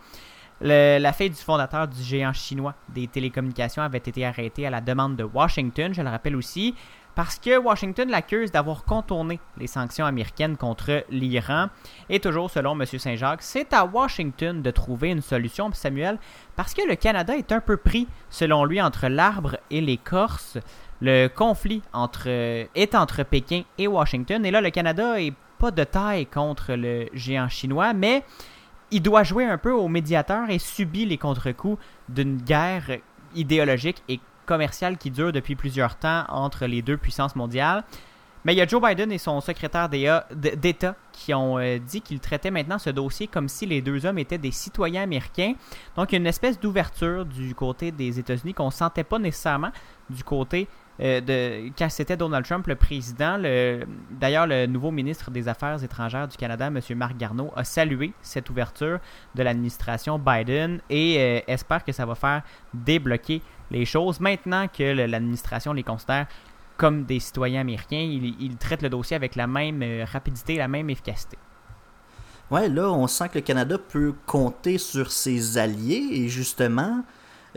La 0.65 1.13
fille 1.13 1.31
du 1.31 1.37
fondateur 1.37 1.89
du 1.89 2.01
géant 2.03 2.33
chinois 2.33 2.75
des 2.89 3.07
télécommunications 3.09 3.83
avait 3.83 3.99
été 3.99 4.25
arrêtée 4.25 4.67
à 4.67 4.71
la 4.71 4.81
demande 4.81 5.17
de 5.17 5.25
Washington, 5.25 5.93
je 5.93 6.03
le 6.03 6.09
rappelle 6.09 6.37
aussi, 6.37 6.75
parce 7.15 7.39
que 7.39 7.59
Washington 7.59 8.09
l'accuse 8.09 8.51
d'avoir 8.51 8.85
contourné 8.85 9.39
les 9.59 9.67
sanctions 9.67 10.07
américaines 10.07 10.57
contre 10.57 11.05
l'Iran. 11.11 11.69
Et 12.09 12.21
toujours 12.21 12.51
selon 12.51 12.73
M. 12.81 12.87
Saint-Jacques, 12.87 13.43
c'est 13.43 13.73
à 13.73 13.85
Washington 13.85 14.63
de 14.63 14.71
trouver 14.71 15.11
une 15.11 15.21
solution, 15.21 15.71
Samuel, 15.73 16.19
parce 16.57 16.75
que 16.75 16.87
le 16.87 16.97
Canada 16.97 17.37
est 17.37 17.53
un 17.53 17.61
peu 17.61 17.77
pris, 17.77 18.09
selon 18.31 18.65
lui, 18.65 18.81
entre 18.81 19.09
l'arbre 19.09 19.59
et 19.71 19.81
l'écorce. 19.81 20.59
Le 21.01 21.29
conflit 21.29 21.83
est 22.75 22.95
entre 22.95 23.23
Pékin 23.25 23.63
et 23.77 23.89
Washington. 23.89 24.47
Et 24.47 24.51
là, 24.51 24.61
le 24.61 24.71
Canada 24.71 25.21
est 25.21 25.35
pas 25.59 25.71
de 25.71 25.85
taille 25.85 26.27
contre 26.27 26.75
le 26.75 27.09
géant 27.13 27.49
chinois, 27.49 27.93
mais 27.93 28.25
il 28.91 29.03
doit 29.03 29.23
jouer 29.23 29.45
un 29.45 29.59
peu 29.59 29.73
au 29.73 29.89
médiateur 29.89 30.51
et 30.51 30.59
subit 30.59 31.07
les 31.07 31.19
contre-coups 31.19 31.83
d'une 32.09 32.37
guerre 32.37 32.99
idéologique 33.35 34.03
et 34.09 34.21
commerciale 34.47 34.99
qui 34.99 35.11
dure 35.11 35.33
depuis 35.33 35.57
plusieurs 35.57 35.97
temps 35.97 36.25
entre 36.29 36.67
les 36.67 36.83
deux 36.83 36.97
puissances 36.97 37.37
mondiales. 37.37 37.85
Mais 38.45 38.55
il 38.55 38.57
y 38.57 38.61
a 38.61 38.67
Joe 38.67 38.83
Biden 38.83 39.13
et 39.13 39.19
son 39.19 39.41
secrétaire 39.41 39.89
d'État 39.89 40.27
d'État 40.35 40.97
qui 41.13 41.33
ont 41.33 41.59
euh, 41.59 41.79
dit 41.79 42.01
qu'ils 42.01 42.19
traitaient 42.19 42.51
maintenant 42.51 42.79
ce 42.79 42.91
dossier 42.91 43.29
comme 43.29 43.49
si 43.49 43.67
les 43.67 43.81
deux 43.81 44.05
hommes 44.05 44.19
étaient 44.19 44.39
des 44.39 44.51
citoyens 44.51 45.03
américains. 45.03 45.55
Donc 45.97 46.11
il 46.11 46.17
y 46.17 46.19
a 46.19 46.21
une 46.21 46.27
espèce 46.27 46.59
d'ouverture 46.59 47.25
du 47.25 47.55
côté 47.55 47.93
des 47.93 48.19
États-Unis 48.19 48.53
qu'on 48.53 48.67
ne 48.67 48.73
sentait 48.73 49.05
pas 49.05 49.21
nécessairement 49.21 49.71
du 50.11 50.25
côté 50.25 50.67
euh, 51.01 51.21
de 51.21 51.71
quand 51.77 51.89
c'était 51.91 52.17
Donald 52.17 52.45
Trump 52.45 52.67
le 52.67 52.75
président. 52.77 53.37
Le- 53.39 53.87
D'ailleurs, 54.11 54.47
le 54.47 54.67
nouveau 54.67 54.91
ministre 54.91 55.31
des 55.31 55.49
Affaires 55.49 55.83
étrangères 55.83 56.29
du 56.29 56.37
Canada, 56.37 56.67
M. 56.67 56.81
Marc 56.97 57.17
Garneau, 57.17 57.51
a 57.57 57.65
salué 57.65 58.13
cette 58.23 58.51
ouverture 58.51 58.99
de 59.35 59.43
l'administration 59.43 60.19
Biden 60.19 60.81
et 60.91 61.17
euh, 61.19 61.41
espère 61.47 61.85
que 61.85 61.93
ça 61.93 62.05
va 62.07 62.15
faire 62.15 62.43
débloquer 62.75 63.41
les 63.71 63.85
choses. 63.85 64.21
Maintenant 64.21 64.69
que 64.69 64.83
l'administration 65.07 65.73
les 65.73 65.83
considère 65.83 66.27
comme 66.77 67.05
des 67.05 67.21
citoyens 67.21 67.61
américains, 67.61 67.97
il, 67.97 68.35
il 68.41 68.57
traite 68.57 68.83
le 68.83 68.89
dossier 68.89 69.15
avec 69.15 69.37
la 69.37 69.47
même 69.47 69.83
euh, 69.83 70.05
rapidité, 70.11 70.57
la 70.57 70.69
même 70.69 70.91
efficacité. 70.91 71.39
Ouais, 72.51 72.69
là, 72.69 72.91
on 72.91 73.07
sent 73.07 73.29
que 73.31 73.37
le 73.37 73.41
Canada 73.41 73.79
peut 73.79 74.15
compter 74.27 74.77
sur 74.77 75.11
ses 75.11 75.57
alliés 75.57 76.09
et 76.11 76.29
justement, 76.29 77.03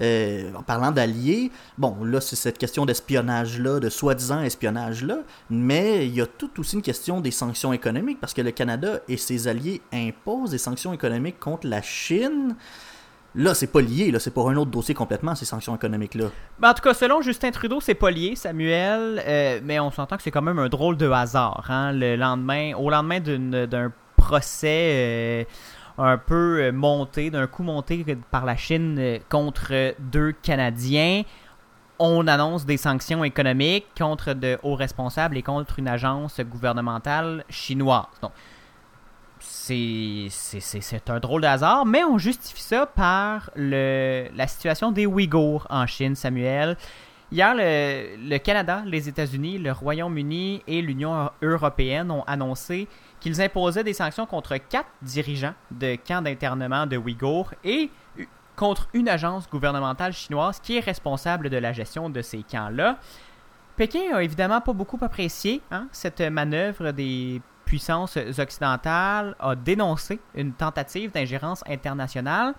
euh, 0.02 0.52
en 0.56 0.64
parlant 0.64 0.92
d'alliés, 0.92 1.52
bon, 1.78 1.98
là, 2.04 2.22
c'est 2.22 2.36
cette 2.36 2.58
question 2.58 2.86
d'espionnage-là, 2.86 3.80
de 3.80 3.90
soi-disant 3.90 4.42
espionnage-là, 4.42 5.20
mais 5.50 6.08
il 6.08 6.14
y 6.14 6.22
a 6.22 6.26
tout 6.26 6.60
aussi 6.60 6.76
une 6.76 6.82
question 6.82 7.22
des 7.22 7.32
sanctions 7.32 7.74
économiques 7.74 8.20
parce 8.20 8.34
que 8.34 8.42
le 8.42 8.52
Canada 8.52 9.00
et 9.08 9.18
ses 9.18 9.48
alliés 9.48 9.82
imposent 9.94 10.52
des 10.52 10.58
sanctions 10.58 10.94
économiques 10.94 11.40
contre 11.40 11.68
la 11.68 11.82
Chine. 11.82 12.56
Là, 13.38 13.54
c'est 13.54 13.68
pas 13.68 13.82
lié, 13.82 14.12
là, 14.12 14.20
c'est 14.20 14.32
pour 14.32 14.50
un 14.50 14.56
autre 14.56 14.72
dossier 14.72 14.96
complètement, 14.96 15.36
ces 15.36 15.44
sanctions 15.44 15.76
économiques-là. 15.76 16.28
Ben, 16.58 16.70
en 16.70 16.74
tout 16.74 16.82
cas, 16.82 16.94
selon 16.94 17.22
Justin 17.22 17.52
Trudeau, 17.52 17.82
c'est 17.82 17.94
pas 17.94 18.10
lié, 18.10 18.34
Samuel, 18.36 19.22
euh, 19.26 19.60
mais 19.62 19.78
on 19.82 19.92
s'entend 19.92 20.16
que 20.16 20.24
c'est 20.24 20.32
quand 20.32 20.42
même 20.42 20.60
un 20.60 20.70
drôle 20.70 20.96
de 20.96 21.10
hasard. 21.10 21.66
hein, 21.70 21.92
le 21.92 22.16
lendemain, 22.16 22.74
au 22.78 22.90
lendemain 22.90 23.20
d'un 23.20 23.92
procès 24.16 24.92
euh, 24.94 25.44
un 25.98 26.18
peu 26.18 26.62
euh, 26.62 26.72
monté, 26.72 27.30
d'un 27.30 27.48
coup 27.48 27.64
monté 27.64 28.06
par 28.32 28.46
la 28.46 28.56
Chine 28.56 28.98
euh, 29.00 29.20
contre 29.30 29.96
deux 30.00 30.34
Canadiens, 30.34 31.24
on 32.00 32.28
annonce 32.28 32.66
des 32.66 32.78
sanctions 32.78 33.24
économiques 33.24 33.86
contre 33.98 34.34
de 34.34 34.58
hauts 34.64 34.76
responsables 34.76 35.38
et 35.38 35.42
contre 35.42 35.80
une 35.80 35.88
agence 35.88 36.42
gouvernementale 36.42 37.46
chinoise. 37.50 38.06
Donc, 38.22 38.32
c'est 39.40 40.30
un 41.08 41.20
drôle 41.20 41.42
de 41.42 41.48
hasard, 41.48 41.86
mais 41.86 42.04
on 42.04 42.18
justifie 42.18 42.62
ça 42.62 42.86
par 42.86 43.50
le, 43.56 44.28
la 44.36 44.48
situation 44.48 44.92
des 44.92 45.06
Ouïghours 45.06 45.68
en 45.70 45.86
Chine, 45.86 46.16
Samuel. 46.16 46.76
Hier, 47.32 47.54
le, 47.56 48.30
le 48.30 48.38
Canada, 48.40 48.84
les 48.86 49.08
États-Unis, 49.08 49.58
le 49.58 49.72
Royaume-Uni 49.72 50.64
et 50.68 50.82
l'Union 50.82 51.30
européenne 51.42 52.12
ont 52.12 52.24
annoncé 52.24 52.88
qu'ils 53.26 53.42
imposaient 53.42 53.84
des 53.84 53.94
sanctions 53.94 54.28
contre 54.28 54.56
quatre 54.58 54.92
dirigeants 55.02 55.56
de 55.72 55.96
camps 55.96 56.22
d'internement 56.22 56.86
de 56.86 56.96
Ouïghours 56.96 57.56
et 57.64 57.90
contre 58.56 58.88
une 58.94 59.10
agence 59.10 59.50
gouvernementale 59.50 60.14
chinoise 60.14 60.60
qui 60.60 60.78
est 60.78 60.80
responsable 60.80 61.50
de 61.50 61.58
la 61.58 61.74
gestion 61.74 62.12
de 62.12 62.22
ces 62.22 62.44
camps-là. 62.44 63.00
Pékin 63.78 64.14
a 64.14 64.22
évidemment 64.22 64.62
pas 64.62 64.74
beaucoup 64.74 65.00
apprécié 65.02 65.64
hein, 65.72 65.88
cette 65.92 66.22
manœuvre 66.22 66.92
des 66.92 67.42
puissances 67.66 68.16
occidentales, 68.38 69.36
a 69.40 69.56
dénoncé 69.56 70.20
une 70.36 70.54
tentative 70.54 71.12
d'ingérence 71.12 71.64
internationale. 71.68 72.54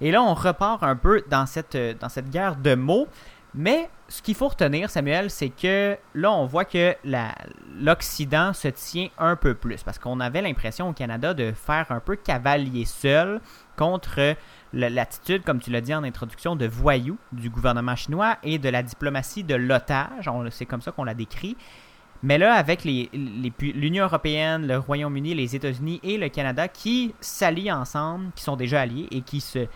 Et 0.00 0.10
là, 0.10 0.22
on 0.22 0.32
repart 0.32 0.82
un 0.82 0.96
peu 0.96 1.24
dans 1.28 1.44
cette, 1.44 1.76
dans 1.76 2.08
cette 2.08 2.30
guerre 2.30 2.56
de 2.56 2.74
mots. 2.74 3.06
Mais 3.58 3.88
ce 4.08 4.20
qu'il 4.20 4.34
faut 4.34 4.48
retenir, 4.48 4.90
Samuel, 4.90 5.30
c'est 5.30 5.48
que 5.48 5.96
là, 6.14 6.30
on 6.30 6.44
voit 6.44 6.66
que 6.66 6.94
l'Occident 7.80 8.52
se 8.52 8.68
tient 8.68 9.08
un 9.16 9.34
peu 9.34 9.54
plus. 9.54 9.82
Parce 9.82 9.98
qu'on 9.98 10.20
avait 10.20 10.42
l'impression 10.42 10.90
au 10.90 10.92
Canada 10.92 11.32
de 11.32 11.52
faire 11.52 11.86
un 11.88 12.00
peu 12.00 12.16
cavalier 12.16 12.84
seul 12.84 13.40
contre 13.78 14.34
l'attitude, 14.74 15.42
comme 15.42 15.58
tu 15.58 15.70
l'as 15.70 15.80
dit 15.80 15.94
en 15.94 16.04
introduction, 16.04 16.54
de 16.54 16.66
voyou 16.66 17.16
du 17.32 17.48
gouvernement 17.48 17.96
chinois 17.96 18.36
et 18.42 18.58
de 18.58 18.68
la 18.68 18.82
diplomatie 18.82 19.42
de 19.42 19.54
l'otage. 19.54 20.30
C'est 20.50 20.66
comme 20.66 20.82
ça 20.82 20.92
qu'on 20.92 21.04
la 21.04 21.14
décrit. 21.14 21.56
Mais 22.22 22.36
là, 22.36 22.54
avec 22.54 22.84
l'Union 22.84 24.04
européenne, 24.04 24.66
le 24.66 24.78
Royaume-Uni, 24.78 25.34
les 25.34 25.56
États-Unis 25.56 26.00
et 26.02 26.18
le 26.18 26.28
Canada 26.28 26.68
qui 26.68 27.14
s'allient 27.20 27.72
ensemble, 27.72 28.32
qui 28.34 28.42
sont 28.44 28.56
déjà 28.56 28.82
alliés 28.82 29.08
et 29.10 29.22
qui 29.22 29.40
se 29.40 29.66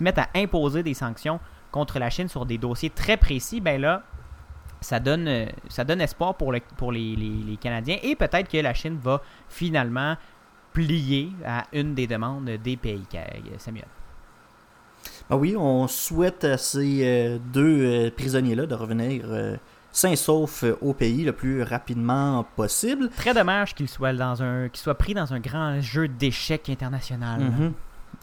mettent 0.00 0.18
à 0.18 0.28
imposer 0.34 0.82
des 0.82 0.94
sanctions 0.94 1.38
contre 1.70 1.98
la 1.98 2.10
Chine 2.10 2.28
sur 2.28 2.46
des 2.46 2.58
dossiers 2.58 2.90
très 2.90 3.16
précis, 3.16 3.60
ben 3.60 3.80
là, 3.80 4.02
ça 4.80 5.00
donne, 5.00 5.26
euh, 5.28 5.46
ça 5.68 5.84
donne 5.84 6.00
espoir 6.00 6.34
pour, 6.36 6.52
le- 6.52 6.60
pour 6.76 6.92
les, 6.92 7.16
les- 7.16 7.42
les 7.46 7.56
Canadiens 7.56 7.98
et 8.02 8.14
peut-être 8.16 8.48
que 8.48 8.58
la 8.58 8.74
Chine 8.74 8.98
va 9.02 9.20
finalement 9.48 10.16
plier 10.72 11.32
à 11.44 11.64
une 11.72 11.94
des 11.94 12.06
demandes 12.06 12.44
des 12.62 12.76
pays, 12.76 13.02
Samuel. 13.58 13.86
Ah 15.30 15.36
oui, 15.36 15.54
on 15.56 15.88
souhaite 15.88 16.44
à 16.44 16.56
ces 16.58 17.00
euh, 17.04 17.38
deux 17.52 17.84
euh, 18.06 18.10
prisonniers-là 18.10 18.66
de 18.66 18.74
revenir 18.74 19.24
sains 19.90 20.10
et 20.10 20.16
saufs 20.16 20.64
au 20.80 20.94
pays 20.94 21.24
le 21.24 21.32
plus 21.32 21.62
rapidement 21.62 22.44
possible. 22.56 23.08
Très 23.10 23.34
dommage 23.34 23.74
qu'il 23.74 23.88
soit, 23.88 24.12
dans 24.12 24.42
un, 24.42 24.68
soit 24.72 24.94
pris 24.94 25.14
dans 25.14 25.34
un 25.34 25.40
grand 25.40 25.80
jeu 25.80 26.08
d'échecs 26.08 26.68
international. 26.68 27.40
Mhm. 27.40 27.72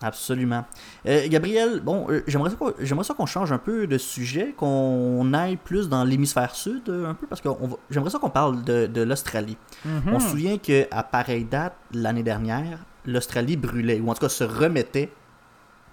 Absolument. 0.01 0.65
Euh, 1.07 1.27
Gabriel, 1.29 1.79
bon, 1.79 2.07
euh, 2.09 2.21
j'aimerais 2.27 2.49
ça 2.49 2.55
qu'on- 2.57 2.73
j'aimerais 2.79 3.05
ça 3.05 3.13
qu'on 3.13 3.25
change 3.25 3.51
un 3.51 3.57
peu 3.57 3.87
de 3.87 3.97
sujet, 3.97 4.53
qu'on 4.57 5.33
aille 5.33 5.55
plus 5.55 5.87
dans 5.89 6.03
l'hémisphère 6.03 6.53
sud, 6.53 6.89
euh, 6.89 7.07
un 7.09 7.13
peu, 7.13 7.27
parce 7.27 7.41
que 7.41 7.47
j'aimerais 7.89 8.09
ça 8.09 8.19
qu'on 8.19 8.29
parle 8.29 8.63
de, 8.63 8.87
de 8.87 9.01
l'Australie. 9.01 9.57
Mhm. 9.85 10.01
On 10.13 10.19
se 10.19 10.29
souvient 10.29 10.57
qu'à 10.57 11.03
pareille 11.03 11.45
date, 11.45 11.75
l'année 11.93 12.23
dernière, 12.23 12.79
l'Australie 13.05 13.55
brûlait, 13.57 13.99
ou 14.01 14.09
en 14.09 14.13
tout 14.13 14.21
cas 14.21 14.29
se 14.29 14.43
remettait 14.43 15.11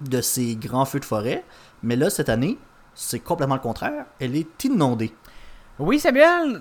de 0.01 0.21
ses 0.21 0.57
grands 0.57 0.85
feux 0.85 0.99
de 1.01 1.05
forêt. 1.05 1.45
Mais 1.85 1.95
là, 1.95 2.11
cette 2.11 2.29
année, 2.29 2.59
c'est 2.95 3.21
complètement 3.21 3.55
le 3.55 3.61
contraire. 3.61 4.07
Elle 4.21 4.35
est 4.37 4.65
inondée. 4.65 5.15
Oui, 5.79 5.99
Samuel, 5.99 6.61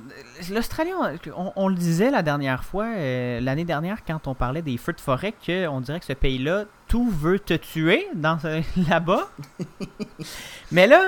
l'Australie, 0.53 0.91
on, 1.35 1.51
on- 1.55 1.67
le 1.67 1.75
disait 1.75 2.09
la 2.11 2.23
dernière 2.23 2.63
fois, 2.63 2.85
l'année 2.87 3.65
dernière, 3.65 4.03
quand 4.05 4.27
on 4.27 4.33
parlait 4.35 4.61
des 4.61 4.77
feux 4.77 4.93
de 4.93 5.01
forêt, 5.01 5.33
qu'on 5.45 5.81
dirait 5.81 5.99
que 5.99 6.05
ce 6.05 6.13
pays-là, 6.13 6.63
tout 6.91 7.09
veut 7.09 7.39
te 7.39 7.53
tuer 7.53 8.05
dans 8.13 8.37
là-bas. 8.89 9.29
Mais 10.73 10.87
là, 10.87 11.01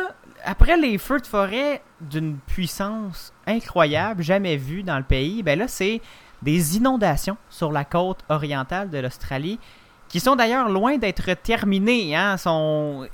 après 0.46 0.78
les 0.78 0.98
feux 0.98 1.20
de 1.20 1.28
forêt 1.28 1.82
d'une 2.00 2.38
puissance 2.38 3.34
incroyable, 3.46 4.24
jamais 4.24 4.56
vue 4.56 4.84
dans 4.84 4.98
le 4.98 5.04
pays, 5.04 5.44
ben 5.44 5.60
là, 5.60 5.68
c'est 5.68 6.00
des 6.42 6.78
inondations 6.78 7.36
sur 7.50 7.74
la 7.74 7.84
côte 7.84 8.20
orientale 8.30 8.90
de 8.92 8.98
l'Australie 8.98 9.60
qui 10.08 10.22
sont 10.22 10.38
d'ailleurs 10.38 10.70
loin 10.70 10.98
d'être 10.98 11.34
terminées. 11.34 12.16
Hein, 12.16 12.38
sont, 12.38 13.06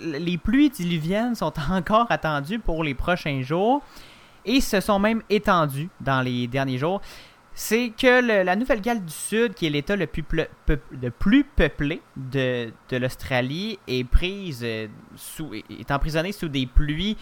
les 0.00 0.38
pluies 0.38 0.70
diluviennes 0.70 1.34
sont 1.34 1.52
encore 1.70 2.06
attendues 2.10 2.60
pour 2.60 2.84
les 2.84 2.94
prochains 2.94 3.42
jours 3.42 3.82
et 4.44 4.60
se 4.60 4.80
sont 4.80 5.00
même 5.00 5.22
étendues 5.30 5.88
dans 6.00 6.20
les 6.20 6.46
derniers 6.46 6.78
jours. 6.78 7.00
C'est 7.60 7.90
que 7.90 8.44
la 8.44 8.54
Nouvelle-Galles 8.54 9.04
du 9.04 9.12
Sud, 9.12 9.52
qui 9.54 9.66
est 9.66 9.70
l'État 9.70 9.96
le 9.96 10.06
plus, 10.06 10.22
peuplé 11.44 12.00
de, 12.16 12.70
l'Australie, 12.92 13.80
est 13.88 14.04
prise 14.04 14.60
euh, 14.62 14.86
sous, 15.16 15.50
emprisonnée 15.90 16.30
sous 16.30 16.46
des 16.46 16.66
pluies 16.66 17.16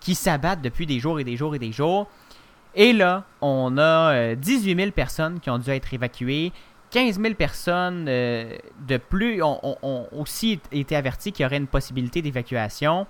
qui 0.00 0.14
s'abattent 0.14 0.62
depuis 0.62 0.86
des 0.86 0.98
jours 0.98 1.20
et 1.20 1.24
des 1.24 1.36
jours 1.36 1.54
et 1.54 1.58
des 1.58 1.72
jours. 1.72 2.08
Et 2.74 2.94
là, 2.94 3.26
on 3.42 3.76
a 3.76 4.14
euh, 4.14 4.34
18 4.34 4.76
000 4.76 4.90
personnes 4.92 5.40
qui 5.40 5.50
ont 5.50 5.58
dû 5.58 5.68
être 5.68 5.92
évacuées. 5.92 6.52
15 6.90 7.20
000 7.20 7.34
personnes 7.34 8.06
euh, 8.08 8.56
de 8.88 8.96
plus 8.96 9.42
ont 9.42 10.08
aussi 10.10 10.58
été 10.72 10.96
averties 10.96 11.32
qu'il 11.32 11.42
y 11.42 11.46
aurait 11.46 11.58
une 11.58 11.66
possibilité 11.66 12.22
d'évacuation. 12.22 13.06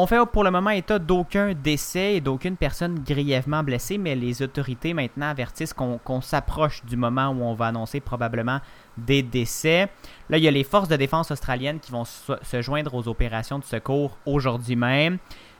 On 0.00 0.06
fait 0.06 0.24
pour 0.32 0.44
le 0.44 0.52
moment 0.52 0.70
état 0.70 1.00
d'aucun 1.00 1.54
décès 1.54 2.14
et 2.14 2.20
d'aucune 2.20 2.56
personne 2.56 3.00
grièvement 3.04 3.64
blessée, 3.64 3.98
mais 3.98 4.14
les 4.14 4.42
autorités 4.42 4.94
maintenant 4.94 5.26
avertissent 5.26 5.74
qu'on 5.74 6.20
s'approche 6.20 6.84
du 6.84 6.96
moment 6.96 7.30
où 7.30 7.42
on 7.42 7.54
va 7.54 7.66
annoncer 7.66 7.98
probablement 7.98 8.60
des 8.96 9.24
décès. 9.24 9.88
Là, 10.30 10.38
il 10.38 10.44
y 10.44 10.46
a 10.46 10.52
les 10.52 10.62
forces 10.62 10.86
de 10.86 10.94
défense 10.94 11.32
australiennes 11.32 11.80
qui 11.80 11.90
vont 11.90 12.04
se 12.04 12.62
joindre 12.62 12.94
aux 12.94 13.08
opérations 13.08 13.58
de 13.58 13.64
secours 13.64 14.16
aujourd'hui 14.24 14.76
même. 14.76 15.18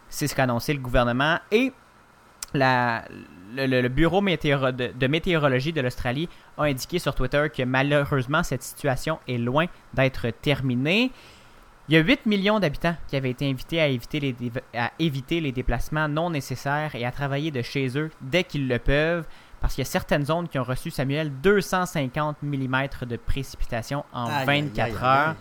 C'est 0.08 0.28
ce 0.28 0.36
qu'a 0.36 0.44
annoncé 0.44 0.72
le 0.72 0.78
gouvernement. 0.78 1.40
Et 1.50 1.72
le, 2.54 3.88
bureau 3.88 4.20
de 4.20 5.06
météorologie 5.08 5.72
de 5.72 5.80
l'Australie 5.80 6.28
a 6.56 6.62
indiqué 6.62 7.00
sur 7.00 7.12
Twitter 7.16 7.46
que 7.52 7.64
malheureusement 7.64 8.44
cette 8.44 8.62
situation 8.62 9.18
est 9.26 9.38
loin 9.38 9.66
d'être 9.94 10.30
terminée. 10.30 11.10
Il 11.88 11.94
y 11.94 11.96
a 11.96 12.00
8 12.00 12.26
millions 12.26 12.60
d'habitants 12.60 12.96
qui 13.06 13.16
avaient 13.16 13.30
été 13.30 13.48
invités 13.48 13.80
à 13.80 13.86
éviter, 13.88 14.20
les, 14.20 14.36
à 14.74 14.92
éviter 14.98 15.40
les 15.40 15.52
déplacements 15.52 16.06
non 16.08 16.28
nécessaires 16.30 16.94
et 16.94 17.04
à 17.06 17.10
travailler 17.10 17.50
de 17.50 17.62
chez 17.62 17.98
eux 17.98 18.10
dès 18.20 18.44
qu'ils 18.44 18.68
le 18.68 18.78
peuvent, 18.78 19.26
parce 19.60 19.74
qu'il 19.74 19.82
y 19.82 19.86
a 19.86 19.90
certaines 19.90 20.26
zones 20.26 20.48
qui 20.48 20.58
ont 20.58 20.64
reçu, 20.64 20.90
Samuel, 20.90 21.32
250 21.40 22.42
mm 22.42 22.88
de 23.06 23.16
précipitations 23.16 24.04
en 24.12 24.26
Aïe, 24.26 24.34
aïe, 24.48 24.62
24 24.62 24.78
aïe, 24.86 24.92
aïe, 24.92 25.02
heures. 25.28 25.36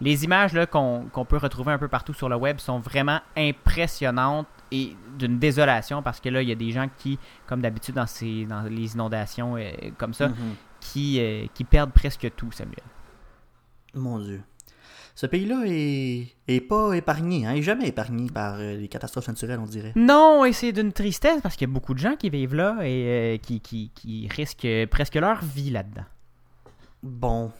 Les 0.00 0.24
images 0.24 0.58
qu'on 0.72 1.06
qu'on 1.12 1.24
peut 1.24 1.36
retrouver 1.36 1.72
un 1.72 1.78
peu 1.78 1.86
partout 1.86 2.12
sur 2.12 2.28
le 2.28 2.34
web 2.34 2.58
sont 2.58 2.80
vraiment 2.80 3.20
impressionnantes 3.36 4.48
et 4.72 4.96
d'une 5.16 5.38
désolation 5.38 6.02
parce 6.02 6.18
que 6.18 6.28
là, 6.28 6.42
il 6.42 6.48
y 6.48 6.52
a 6.52 6.56
des 6.56 6.72
gens 6.72 6.88
qui, 6.98 7.18
comme 7.46 7.60
d'habitude 7.60 7.94
dans, 7.94 8.06
ces, 8.08 8.44
dans 8.46 8.62
les 8.62 8.94
inondations 8.94 9.56
euh, 9.56 9.70
comme 9.98 10.14
ça, 10.14 10.28
Mhm. 10.28 10.34
qui, 10.80 11.20
euh, 11.20 11.46
qui 11.54 11.62
perdent 11.62 11.92
presque 11.92 12.28
tout, 12.34 12.50
Samuel. 12.50 12.82
Mon 13.94 14.18
Dieu. 14.18 14.42
Ce 15.14 15.26
pays-là 15.26 15.64
est, 15.66 16.28
est 16.48 16.60
pas 16.60 16.94
épargné, 16.94 17.46
hein, 17.46 17.52
est 17.52 17.62
jamais 17.62 17.88
épargné 17.88 18.30
par 18.30 18.54
euh, 18.58 18.76
les 18.76 18.88
catastrophes 18.88 19.28
naturelles, 19.28 19.60
on 19.60 19.66
dirait. 19.66 19.92
Non, 19.94 20.44
et 20.44 20.52
c'est 20.52 20.72
d'une 20.72 20.92
tristesse 20.92 21.40
parce 21.42 21.54
qu'il 21.56 21.68
y 21.68 21.70
a 21.70 21.74
beaucoup 21.74 21.92
de 21.92 21.98
gens 21.98 22.16
qui 22.16 22.30
vivent 22.30 22.54
là 22.54 22.78
et 22.82 23.34
euh, 23.34 23.36
qui, 23.36 23.60
qui, 23.60 23.90
qui 23.94 24.26
risquent 24.28 24.86
presque 24.90 25.16
leur 25.16 25.44
vie 25.44 25.70
là-dedans. 25.70 26.04
Bon, 27.02 27.52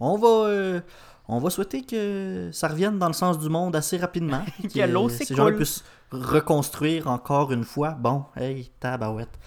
on 0.00 0.18
va, 0.18 0.48
euh, 0.48 0.80
on 1.28 1.38
va 1.38 1.48
souhaiter 1.48 1.82
que 1.82 2.50
ça 2.52 2.68
revienne 2.68 2.98
dans 2.98 3.08
le 3.08 3.14
sens 3.14 3.38
du 3.38 3.48
monde 3.48 3.74
assez 3.74 3.96
rapidement. 3.96 4.44
Que 4.62 4.86
l'eau 4.86 5.08
ces 5.08 5.34
gens 5.34 5.50
puissent 5.52 5.84
reconstruire 6.10 7.06
encore 7.08 7.52
une 7.52 7.64
fois. 7.64 7.90
Bon, 7.92 8.24
hey, 8.36 8.70
tabarouette. 8.80 9.38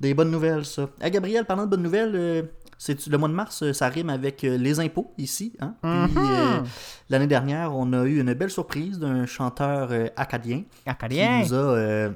Des 0.00 0.14
bonnes 0.14 0.30
nouvelles, 0.30 0.64
ça. 0.64 0.88
Ah, 1.02 1.10
Gabriel, 1.10 1.44
parlant 1.44 1.64
de 1.64 1.70
bonnes 1.70 1.82
nouvelles, 1.82 2.50
c'est 2.82 3.06
le 3.08 3.18
mois 3.18 3.28
de 3.28 3.34
mars, 3.34 3.62
euh, 3.62 3.74
ça 3.74 3.88
rime 3.88 4.08
avec 4.08 4.42
euh, 4.42 4.56
les 4.56 4.80
impôts 4.80 5.12
ici. 5.18 5.52
Hein? 5.60 5.74
Puis, 5.82 5.90
Mhm. 5.90 6.10
euh, 6.16 6.60
l'année 7.10 7.26
dernière, 7.26 7.76
on 7.76 7.92
a 7.92 8.04
eu 8.04 8.20
une 8.20 8.32
belle 8.32 8.48
surprise 8.50 8.98
d'un 8.98 9.26
chanteur 9.26 9.88
euh, 9.90 10.06
acadien 10.16 10.62
qui 10.84 10.88
Acadien. 10.90 11.40
nous 11.42 11.52
a 11.52 11.56
euh, 11.58 12.10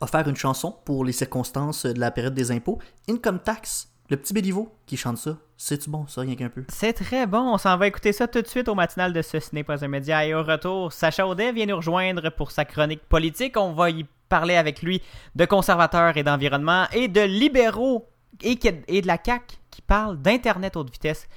offert 0.00 0.26
une 0.26 0.36
chanson 0.36 0.74
pour 0.86 1.04
les 1.04 1.12
circonstances 1.12 1.84
de 1.84 2.00
la 2.00 2.10
période 2.10 2.32
des 2.32 2.50
impôts. 2.50 2.78
Income 3.06 3.40
Tax, 3.40 3.88
le 4.08 4.16
petit 4.16 4.32
Béliveau 4.32 4.72
qui 4.86 4.96
chante 4.96 5.18
ça. 5.18 5.36
C'est-tu 5.58 5.90
bon, 5.90 6.06
ça, 6.06 6.22
rien 6.22 6.36
qu'un 6.36 6.48
peu? 6.48 6.64
C'est 6.68 6.94
très 6.94 7.26
bon. 7.26 7.52
On 7.54 7.58
s'en 7.58 7.76
va 7.76 7.86
écouter 7.86 8.12
ça 8.12 8.26
tout 8.26 8.40
de 8.40 8.46
suite 8.48 8.68
au 8.68 8.74
matinal 8.74 9.12
de 9.12 9.20
Ce 9.22 9.36
n'est 9.52 9.62
pas 9.62 9.84
un 9.84 9.88
média. 9.88 10.24
Et 10.26 10.32
au 10.34 10.42
retour, 10.42 10.90
Sacha 10.92 11.26
Audet 11.26 11.52
vient 11.52 11.66
nous 11.66 11.76
rejoindre 11.76 12.30
pour 12.30 12.50
sa 12.50 12.64
chronique 12.64 13.02
politique. 13.08 13.56
On 13.58 13.72
va 13.74 13.90
y 13.90 14.06
parler 14.30 14.56
avec 14.56 14.80
lui 14.82 15.02
de 15.36 15.44
conservateurs 15.44 16.16
et 16.16 16.22
d'environnement 16.22 16.86
et 16.94 17.06
de 17.08 17.20
libéraux 17.20 18.08
et, 18.42 18.58
et 18.88 19.02
de 19.02 19.06
la 19.06 19.18
CAQ 19.22 19.56
qui 19.70 19.82
parle 19.82 20.20
d'Internet 20.20 20.76
haute 20.76 20.90
vitesse. 20.90 21.28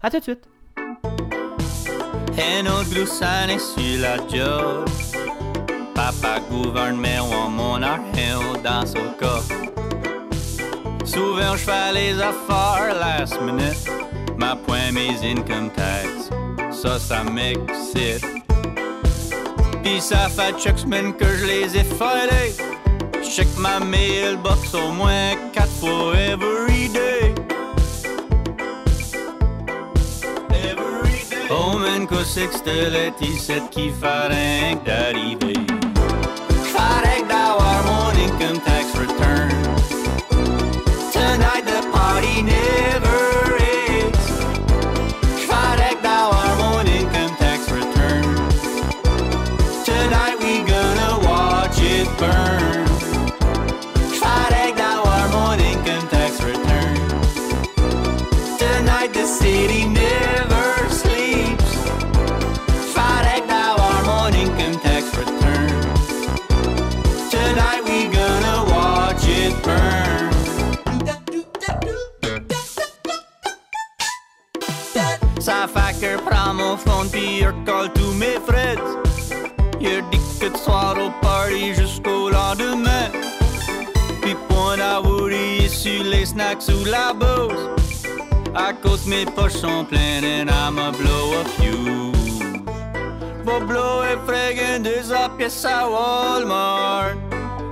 À 0.00 0.10
tout 0.10 0.18
de 0.18 0.22
suite. 0.22 0.48
Un 2.38 2.66
autre 2.66 2.90
gloussane 2.90 3.58
sur 3.58 4.00
la 4.00 4.16
job. 4.28 4.88
Papa 5.94 6.40
gouverne, 6.50 6.96
mais 6.96 7.18
on 7.20 7.48
mon 7.50 7.82
argent 7.82 8.60
dans 8.64 8.86
son 8.86 9.12
coffre. 9.18 9.54
Souvent, 11.04 11.56
je 11.56 11.64
fais 11.64 11.92
les 11.92 12.20
affaires 12.20 12.94
last 12.98 13.40
minute. 13.40 13.90
Ma 14.38 14.56
point 14.56 14.90
mes 14.92 15.10
income 15.22 15.70
tax. 15.70 16.30
Ça, 16.70 16.98
ça 16.98 17.22
m'excite. 17.22 18.24
Pis 19.82 20.00
ça 20.00 20.28
fait 20.28 20.58
chaque 20.58 20.78
semaine 20.78 21.12
que 21.14 21.26
je 21.26 21.44
les 21.44 21.76
ai 21.76 21.84
filés. 21.84 22.54
Check 23.22 23.48
ma 23.58 23.78
mailbox 23.80 24.74
au 24.74 24.90
moins 24.90 25.34
quatre 25.52 25.70
fois 25.72 26.14
every 26.16 26.88
day. 26.88 27.34
Every 30.50 31.24
day. 31.30 31.48
Oh 31.50 31.78
man, 31.78 32.06
que 32.06 32.24
c'est 32.24 32.46
que 32.46 32.54
c'était 32.54 32.90
l'étiquette 32.90 33.68
qui 33.70 33.90
fait 33.90 34.28
rien 34.28 34.76
que 34.76 34.86
d'arriver. 34.86 35.60
Fait 36.72 37.22
d'avoir 37.28 37.82
mon 37.84 38.10
income 38.24 38.60
tax 38.64 38.94
return. 38.94 39.50
Tonight 41.12 41.66
the 41.66 41.82
party 41.92 42.42
never 42.42 42.81
pis 77.12 77.44
recall 77.44 77.92
tous 77.92 78.12
mes 78.14 78.38
frais. 78.46 78.76
Il 79.80 80.02
dit 80.10 80.20
que 80.40 80.48
de 80.48 80.56
soir 80.56 80.96
au 80.96 81.10
party 81.24 81.74
jusqu'au 81.74 82.30
lendemain. 82.30 83.10
Puis 84.20 84.36
point 84.48 84.78
à 84.80 85.00
Woody 85.00 85.68
sur 85.68 86.04
les 86.04 86.26
snacks 86.26 86.68
ou 86.68 86.84
la 86.84 87.12
bouse. 87.12 87.68
À 88.54 88.72
cause 88.72 89.06
mes 89.06 89.24
poches 89.24 89.60
sont 89.60 89.84
pleines 89.84 90.24
and 90.24 90.50
I'ma 90.50 90.92
blow 90.92 91.32
a 91.40 91.44
fuse. 91.56 92.12
Va 93.44 93.58
blower 93.60 94.16
friggin' 94.26 94.82
200 94.82 95.36
pièces 95.36 95.64
à 95.64 95.88
Walmart. 95.88 97.16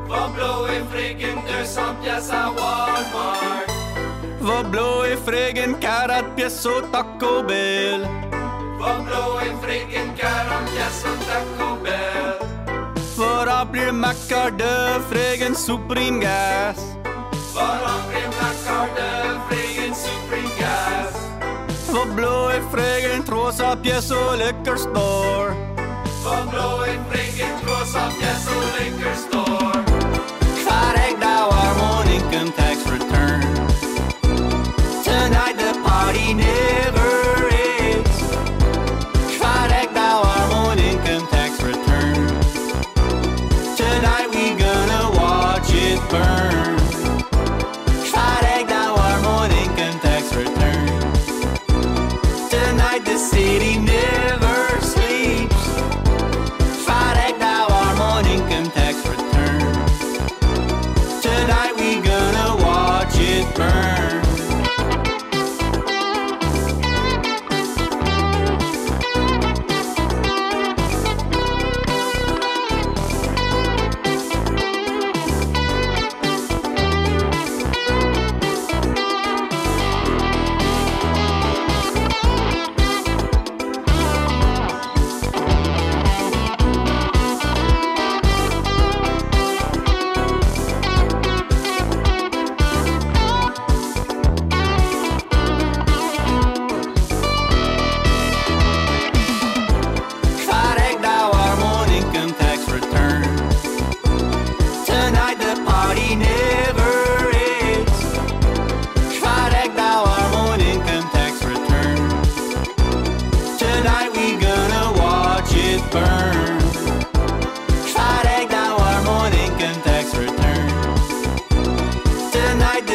Va 0.09 0.29
blower 0.35 0.83
friggin' 0.91 1.43
200 1.47 1.81
pièces 2.03 2.31
à 2.31 2.51
Walmart. 2.51 3.67
Va 4.41 4.63
blower 4.65 5.17
friggin' 5.25 5.75
40 5.81 6.35
pièces 6.35 6.67
au 6.67 6.81
Taco 6.91 7.43
Bell. 7.45 8.09
Remplir 14.11 14.29
ma 14.29 14.29
carte 14.29 14.57
de 14.57 15.01
friggin' 15.09 15.55
Supreme 15.55 16.21
Gas. 16.21 16.77
Va 17.55 17.81
remplir 17.85 18.29
ma 18.41 18.51
carte 18.65 19.01
de 19.01 19.39
friggin' 19.49 19.95
Supreme 19.95 20.51
Gas? 20.59 21.15
Va 21.93 22.05
blower 22.15 22.63
friggin' 22.71 23.23
300 23.25 23.77
pièces 23.83 24.11
au 24.11 24.37
liquor 24.37 24.79
store. 24.79 25.55
Va 26.25 26.43
blower 26.51 26.99
friggin' 27.11 27.55
300 27.65 28.11
pièces 28.19 28.47
au 28.49 28.61
liquor 28.79 29.15
store. 29.15 29.85
Fait 30.65 31.15
d'avoir 31.21 31.75
mon 31.79 32.03
income 32.11 32.53
tax 32.57 32.79
return. 32.87 33.43
Tonight 35.05 35.57
the 35.57 35.73
party 35.85 36.35
never 36.35 36.70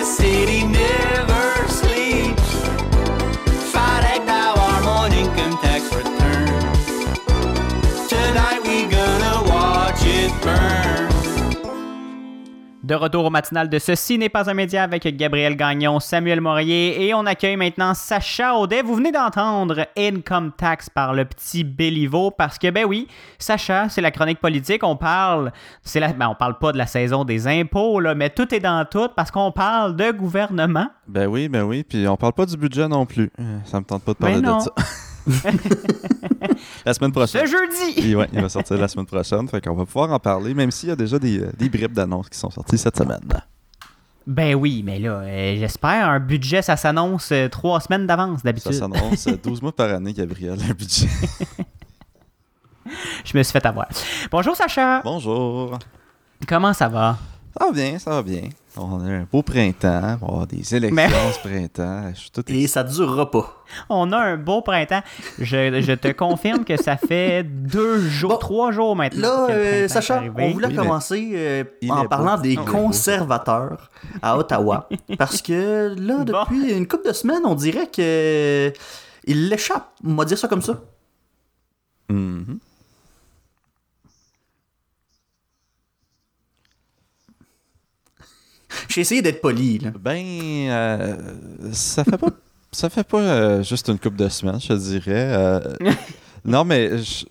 city 0.05 0.63
never 0.67 1.34
De 12.85 12.93
retour 12.93 13.25
au 13.25 13.29
matinal 13.31 13.67
de 13.67 13.79
Ceci 13.79 14.19
n'est 14.19 14.29
pas 14.29 14.47
un 14.47 14.53
média 14.53 14.83
avec 14.83 15.07
Gabriel 15.17 15.55
Gagnon, 15.55 15.99
Samuel 15.99 16.39
Morier 16.39 17.03
et 17.07 17.15
on 17.15 17.25
accueille 17.25 17.57
maintenant 17.57 17.95
Sacha 17.95 18.53
Audet. 18.53 18.83
Vous 18.83 18.93
venez 18.93 19.11
d'entendre 19.11 19.87
Income 19.97 20.51
Tax 20.55 20.91
par 20.91 21.15
le 21.15 21.25
petit 21.25 21.63
Béliveau 21.63 22.29
parce 22.29 22.59
que, 22.59 22.69
ben 22.69 22.85
oui, 22.85 23.07
Sacha, 23.39 23.89
c'est 23.89 24.01
la 24.01 24.11
chronique 24.11 24.39
politique. 24.39 24.83
On 24.83 24.97
parle, 24.97 25.51
c'est 25.81 25.99
la, 25.99 26.13
ben 26.13 26.27
on 26.29 26.35
parle 26.35 26.59
pas 26.59 26.73
de 26.73 26.77
la 26.77 26.85
saison 26.85 27.25
des 27.25 27.47
impôts, 27.47 27.99
là, 27.99 28.13
mais 28.13 28.29
tout 28.29 28.53
est 28.53 28.59
dans 28.59 28.85
tout 28.85 29.09
parce 29.15 29.31
qu'on 29.31 29.51
parle 29.51 29.95
de 29.95 30.11
gouvernement. 30.11 30.85
Ben 31.07 31.25
oui, 31.25 31.49
ben 31.49 31.63
oui, 31.63 31.83
puis 31.83 32.07
on 32.07 32.17
parle 32.17 32.33
pas 32.33 32.45
du 32.45 32.55
budget 32.55 32.87
non 32.87 33.07
plus. 33.07 33.31
Euh, 33.39 33.57
Ça 33.65 33.79
me 33.79 33.85
tente 33.85 34.03
pas 34.03 34.13
de 34.13 34.17
parler 34.19 34.41
Ben 34.41 34.47
non. 34.47 34.57
de 34.57 34.61
ça. 34.61 34.71
la 36.85 36.93
semaine 36.93 37.11
prochaine. 37.11 37.45
Ce 37.45 37.51
jeudi! 37.51 38.01
Puis 38.01 38.15
ouais, 38.15 38.27
il 38.33 38.41
va 38.41 38.49
sortir 38.49 38.77
la 38.77 38.87
semaine 38.87 39.05
prochaine, 39.05 39.47
fait 39.47 39.61
qu'on 39.61 39.75
va 39.75 39.85
pouvoir 39.85 40.11
en 40.11 40.19
parler, 40.19 40.53
même 40.53 40.71
s'il 40.71 40.89
y 40.89 40.91
a 40.91 40.95
déjà 40.95 41.19
des, 41.19 41.39
euh, 41.39 41.51
des 41.57 41.69
bribes 41.69 41.93
d'annonces 41.93 42.29
qui 42.29 42.37
sont 42.37 42.49
sorties 42.49 42.77
cette 42.77 42.97
semaine. 42.97 43.21
Ben 44.27 44.55
oui, 44.55 44.81
mais 44.83 44.97
là, 44.97 45.19
euh, 45.21 45.55
j'espère, 45.59 46.09
un 46.09 46.19
budget, 46.19 46.63
ça 46.63 46.75
s'annonce 46.75 47.31
euh, 47.31 47.47
trois 47.47 47.79
semaines 47.79 48.07
d'avance 48.07 48.39
Ça 48.39 48.43
d'habitude. 48.45 48.73
s'annonce 48.73 49.27
euh, 49.27 49.37
12 49.43 49.61
mois 49.61 49.71
par 49.75 49.91
année, 49.91 50.13
Gabriel, 50.13 50.57
le 50.67 50.73
budget. 50.73 51.07
Je 53.23 53.37
me 53.37 53.43
suis 53.43 53.51
fait 53.51 53.65
avoir. 53.65 53.87
Bonjour 54.31 54.55
Sacha! 54.55 55.01
Bonjour. 55.03 55.77
Comment 56.47 56.73
ça 56.73 56.87
va? 56.87 57.17
Ça 57.57 57.65
va 57.67 57.71
bien, 57.71 57.99
ça 57.99 58.09
va 58.11 58.21
bien. 58.21 58.41
On 58.77 58.99
a 58.99 59.09
un 59.09 59.27
beau 59.31 59.41
printemps, 59.41 60.17
on 60.21 60.25
va 60.25 60.31
avoir 60.33 60.47
des 60.47 60.75
élections 60.75 60.93
Mais- 60.95 61.07
ce 61.31 61.39
printemps. 61.47 62.11
Je 62.13 62.19
suis 62.19 62.29
tout 62.31 62.43
Et 62.51 62.67
ça 62.67 62.83
durera 62.83 63.31
pas. 63.31 63.63
On 63.87 64.11
a 64.11 64.17
un 64.17 64.35
beau 64.35 64.61
printemps. 64.61 65.01
Je, 65.39 65.79
je 65.81 65.93
te 65.93 66.09
confirme 66.11 66.65
que 66.65 66.75
ça 66.75 66.97
fait 66.97 67.43
deux 67.43 67.99
jours, 68.01 68.31
Bon, 68.31 68.37
trois 68.37 68.71
jours 68.73 68.93
maintenant. 68.97 69.21
Là, 69.43 69.47
que 69.47 69.51
le 69.53 69.57
euh, 69.59 69.87
Sacha, 69.87 70.21
on 70.37 70.51
voulait 70.51 70.67
Il 70.69 70.75
commencer 70.75 71.31
euh, 71.35 71.63
en 71.89 72.05
parlant 72.05 72.35
beau. 72.35 72.41
des 72.41 72.57
conservateurs 72.57 73.89
à 74.21 74.37
Ottawa. 74.37 74.89
parce 75.17 75.41
que 75.41 75.95
là, 75.97 76.25
Bon. 76.25 76.43
depuis 76.43 76.73
une 76.73 76.85
couple 76.87 77.07
de 77.07 77.13
semaines, 77.13 77.43
on 77.45 77.55
dirait 77.55 77.87
que 77.87 78.73
il 79.25 79.47
l'échappe. 79.47 79.87
On 80.05 80.15
va 80.15 80.25
dire 80.25 80.37
ça 80.37 80.49
comme 80.49 80.61
ça. 80.61 80.81
Mhm. 82.09 82.59
J'ai 88.89 89.01
essayé 89.01 89.21
d'être 89.21 89.41
poli. 89.41 89.79
Là. 89.79 89.91
Ben, 89.99 90.23
euh, 90.69 91.15
ça 91.71 92.03
fait 92.03 92.17
pas, 92.17 92.29
ça 92.71 92.89
fait 92.89 93.03
pas 93.07 93.19
euh, 93.21 93.63
juste 93.63 93.87
une 93.89 93.99
couple 93.99 94.17
de 94.17 94.29
semaines, 94.29 94.59
je 94.59 94.67
te 94.69 94.73
dirais. 94.73 95.03
euh. 95.33 95.59
non, 96.45 96.63
mais, 96.65 96.97
je- 96.97 97.25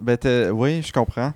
ben, 0.00 0.18
oui, 0.52 0.82
je 0.82 0.92
comprends. 0.92 1.32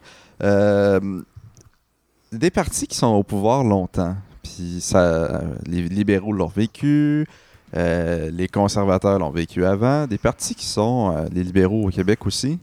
Des 2.30 2.50
partis 2.50 2.86
qui 2.86 2.96
sont 2.96 3.06
au 3.08 3.22
pouvoir 3.22 3.64
longtemps, 3.64 4.14
puis 4.42 4.80
ça, 4.80 5.40
les 5.66 5.82
libéraux 5.82 6.32
l'ont 6.32 6.46
vécu, 6.46 7.26
les 7.74 8.48
conservateurs 8.52 9.18
l'ont 9.18 9.30
vécu 9.30 9.64
avant, 9.64 10.06
des 10.06 10.18
partis 10.18 10.54
qui 10.54 10.66
sont, 10.66 11.26
les 11.32 11.42
libéraux 11.42 11.88
au 11.88 11.90
Québec 11.90 12.26
aussi, 12.26 12.58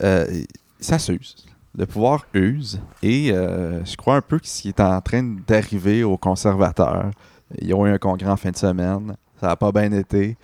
ça 0.00 0.98
s'use. 0.98 1.36
Le 1.78 1.84
pouvoir 1.86 2.26
use. 2.32 2.80
Et 3.02 3.30
euh, 3.32 3.84
je 3.84 3.96
crois 3.96 4.16
un 4.16 4.20
peu 4.22 4.38
que 4.38 4.46
ce 4.46 4.62
qui 4.62 4.68
est 4.68 4.80
en 4.80 5.00
train 5.00 5.22
d'arriver 5.46 6.02
aux 6.04 6.16
conservateurs, 6.16 7.10
ils 7.60 7.74
ont 7.74 7.86
eu 7.86 7.90
un 7.90 7.98
congrès 7.98 8.30
en 8.30 8.36
fin 8.36 8.50
de 8.50 8.56
semaine, 8.56 9.14
ça 9.40 9.48
n'a 9.48 9.56
pas 9.56 9.72
bien 9.72 9.92
été. 9.92 10.36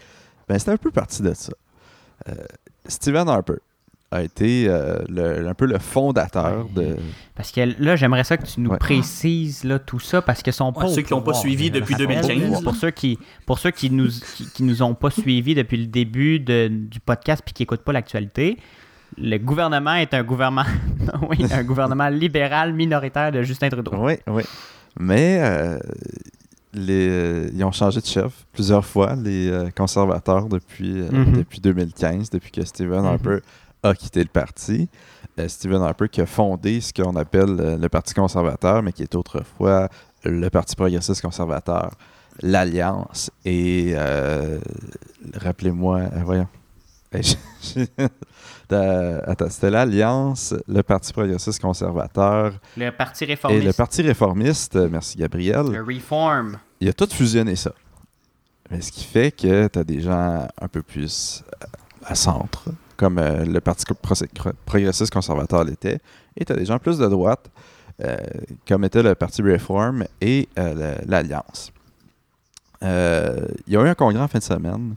Ben, 0.49 0.59
c'est 0.59 0.71
un 0.71 0.77
peu 0.77 0.91
parti 0.91 1.23
de 1.23 1.33
ça. 1.33 1.53
Euh, 2.29 2.35
Stephen 2.87 3.29
Harper 3.29 3.55
a 4.11 4.23
été 4.23 4.67
euh, 4.69 4.99
le- 5.09 5.49
un 5.49 5.55
peu 5.55 5.65
le 5.65 5.79
fondateur 5.79 6.67
de. 6.69 6.97
Parce 7.35 7.51
que 7.51 7.61
là, 7.83 7.97
j'aimerais 7.97 8.25
ça 8.25 8.37
que 8.37 8.45
tu 8.45 8.61
nous 8.61 8.71
Ouais. 8.71 8.77
précises 8.77 9.65
là, 9.65 9.79
tout 9.79 10.01
ça 10.01 10.21
parce 10.21 10.43
que 10.43 10.51
sont. 10.53 10.71
Ouais, 10.77 10.89
ceux 10.89 11.01
qui 11.01 11.13
l'ont 11.13 11.23
pas 11.23 11.33
suivi 11.33 11.71
là, 11.71 11.81
depuis 11.81 11.95
ça 11.95 12.01
s'appelle. 12.01 12.21
2015, 12.27 12.63
Pour 12.63 12.77
ceux 12.77 12.91
qui, 12.91 13.19
pour 13.47 13.59
ceux 13.59 13.71
qui 13.71 13.91
nous, 13.91 14.09
qui, 14.37 14.47
qui 14.51 14.63
nous 14.65 14.83
ont 14.83 14.95
pas 14.95 15.09
suivis 15.11 15.55
depuis 15.55 15.79
le 15.79 15.87
début 15.87 16.39
de- 16.41 16.69
du 16.69 17.01
podcast 17.01 17.41
puis 17.43 17.55
qui 17.55 17.63
écoutent 17.63 17.81
pas 17.85 17.93
l'actualité, 17.93 18.59
le 19.19 19.39
gouvernement 19.39 19.95
est 19.95 20.15
un 20.15 20.23
gouvernement, 20.23 20.65
oui, 21.31 21.45
un 21.51 21.65
gouvernement 21.65 22.09
libéral 22.23 22.73
minoritaire 22.73 23.33
de 23.33 23.43
Justin 23.43 23.69
Trudeau. 23.69 23.93
Oui, 23.97 24.15
oui. 24.27 24.43
Mais 24.99 25.39
euh, 25.41 25.79
les, 26.75 27.09
euh, 27.09 27.51
ils 27.55 27.65
ont 27.65 27.73
changé 27.73 28.01
de 28.01 28.07
chef 28.07 28.33
plusieurs 28.53 28.85
fois, 28.85 29.15
les 29.17 29.51
euh, 29.51 29.71
conservateurs, 29.77 30.47
depuis, 30.49 31.01
euh, 31.01 31.09
Mhm. 31.11 31.33
depuis 31.39 31.61
2015, 31.61 32.31
depuis 32.31 32.51
que 32.51 32.65
Stephen 32.65 33.01
Mhm. 33.01 33.07
Harper 33.07 33.39
a 33.83 33.95
quitté 33.95 34.21
le 34.21 34.29
parti. 34.29 34.89
Euh, 35.39 35.49
Stephen 35.49 35.81
Harper 35.83 36.09
qui 36.09 36.21
a 36.21 36.27
fondé 36.27 36.81
ce 36.81 36.93
qu'on 36.93 37.17
appelle 37.17 37.79
le 37.81 37.89
Parti 37.89 38.13
conservateur, 38.15 38.83
mais 38.83 38.93
qui 38.93 39.03
est 39.03 39.15
autrefois 39.15 39.89
le 40.25 40.49
Parti 40.51 40.77
progressiste 40.77 41.23
conservateur, 41.23 41.91
l'Alliance 42.43 43.31
et, 43.45 43.93
euh, 43.97 44.59
rappelez-moi, 45.35 46.03
voyons. 46.25 46.49
C'était 49.51 49.71
l'Alliance, 49.71 50.55
le 50.69 50.83
Parti 50.83 51.13
progressiste 51.13 51.61
conservateur, 51.61 52.55
Le 52.77 52.91
Parti 52.91 53.25
et 53.25 53.29
réformiste. 53.29 53.65
le 53.67 53.73
Parti 53.73 54.03
réformiste, 54.03 54.77
euh, 54.77 54.89
merci 54.91 55.19
Gabriel, 55.19 55.67
Le 55.67 55.83
Reform. 55.83 56.59
il 56.81 56.89
a 56.89 56.93
tout 56.93 57.09
fusionné 57.11 57.57
ça. 57.57 57.73
Mais 58.71 58.81
ce 58.81 58.91
qui 58.93 59.05
fait 59.05 59.31
que 59.33 59.69
tu 59.69 59.79
as 59.79 59.85
des 59.85 60.01
gens 60.01 60.47
un 60.61 60.69
peu 60.69 60.83
plus 60.83 61.45
euh, 61.63 61.67
à 62.05 62.15
centre, 62.15 62.65
comme 62.97 63.19
euh, 63.19 63.45
le 63.45 63.61
Parti 63.61 63.85
progressiste 64.65 65.13
conservateur 65.13 65.65
l'était, 65.65 65.99
et 66.37 66.45
tu 66.45 66.53
as 66.53 66.57
des 66.57 66.65
gens 66.65 66.79
plus 66.79 66.99
de 66.99 67.07
droite, 67.09 67.51
euh, 68.03 68.17
comme 68.67 68.85
était 68.85 69.03
le 69.03 69.15
Parti 69.15 69.43
Reform 69.43 70.05
et 70.21 70.49
euh, 70.59 70.97
l'Alliance. 71.07 71.73
Il 72.81 72.89
y 73.73 73.77
a 73.77 73.81
eu 73.85 73.89
un 73.89 73.95
congrès 73.95 74.23
en 74.23 74.29
fin 74.29 74.39
de 74.39 74.45
semaine. 74.45 74.95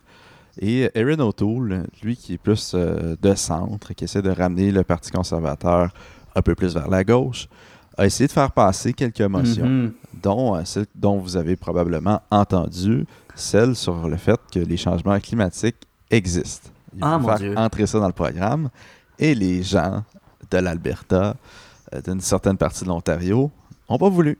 Et 0.59 0.89
Erin 0.95 1.19
O'Toole, 1.19 1.85
lui 2.01 2.15
qui 2.15 2.33
est 2.33 2.37
plus 2.37 2.71
euh, 2.75 3.15
de 3.21 3.35
centre, 3.35 3.93
qui 3.93 4.05
essaie 4.05 4.21
de 4.21 4.29
ramener 4.29 4.71
le 4.71 4.83
Parti 4.83 5.11
conservateur 5.11 5.93
un 6.35 6.41
peu 6.41 6.55
plus 6.55 6.73
vers 6.73 6.87
la 6.89 7.03
gauche, 7.03 7.47
a 7.97 8.05
essayé 8.05 8.27
de 8.27 8.31
faire 8.33 8.51
passer 8.51 8.93
quelques 8.93 9.21
motions 9.21 9.65
Mhm. 9.67 9.93
dont 10.21 10.55
euh, 10.55 10.63
celle 10.65 10.85
dont 10.95 11.17
vous 11.17 11.35
avez 11.37 11.55
probablement 11.55 12.21
entendu, 12.29 13.05
celle 13.35 13.75
sur 13.75 14.07
le 14.07 14.17
fait 14.17 14.39
que 14.51 14.59
les 14.59 14.77
changements 14.77 15.19
climatiques 15.19 15.77
existent. 16.09 16.69
Il 16.93 16.99
Ah, 17.01 17.17
faut 17.21 17.27
faire 17.27 17.37
Dieu. 17.39 17.53
entrer 17.57 17.85
ça 17.87 17.99
dans 17.99 18.07
le 18.07 18.13
programme. 18.13 18.69
Et 19.19 19.33
les 19.35 19.63
gens 19.63 20.03
de 20.51 20.57
l'Alberta, 20.57 21.35
euh, 21.93 22.01
d'une 22.01 22.21
certaine 22.21 22.57
partie 22.57 22.83
de 22.83 22.89
l'Ontario, 22.89 23.51
n'ont 23.89 23.97
pas 23.97 24.09
voulu. 24.09 24.37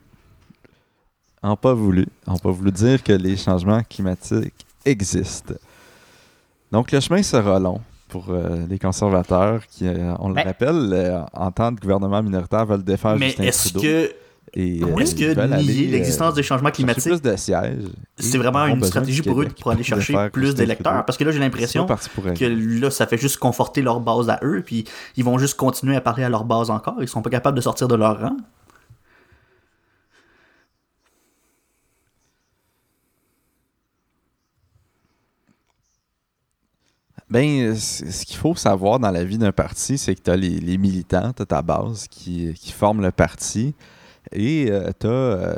N'ont 1.44 1.56
pas 1.58 1.74
voulu. 1.74 2.08
N'ont 2.28 2.38
pas 2.38 2.52
voulu 2.52 2.72
dire 2.72 3.04
que 3.04 3.14
les 3.14 3.38
changements 3.38 3.82
climatiques 3.84 4.66
existent. 4.86 5.54
Donc 6.72 6.92
le 6.92 7.00
chemin 7.00 7.22
sera 7.24 7.60
long 7.60 7.80
pour 8.10 8.26
euh, 8.30 8.66
les 8.70 8.80
conservateurs 8.80 9.62
qui, 9.68 9.88
euh, 9.88 10.14
on 10.20 10.30
le 10.30 10.36
Ben- 10.36 10.46
rappelle, 10.46 10.90
euh, 10.94 11.20
en 11.34 11.52
tant 11.52 11.74
que 11.74 11.82
gouvernement 11.82 12.22
minoritaire, 12.22 12.66
veulent 12.66 12.84
défendre 12.84 13.20
Mais 13.20 13.28
Justin 13.30 13.44
est-ce 13.44 13.70
Trudeau. 13.70 13.82
que, 13.82 14.12
Et, 14.54 14.78
est-ce 15.02 15.16
que 15.16 15.58
nier 15.62 15.88
euh, 15.88 15.92
l'existence 15.92 16.34
des 16.34 16.44
changements 16.44 16.72
climatiques, 16.72 17.04
plus 17.04 17.22
de 17.22 17.36
sièges. 17.36 17.84
c'est 18.18 18.38
vraiment 18.38 18.66
une 18.68 18.84
stratégie 18.84 19.22
pour 19.22 19.42
eux 19.42 19.48
pour 19.60 19.72
aller 19.72 19.82
de 19.82 19.86
chercher 19.86 20.16
plus 20.32 20.48
Justin 20.48 20.58
d'électeurs? 20.64 20.92
Trudeau. 20.94 21.06
Parce 21.06 21.18
que 21.18 21.24
là, 21.26 21.32
j'ai 21.32 21.40
l'impression 21.40 21.86
que 21.86 22.46
là, 22.82 22.90
ça 22.92 23.06
fait 23.08 23.18
juste 23.18 23.38
conforter 23.38 23.82
leur 23.82 24.00
base 24.00 24.30
à 24.30 24.40
eux, 24.44 24.62
puis 24.66 24.86
ils 25.18 25.24
vont 25.26 25.38
juste 25.38 25.56
continuer 25.58 25.96
à 25.96 26.02
parler 26.02 26.24
à 26.24 26.30
leur 26.30 26.46
base 26.46 26.70
encore. 26.70 26.96
Ils 27.02 27.08
sont 27.08 27.22
pas 27.22 27.30
capables 27.30 27.58
de 27.58 27.62
sortir 27.62 27.88
de 27.88 27.96
leur 27.96 28.20
rang. 28.22 28.38
Ben, 37.30 37.76
ce 37.76 38.26
qu'il 38.26 38.38
faut 38.38 38.56
savoir 38.56 39.00
dans 39.00 39.10
la 39.12 39.24
vie 39.24 39.38
d'un 39.38 39.52
parti, 39.52 39.98
c'est 39.98 40.14
que 40.16 40.22
tu 40.22 40.30
as 40.32 40.36
les, 40.38 40.60
les 40.60 40.78
militants, 40.78 41.34
tu 41.34 41.46
ta 41.46 41.62
base 41.62 42.08
qui, 42.08 42.54
qui 42.54 42.72
forment 42.72 43.02
le 43.02 43.12
parti, 43.12 43.74
et 44.32 44.72
tu 45.00 45.08
as 45.08 45.58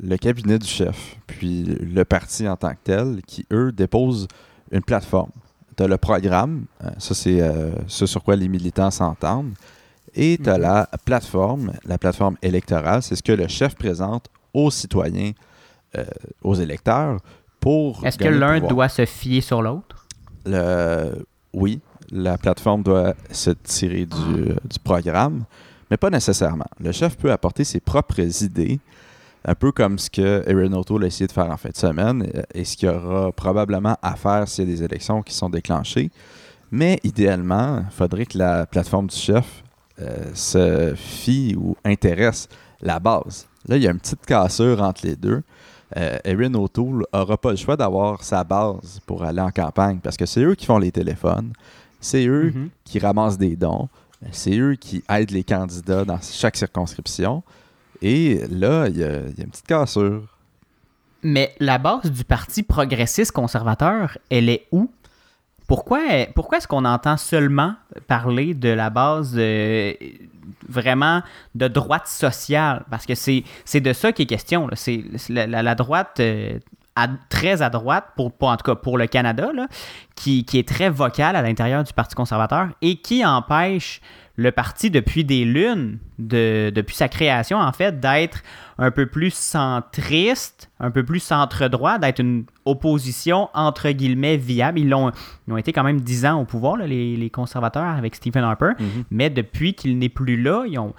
le 0.00 0.16
cabinet 0.16 0.58
du 0.58 0.68
chef, 0.68 1.16
puis 1.26 1.64
le 1.64 2.04
parti 2.04 2.48
en 2.48 2.56
tant 2.56 2.70
que 2.70 2.78
tel, 2.84 3.22
qui, 3.26 3.44
eux, 3.52 3.72
déposent 3.72 4.28
une 4.70 4.82
plateforme. 4.82 5.30
Tu 5.76 5.82
as 5.82 5.88
le 5.88 5.96
programme, 5.98 6.66
euh, 6.84 6.90
ça 6.98 7.14
c'est 7.14 7.40
euh, 7.40 7.70
ce 7.86 8.06
sur 8.06 8.22
quoi 8.22 8.36
les 8.36 8.48
militants 8.48 8.90
s'entendent, 8.90 9.54
et 10.14 10.38
tu 10.42 10.48
as 10.48 10.56
Mhm. 10.58 10.62
la 10.62 10.88
plateforme, 11.04 11.72
la 11.84 11.98
plateforme 11.98 12.36
électorale, 12.42 13.02
c'est 13.02 13.16
ce 13.16 13.22
que 13.22 13.32
le 13.32 13.48
chef 13.48 13.74
présente 13.74 14.26
aux 14.54 14.70
citoyens, 14.70 15.32
euh, 15.96 16.04
aux 16.42 16.54
électeurs, 16.54 17.18
pour... 17.58 18.04
Est-ce 18.06 18.18
que 18.18 18.28
l'un 18.28 18.60
doit 18.60 18.88
se 18.88 19.04
fier 19.06 19.40
sur 19.40 19.60
l'autre? 19.62 19.99
Le- 20.46 21.24
oui, 21.52 21.80
la 22.10 22.38
plateforme 22.38 22.82
doit 22.82 23.14
se 23.30 23.50
tirer 23.50 24.06
du, 24.06 24.44
du 24.64 24.78
programme, 24.82 25.44
mais 25.90 25.96
pas 25.96 26.10
nécessairement. 26.10 26.66
Le 26.80 26.92
chef 26.92 27.16
peut 27.16 27.32
apporter 27.32 27.64
ses 27.64 27.80
propres 27.80 28.42
idées, 28.42 28.78
un 29.44 29.54
peu 29.54 29.72
comme 29.72 29.98
ce 29.98 30.10
que 30.10 30.42
Erin 30.46 30.72
O'Toole 30.74 31.04
a 31.04 31.06
essayé 31.06 31.26
de 31.26 31.32
faire 31.32 31.50
en 31.50 31.56
fin 31.56 31.70
de 31.70 31.76
semaine 31.76 32.30
euh, 32.34 32.42
et 32.54 32.64
ce 32.64 32.76
qu'il 32.76 32.88
y 32.88 32.92
aura 32.92 33.32
probablement 33.32 33.96
à 34.02 34.14
faire 34.14 34.46
s'il 34.46 34.68
y 34.68 34.72
a 34.72 34.76
des 34.76 34.82
élections 34.82 35.22
qui 35.22 35.34
sont 35.34 35.48
déclenchées. 35.48 36.10
Mais 36.70 37.00
idéalement, 37.04 37.78
il 37.88 37.92
faudrait 37.92 38.26
que 38.26 38.38
la 38.38 38.66
plateforme 38.66 39.06
du 39.08 39.16
chef 39.16 39.64
euh, 40.00 40.30
se 40.34 40.94
fie 40.94 41.56
ou 41.58 41.74
intéresse 41.84 42.48
la 42.80 42.98
base. 43.00 43.46
Là, 43.66 43.76
il 43.76 43.82
y 43.82 43.88
a 43.88 43.90
une 43.90 43.98
petite 43.98 44.24
cassure 44.24 44.80
entre 44.82 45.06
les 45.06 45.16
deux. 45.16 45.42
Euh, 45.96 46.18
Erin 46.24 46.54
O'Toole 46.54 47.04
n'aura 47.12 47.36
pas 47.36 47.50
le 47.50 47.56
choix 47.56 47.76
d'avoir 47.76 48.22
sa 48.22 48.44
base 48.44 49.00
pour 49.06 49.24
aller 49.24 49.40
en 49.40 49.50
campagne 49.50 49.98
parce 50.02 50.16
que 50.16 50.26
c'est 50.26 50.42
eux 50.42 50.54
qui 50.54 50.66
font 50.66 50.78
les 50.78 50.92
téléphones, 50.92 51.52
c'est 52.00 52.26
eux 52.26 52.52
Mhm. 52.54 52.68
qui 52.84 52.98
ramassent 53.00 53.38
des 53.38 53.56
dons, 53.56 53.88
c'est 54.30 54.56
eux 54.56 54.74
qui 54.76 55.02
aident 55.08 55.30
les 55.32 55.42
candidats 55.44 56.04
dans 56.04 56.18
chaque 56.20 56.56
circonscription. 56.56 57.42
Et 58.02 58.40
là, 58.50 58.86
il 58.88 58.98
y, 58.98 59.04
a 59.04 59.18
il 59.28 59.38
y 59.38 59.40
a 59.40 59.44
une 59.44 59.50
petite 59.50 59.66
cassure. 59.66 60.22
Mais 61.22 61.54
la 61.60 61.76
base 61.78 62.10
du 62.10 62.24
Parti 62.24 62.62
progressiste 62.62 63.32
conservateur, 63.32 64.16
elle 64.30 64.48
est 64.48 64.66
où? 64.72 64.90
Pourquoi, 65.66 66.00
pourquoi 66.34 66.58
est-ce 66.58 66.66
qu'on 66.66 66.84
entend 66.84 67.16
seulement 67.16 67.74
parler 68.08 68.54
de 68.54 68.70
la 68.70 68.90
base 68.90 69.34
euh, 69.36 69.92
vraiment 70.70 71.22
de 71.54 71.68
droite 71.68 72.06
sociale? 72.06 72.84
Parce 72.90 73.06
que 73.06 73.14
c'est 73.14 73.80
de 73.80 73.92
ça 73.92 74.12
qui 74.12 74.22
est 74.22 74.26
question. 74.26 74.68
la 75.28 75.74
droite 75.74 76.20
euh, 76.20 76.58
à- 77.04 77.08
très 77.28 77.62
à 77.62 77.70
droite, 77.70 78.04
pour, 78.16 78.32
pour- 78.32 78.48
en 78.48 78.56
tout 78.56 78.64
cas 78.64 78.74
pour 78.74 78.98
le 78.98 79.06
Canada, 79.06 79.50
là, 79.54 79.66
qui, 80.14 80.44
qui 80.44 80.58
est 80.58 80.68
très 80.68 80.90
vocale 80.90 81.36
à 81.36 81.42
l'intérieur 81.42 81.82
du 81.84 81.92
Parti 81.92 82.14
conservateur 82.14 82.68
et 82.82 82.96
qui 82.96 83.24
empêche 83.24 84.00
le 84.36 84.52
parti 84.52 84.90
depuis 84.90 85.22
des 85.24 85.44
lunes, 85.44 85.98
de, 86.18 86.70
depuis 86.74 86.94
sa 86.96 87.08
création 87.08 87.58
en 87.58 87.72
fait, 87.72 88.00
d'être 88.00 88.42
un 88.78 88.90
peu 88.90 89.04
plus 89.06 89.34
centriste, 89.34 90.70
un 90.80 90.90
peu 90.90 91.04
plus 91.04 91.20
centre-droit, 91.20 91.98
d'être 91.98 92.20
une 92.20 92.44
opposition 92.64 93.48
entre 93.54 93.90
guillemets 93.90 94.36
viable. 94.36 94.78
Ils, 94.78 94.88
l'ont, 94.88 95.10
ils 95.46 95.52
ont 95.52 95.56
été 95.56 95.72
quand 95.72 95.84
même 95.84 96.00
10 96.00 96.26
ans 96.26 96.40
au 96.40 96.44
pouvoir, 96.44 96.76
là, 96.76 96.86
les, 96.86 97.16
les 97.16 97.30
conservateurs 97.30 97.84
avec 97.84 98.14
Stephen 98.14 98.44
Harper, 98.44 98.72
mais 99.10 99.28
depuis 99.30 99.74
qu'il 99.74 99.98
n'est 99.98 100.08
plus 100.08 100.40
là, 100.40 100.64
ils 100.66 100.78
ont, 100.78 100.94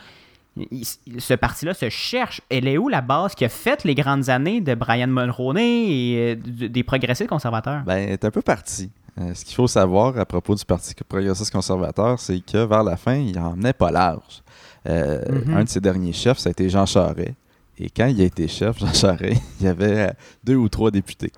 il- 0.58 0.86
ce 1.22 1.34
parti-là 1.34 1.74
se 1.74 1.90
cherche. 1.90 2.42
Elle 2.50 2.68
est 2.68 2.78
où 2.78 2.90
la 2.90 3.02
base 3.02 3.36
qui 3.36 3.46
a 3.46 3.50
fait 3.50 3.84
les 3.84 3.96
grandes 3.96 4.30
années 4.30 4.62
de 4.62 4.76
Brian 4.76 5.08
Mulroney 5.08 5.90
et 5.90 6.36
euh, 6.36 6.68
des 6.68 6.84
progressistes 6.84 7.30
conservateurs? 7.30 7.84
Ben, 7.86 8.10
est 8.10 8.24
un 8.26 8.32
peu 8.32 8.42
parti. 8.42 8.90
Euh, 9.20 9.34
ce 9.34 9.44
qu'il 9.46 9.56
faut 9.56 9.68
savoir 9.68 10.18
à 10.18 10.26
propos 10.26 10.56
du 10.56 10.64
Parti 10.64 10.94
progressiste 11.08 11.52
conservateur, 11.52 12.20
c'est 12.20 12.40
que 12.40 12.66
vers 12.66 12.84
la 12.84 12.96
fin, 12.96 13.16
il 13.16 13.36
n'en 13.36 13.52
emmenait 13.52 13.74
pas 13.74 13.92
large. 13.92 14.42
Euh, 14.88 15.22
Mhm. 15.46 15.58
Un 15.58 15.64
de 15.66 15.70
ses 15.70 15.82
derniers 15.82 16.14
chefs, 16.14 16.38
ça 16.40 16.50
a 16.50 16.52
été 16.52 16.70
Jean 16.70 16.86
Charest. 16.86 17.34
Et 17.78 17.90
quand 17.90 18.08
il 18.08 18.22
a 18.22 18.24
été 18.26 18.48
chef, 18.48 18.78
Jean 18.80 18.94
Charest, 18.94 19.42
il 19.60 19.66
y 19.66 19.70
avait 19.70 20.12
deux 20.44 20.56
ou 20.56 20.70
trois 20.70 20.92
députés. 20.92 21.32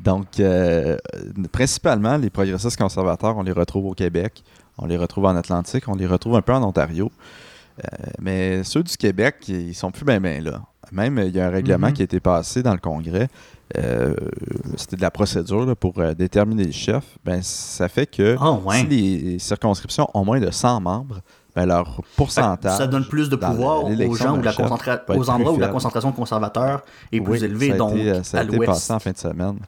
Donc, 0.00 0.38
euh, 0.38 0.96
principalement, 1.50 2.16
les 2.16 2.30
progressistes 2.30 2.76
conservateurs, 2.78 3.36
on 3.36 3.42
les 3.42 3.52
retrouve 3.52 3.86
au 3.86 3.94
Québec, 3.94 4.42
on 4.78 4.86
les 4.86 4.96
retrouve 4.96 5.24
en 5.24 5.34
Atlantique, 5.34 5.88
on 5.88 5.94
les 5.96 6.06
retrouve 6.06 6.36
un 6.36 6.42
peu 6.42 6.52
en 6.52 6.62
Ontario. 6.62 7.10
Euh, 7.78 8.06
mais 8.20 8.64
ceux 8.64 8.82
du 8.82 8.96
Québec, 8.96 9.36
ils 9.48 9.74
sont 9.74 9.90
plus 9.90 10.04
bien 10.04 10.20
ben 10.20 10.42
là. 10.42 10.62
Même, 10.90 11.18
il 11.18 11.36
y 11.36 11.40
a 11.40 11.46
un 11.46 11.50
règlement 11.50 11.88
Mhm. 11.88 11.92
qui 11.92 12.02
a 12.02 12.04
été 12.04 12.18
passé 12.20 12.62
dans 12.62 12.72
le 12.72 12.78
Congrès. 12.78 13.28
euh, 13.76 14.14
C'était 14.76 14.96
de 14.96 15.02
la 15.02 15.10
procédure 15.10 15.66
là, 15.66 15.74
pour 15.74 15.98
euh, 15.98 16.14
déterminer 16.14 16.64
le 16.64 16.72
chef. 16.72 17.04
Ben, 17.24 17.42
ça 17.42 17.88
fait 17.88 18.06
que 18.06 18.36
Ah, 18.40 18.52
ouais. 18.52 18.78
si 18.80 18.86
les 18.86 19.38
circonscriptions 19.38 20.08
ont 20.14 20.24
moins 20.24 20.40
de 20.40 20.50
100 20.50 20.80
membres, 20.80 21.20
ben, 21.54 21.66
leur 21.66 22.00
pourcentage. 22.16 22.78
Ça 22.78 22.86
donne 22.86 23.06
plus 23.06 23.28
de 23.28 23.36
pouvoir 23.36 23.84
aux 23.84 24.14
gens 24.14 24.36
la 24.38 24.52
concentra- 24.52 25.00
aux 25.08 25.28
endroits 25.30 25.52
où 25.52 25.58
la 25.58 25.68
concentration 25.68 26.10
de 26.10 26.16
conservateurs 26.16 26.82
est 27.12 27.20
plus 27.20 27.32
Oui, 27.32 27.44
élevée, 27.44 27.68
ça 27.68 27.74
a 27.74 27.76
donc 27.78 27.96
été, 27.96 28.24
ça 28.24 28.38
a 28.38 28.40
à 28.40 28.44
été 28.44 28.58
passé 28.58 28.92
en 28.94 28.98
fin 28.98 29.10
de 29.10 29.18
semaine. 29.18 29.58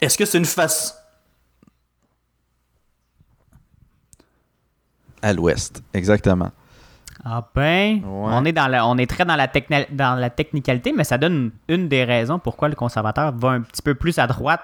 Est-ce 0.00 0.16
que 0.18 0.24
c'est 0.24 0.38
une 0.38 0.44
face 0.44 0.96
À 5.24 5.32
l'ouest, 5.32 5.82
exactement. 5.94 6.50
Ah 7.24 7.48
ben, 7.54 7.96
Ouais. 7.96 8.02
on, 8.04 8.44
est 8.44 8.52
dans 8.52 8.66
la, 8.66 8.86
on 8.86 8.98
est 8.98 9.06
très 9.08 9.24
dans 9.24 9.36
la, 9.36 9.48
dans 9.90 10.14
la 10.20 10.30
technicalité, 10.30 10.92
mais 10.94 11.04
ça 11.04 11.16
donne 11.16 11.52
une 11.68 11.88
des 11.88 12.04
raisons 12.04 12.38
pourquoi 12.38 12.68
le 12.68 12.74
conservateur 12.74 13.32
va 13.34 13.50
un 13.50 13.62
petit 13.62 13.80
peu 13.80 13.94
plus 13.94 14.18
à 14.18 14.26
droite, 14.26 14.60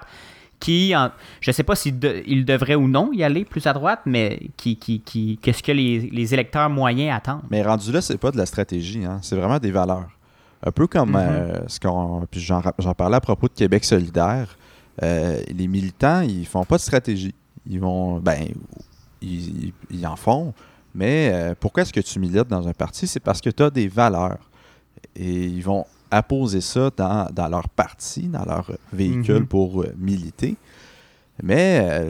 qui, 0.59 0.95
en- 0.95 1.09
je 1.39 1.51
sais 1.51 1.63
pas 1.63 1.75
s'il 1.75 1.97
de- 1.97 2.21
il 2.27 2.45
devrait 2.45 2.75
ou 2.75 2.87
non 2.87 3.11
y 3.13 3.23
aller 3.23 3.45
plus 3.45 3.65
à 3.65 3.73
droite, 3.73 4.01
mais 4.05 4.39
qui, 4.57 4.75
qui, 4.77 4.99
qui, 5.01 5.39
qu'est-ce 5.41 5.63
que 5.63 5.71
les, 5.71 6.01
les 6.11 6.33
électeurs 6.35 6.69
moyens 6.69 7.17
attendent. 7.17 7.41
Mais 7.49 7.63
rendu 7.63 7.91
là, 7.91 7.99
c'est 8.01 8.19
pas 8.19 8.29
de 8.29 8.37
la 8.37 8.45
stratégie, 8.45 9.03
hein, 9.05 9.17
c'est 9.23 9.35
vraiment 9.35 9.57
des 9.57 9.71
valeurs. 9.71 10.09
Un 10.63 10.71
peu 10.71 10.85
comme 10.85 11.11
Mhm. 11.11 11.15
euh, 11.19 11.59
ce 11.67 11.79
qu'on. 11.79 12.27
Puis 12.29 12.39
j'en 12.41 12.61
j'en 12.77 12.93
parlais 12.93 13.15
à 13.15 13.21
propos 13.21 13.47
de 13.47 13.53
Québec 13.53 13.83
solidaire. 13.83 14.55
Euh, 15.01 15.39
les 15.51 15.67
militants, 15.67 16.21
ils 16.21 16.45
font 16.45 16.63
pas 16.65 16.75
de 16.75 16.81
stratégie. 16.81 17.33
Ils 17.67 17.79
vont. 17.79 18.19
Ben, 18.19 18.49
ils, 19.21 19.73
en 20.05 20.15
font. 20.15 20.53
Mais 20.93 21.31
euh, 21.33 21.55
pourquoi 21.59 21.83
est-ce 21.83 21.93
que 21.93 21.99
tu 22.01 22.19
milites 22.19 22.47
dans 22.49 22.67
un 22.67 22.73
parti? 22.73 23.07
C'est 23.07 23.19
parce 23.19 23.39
que 23.41 23.49
tu 23.49 23.63
as 23.63 23.69
des 23.69 23.87
valeurs. 23.87 24.37
Et 25.15 25.45
ils 25.45 25.61
vont 25.63 25.85
apposer 26.09 26.61
ça 26.61 26.89
dans, 26.95 27.29
dans 27.31 27.47
leur 27.47 27.69
parti, 27.69 28.23
dans 28.27 28.43
leur 28.43 28.69
véhicule 28.91 29.39
Mhm. 29.41 29.47
pour 29.47 29.81
euh, 29.83 29.93
militer. 29.97 30.55
Mais 31.43 31.81
euh, 31.83 32.09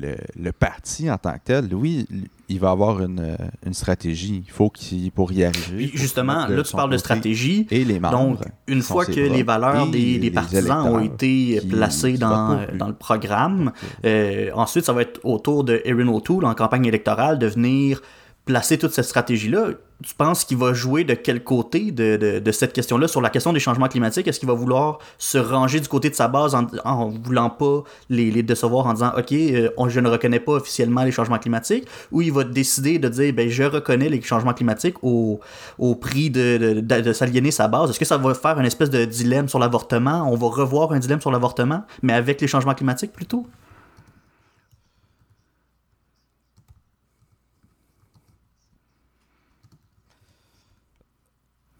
le, 0.00 0.16
le 0.42 0.52
parti 0.52 1.10
en 1.10 1.18
tant 1.18 1.32
que 1.32 1.40
tel, 1.44 1.74
oui, 1.74 2.06
il 2.48 2.60
va 2.60 2.70
avoir 2.70 3.02
une, 3.02 3.20
euh, 3.20 3.36
une 3.64 3.74
stratégie. 3.74 4.44
Il 4.46 4.50
faut 4.50 4.70
qu'il 4.70 5.10
pour 5.10 5.32
y 5.32 5.44
arriver. 5.44 5.90
Justement, 5.94 6.46
là, 6.46 6.62
tu 6.62 6.76
parles 6.76 6.92
de 6.92 6.98
stratégie. 6.98 7.66
Et 7.70 7.84
les 7.84 7.98
membres. 7.98 8.38
Donc, 8.38 8.38
une 8.66 8.82
fois 8.82 9.06
que 9.06 9.20
les 9.20 9.42
valeurs 9.42 9.88
des, 9.88 10.18
des 10.18 10.30
partisans 10.30 10.86
ont 10.86 11.00
été 11.00 11.58
qui 11.60 11.66
placées 11.66 12.18
dans, 12.18 12.58
plus. 12.66 12.78
dans 12.78 12.88
le 12.88 12.94
programme, 12.94 13.72
euh, 14.04 14.50
ensuite, 14.54 14.84
ça 14.84 14.92
va 14.92 15.02
être 15.02 15.20
au 15.24 15.38
tour 15.38 15.64
de 15.64 15.80
Erin 15.84 16.08
O'Toole 16.08 16.44
en 16.44 16.54
campagne 16.54 16.86
électorale 16.86 17.38
de 17.38 17.46
venir 17.46 18.00
placer 18.46 18.78
toute 18.78 18.92
cette 18.92 19.04
stratégie-là. 19.04 19.70
Tu 20.04 20.14
penses 20.14 20.44
qu'il 20.44 20.56
va 20.56 20.72
jouer 20.72 21.04
de 21.04 21.14
quel 21.14 21.42
côté 21.42 21.90
de, 21.90 22.16
de- 22.16 22.38
de 22.38 22.52
cette 22.52 22.72
question-là 22.72 23.08
sur 23.08 23.20
la 23.20 23.28
question 23.30 23.52
des 23.52 23.58
changements 23.60 23.88
climatiques? 23.88 24.28
Est-ce 24.28 24.38
qu'il 24.38 24.48
va 24.48 24.54
vouloir 24.54 24.98
se 25.18 25.36
ranger 25.38 25.80
du 25.80 25.88
côté 25.88 26.10
de 26.10 26.14
sa 26.14 26.28
base 26.28 26.54
en, 26.54 26.66
en 26.84 27.08
voulant 27.08 27.50
pas 27.50 27.82
les, 28.08 28.30
les 28.30 28.42
décevoir 28.42 28.86
en 28.86 28.92
disant 28.94 29.12
OK, 29.18 29.32
euh, 29.32 29.70
on- 29.76 29.88
je 29.88 29.98
ne 30.00 30.08
reconnais 30.08 30.38
pas 30.40 30.52
officiellement 30.52 31.02
les 31.02 31.12
changements 31.12 31.38
climatiques? 31.38 31.86
Ou 32.12 32.22
il 32.22 32.32
va 32.32 32.44
décider 32.44 32.98
de 32.98 33.08
dire 33.08 33.32
ben, 33.34 33.48
je 33.48 33.64
reconnais 33.64 34.08
les 34.08 34.22
changements 34.22 34.54
climatiques 34.54 34.96
au, 35.02 35.40
au 35.78 35.94
prix 35.96 36.30
de, 36.30 36.80
de, 36.82 37.00
de- 37.00 37.12
s'aliéner 37.12 37.50
sa 37.50 37.66
base? 37.68 37.90
Est-ce 37.90 37.98
que 37.98 38.04
ça 38.04 38.18
va 38.18 38.32
faire 38.34 38.60
une 38.60 38.66
espèce 38.66 38.90
de 38.90 39.04
dilemme 39.06 39.48
sur 39.48 39.58
l'avortement? 39.58 40.30
On 40.30 40.36
va 40.36 40.46
revoir 40.48 40.92
un 40.92 40.98
dilemme 40.98 41.20
sur 41.20 41.30
l'avortement, 41.32 41.82
mais 42.02 42.12
avec 42.12 42.40
les 42.40 42.46
changements 42.46 42.74
climatiques 42.74 43.12
plutôt? 43.12 43.46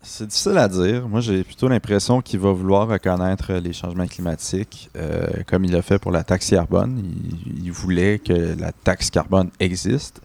C'est 0.08 0.26
difficile 0.26 0.56
à 0.56 0.68
dire. 0.68 1.08
Moi, 1.08 1.20
j'ai 1.20 1.42
plutôt 1.42 1.68
l'impression 1.68 2.20
qu'il 2.22 2.38
va 2.38 2.52
vouloir 2.52 2.86
reconnaître 2.88 3.52
les 3.54 3.72
changements 3.72 4.06
climatiques, 4.06 4.88
euh, 4.96 5.26
comme 5.46 5.64
il 5.64 5.72
l'a 5.72 5.82
fait 5.82 5.98
pour 5.98 6.12
la 6.12 6.22
taxe 6.22 6.48
carbone. 6.50 7.02
Il, 7.04 7.64
il 7.66 7.72
voulait 7.72 8.18
que 8.20 8.54
la 8.58 8.70
taxe 8.72 9.10
carbone 9.10 9.50
existe. 9.58 10.20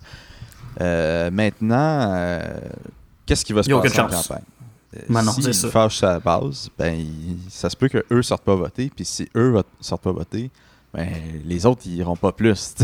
Euh, 0.80 1.32
maintenant, 1.32 2.12
euh, 2.14 2.42
qu'est-ce 3.26 3.44
qui 3.44 3.54
va 3.54 3.64
se 3.64 3.70
Il 3.70 3.72
y 3.72 3.76
a 3.76 3.82
passer 3.82 4.00
en 4.02 4.08
campagne? 4.08 4.44
Non, 5.10 5.22
si 5.32 5.54
ça. 5.54 5.70
fâche 5.70 5.98
sa 6.00 6.20
base, 6.20 6.70
ben, 6.78 6.94
il- 6.94 7.38
ça 7.50 7.70
se 7.70 7.76
peut 7.76 7.90
qu'eux 7.90 8.22
sortent 8.22 8.44
pas 8.44 8.56
voter. 8.56 8.92
Puis 8.96 9.06
si 9.06 9.28
eux 9.36 9.54
ne 9.54 9.62
sortent 9.80 10.04
pas 10.04 10.12
voter, 10.12 10.52
ben, 10.94 11.08
les 11.46 11.66
autres, 11.66 11.82
ils 11.86 11.96
iront 11.96 12.16
pas 12.18 12.32
plus. 12.34 12.76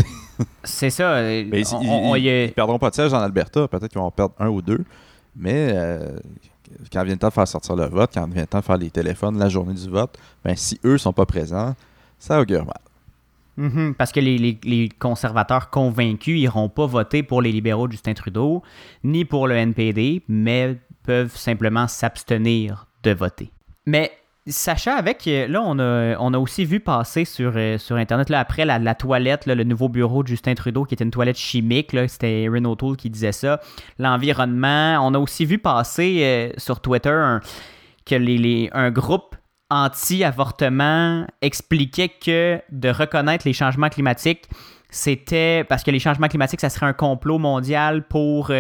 C'est 0.64 0.90
ça. 0.90 1.22
Ben, 1.22 1.52
on- 1.74 1.82
ils, 1.82 1.90
on- 1.90 2.16
ils- 2.16 2.24
y 2.26 2.46
ils 2.46 2.54
perdront 2.54 2.80
pas 2.80 2.90
de 2.90 2.96
siège 2.96 3.14
en 3.14 3.20
Alberta. 3.20 3.68
Peut-être 3.68 3.90
qu'ils 3.90 4.00
vont 4.00 4.08
en 4.08 4.12
perdre 4.12 4.34
un 4.40 4.48
ou 4.48 4.62
deux. 4.62 4.84
Mais 5.36 5.70
euh, 5.74 6.18
quand 6.92 7.04
vient 7.04 7.14
le 7.14 7.20
temps 7.20 7.30
de 7.30 7.34
faire 7.34 7.48
sortir 7.48 7.76
le 7.76 7.86
vote, 7.86 8.12
quand 8.14 8.28
vient 8.28 8.42
le 8.42 8.48
temps 8.48 8.60
de 8.60 8.64
faire 8.66 8.78
les 8.78 8.90
téléphones 8.90 9.38
la 9.38 9.50
journée 9.50 9.74
du 9.74 9.90
vote, 9.90 10.18
ben, 10.44 10.56
si 10.56 10.80
eux 10.86 10.98
sont 10.98 11.14
pas 11.14 11.26
présents, 11.26 11.76
ça 12.20 12.40
augure 12.42 12.66
mal. 12.66 12.78
Mhm, 13.58 13.96
parce 13.96 14.12
que 14.12 14.20
les, 14.20 14.38
les- 14.64 14.90
conservateurs 15.00 15.70
convaincus 15.72 16.40
iront 16.40 16.70
pas 16.70 16.86
voter 16.86 17.24
pour 17.24 17.42
les 17.42 17.52
libéraux 17.52 17.88
de 17.88 17.94
Justin 17.94 18.14
Trudeau, 18.14 18.62
ni 19.04 19.26
pour 19.26 19.48
le 19.48 19.56
NPD, 19.56 20.22
mais 20.28 20.78
peuvent 21.04 21.36
simplement 21.36 21.88
s'abstenir 21.88 22.88
de 23.04 23.12
voter. 23.12 23.52
Mais 23.86 24.12
sachant 24.48 24.96
avec, 24.96 25.28
euh, 25.28 25.48
là, 25.48 25.62
on 25.64 26.34
a, 26.34 26.38
aussi 26.38 26.66
vu 26.66 26.80
passer 26.80 27.26
sur, 27.26 27.54
euh, 27.56 27.78
Internet, 27.92 28.30
là, 28.30 28.40
après 28.40 28.66
la, 28.66 28.96
toilette, 28.96 29.46
le 29.46 29.64
nouveau 29.64 29.90
bureau 29.90 30.24
de 30.24 30.28
Justin 30.28 30.54
Trudeau, 30.56 30.86
qui 30.86 30.94
était 30.94 31.04
une 31.04 31.12
toilette 31.12 31.38
chimique, 31.38 31.96
c'était 32.08 32.44
Erin 32.44 32.66
O'Toole 32.66 32.98
qui 32.98 33.10
disait 33.10 33.32
ça, 33.32 33.60
l'environnement. 34.00 35.00
On 35.02 35.14
a 35.14 35.20
aussi 35.20 35.46
vu 35.46 35.58
passer 35.58 36.20
euh, 36.22 36.50
sur 36.58 36.80
Twitter 36.80 37.38
que 38.06 38.16
les, 38.16 38.38
les- 38.38 38.70
un 38.74 38.92
groupe 38.92 39.36
anti-avortement 39.70 41.28
expliquait 41.42 42.10
que 42.10 42.62
de 42.72 42.90
reconnaître 42.90 43.46
les 43.46 43.54
changements 43.54 43.90
climatiques, 43.90 44.46
c'était 44.90 45.66
parce 45.66 45.84
que 45.84 45.92
les 45.92 46.00
changements 46.00 46.30
climatiques, 46.30 46.62
ça 46.62 46.70
serait 46.70 46.86
un 46.86 46.94
complot 46.94 47.38
mondial 47.38 48.08
pour 48.08 48.52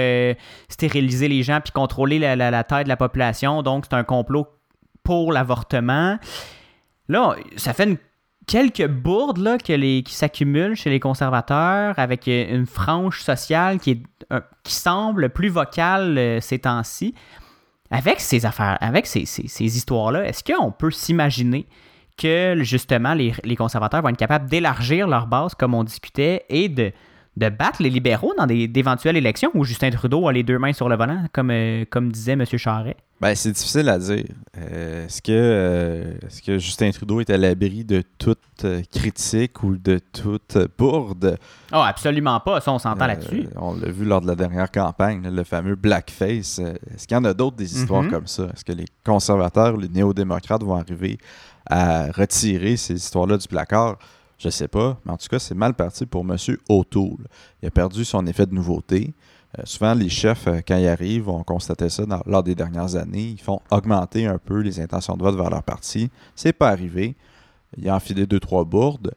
stériliser 0.67 1.29
les 1.29 1.43
gens 1.43 1.61
puis 1.61 1.71
contrôler 1.71 2.19
la 2.19 2.63
taille 2.65 2.83
de 2.83 2.89
la 2.89 2.97
population. 2.97 3.63
Donc, 3.63 3.85
c'est 3.89 3.95
un 3.95 4.03
complot 4.03 4.47
pour 5.07 5.31
l'avortement. 5.31 6.19
Là, 7.07 7.35
ça 7.55 7.71
fait 7.73 7.97
quelques 8.45 8.87
bourdes 8.87 9.37
là, 9.37 9.57
que 9.57 9.71
les, 9.71 10.03
qui 10.03 10.13
s'accumulent 10.13 10.75
chez 10.75 10.89
les 10.89 10.99
conservateurs 10.99 11.97
avec 11.97 12.27
euh, 12.27 12.53
une 12.57 12.65
frange 12.65 13.21
sociale 13.21 13.79
qui, 13.79 13.91
est, 13.91 14.03
qui 14.63 14.73
semble 14.73 15.29
plus 15.29 15.47
vocale 15.47 16.17
euh, 16.17 16.41
ces 16.41 16.59
temps-ci. 16.59 17.13
Avec 17.89 18.19
ces 18.19 18.45
affaires, 18.45 18.77
avec 18.81 19.07
ces, 19.07 19.25
ces- 19.25 19.47
ces 19.47 19.77
histoires-là, 19.77 20.25
est-ce 20.25 20.43
qu'on 20.43 20.71
peut 20.73 20.91
s'imaginer 20.91 21.65
que 22.17 22.55
justement 22.63 23.13
les, 23.13 23.33
les 23.45 23.55
conservateurs 23.55 24.01
vont 24.01 24.09
être 24.09 24.17
capables 24.17 24.49
d'élargir 24.49 25.07
leur 25.07 25.27
base 25.27 25.55
comme 25.55 25.73
on 25.73 25.85
discutait 25.85 26.43
et 26.49 26.67
de, 26.67 26.91
de 27.37 27.49
battre 27.49 27.83
les 27.83 27.91
libéraux 27.91 28.33
dans 28.35 28.47
d'éventuelles 28.47 29.15
élections 29.15 29.51
où 29.53 29.63
Justin 29.63 29.91
Trudeau 29.91 30.27
a 30.27 30.33
les 30.33 30.41
deux 30.41 30.57
mains 30.57 30.73
sur 30.73 30.89
le 30.89 30.95
volant, 30.97 31.23
comme, 31.31 31.51
euh, 31.51 31.85
comme 31.87 32.11
disait 32.11 32.31
M. 32.31 32.43
Charret? 32.45 32.97
Ben, 33.21 33.35
c'est 33.35 33.51
difficile 33.51 33.89
à 33.89 33.99
dire. 33.99 34.25
Euh, 34.57 35.05
est-ce, 35.05 35.21
que, 35.21 35.31
euh, 35.31 36.13
est-ce 36.25 36.41
que 36.41 36.57
Justin 36.57 36.89
Trudeau 36.89 37.19
est 37.19 37.29
à 37.29 37.37
l'abri 37.37 37.83
de 37.83 38.03
toute 38.17 38.65
critique 38.91 39.61
ou 39.63 39.77
de 39.77 39.99
toute 40.11 40.57
bourde? 40.79 41.37
Oh, 41.71 41.77
absolument 41.77 42.39
pas, 42.39 42.59
ça 42.59 42.71
on 42.71 42.79
s'entend 42.79 43.05
là-dessus. 43.05 43.47
On 43.55 43.75
l'a 43.75 43.89
vu 43.91 44.03
lors 44.05 44.21
de 44.21 44.27
la 44.27 44.35
dernière 44.35 44.71
campagne, 44.71 45.21
le 45.29 45.43
fameux 45.43 45.75
blackface. 45.75 46.57
Est-ce 46.59 47.05
qu'il 47.07 47.15
y 47.15 47.19
en 47.19 47.25
a 47.25 47.33
d'autres 47.35 47.55
des 47.57 47.75
histoires 47.75 48.03
Mhm. 48.03 48.11
comme 48.11 48.27
ça? 48.27 48.45
Est-ce 48.53 48.65
que 48.65 48.73
les 48.73 48.85
conservateurs, 49.05 49.77
les 49.77 49.89
néo-démocrates 49.89 50.63
vont 50.63 50.75
arriver 50.75 51.17
à 51.69 52.11
retirer 52.11 52.77
ces 52.77 52.95
histoires-là 52.95 53.37
du 53.37 53.47
placard? 53.47 53.97
Je 54.37 54.49
sais 54.49 54.67
pas, 54.67 54.99
mais 55.03 55.11
en 55.11 55.17
tout 55.17 55.27
cas, 55.27 55.39
c'est 55.39 55.55
mal 55.55 55.73
parti 55.73 56.05
pour 56.05 56.21
M. 56.21 56.37
O'Toole. 56.69 57.27
Il 57.61 57.67
a 57.67 57.71
perdu 57.71 58.05
son 58.05 58.25
effet 58.27 58.45
de 58.45 58.53
nouveauté. 58.53 59.13
Euh, 59.57 59.61
souvent, 59.65 59.93
les 59.95 60.09
chefs, 60.09 60.47
euh, 60.47 60.59
quand 60.67 60.77
ils 60.77 60.87
arrivent, 60.87 61.29
on 61.29 61.43
constatait 61.43 61.89
ça 61.89 62.03
lors 62.25 62.43
des 62.43 62.53
dernières 62.53 62.95
années, 62.95 63.29
ils 63.29 63.41
font 63.41 63.61
augmenter 63.71 64.27
un 64.27 64.37
peu 64.37 64.59
les 64.59 64.79
intentions 64.79 65.17
de 65.17 65.23
vote 65.23 65.35
vers 65.35 65.49
leur 65.49 65.63
parti. 65.63 66.11
C'est 66.35 66.53
pas 66.53 66.69
arrivé. 66.69 67.15
Il 67.77 67.89
a 67.89 67.95
enfilé 67.95 68.27
deux, 68.27 68.39
trois 68.39 68.63
bourdes. 68.63 69.13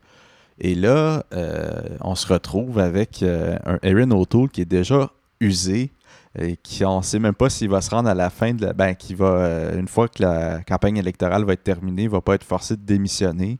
Et 0.58 0.74
là, 0.74 1.24
euh, 1.34 1.80
on 2.00 2.14
se 2.14 2.26
retrouve 2.32 2.78
avec 2.78 3.22
un 3.22 3.78
Aaron 3.82 4.10
O'Toole 4.10 4.50
qui 4.50 4.60
est 4.60 4.66
déjà 4.66 5.10
usé 5.40 5.90
et 6.38 6.56
qui 6.56 6.84
on 6.84 6.98
ne 6.98 7.02
sait 7.02 7.18
même 7.18 7.34
pas 7.34 7.48
s'il 7.48 7.70
va 7.70 7.80
se 7.80 7.90
rendre 7.90 8.08
à 8.08 8.14
la 8.14 8.28
fin 8.28 8.52
de 8.52 8.66
la. 8.66 8.72
Ben, 8.74 8.94
qui 8.94 9.14
va, 9.14 9.72
une 9.74 9.88
fois 9.88 10.08
que 10.08 10.22
la 10.22 10.60
campagne 10.62 10.98
électorale 10.98 11.44
va 11.44 11.54
être 11.54 11.62
terminée, 11.62 12.02
il 12.02 12.10
va 12.10 12.20
pas 12.20 12.34
être 12.34 12.44
forcé 12.44 12.76
de 12.76 12.82
démissionner. 12.82 13.58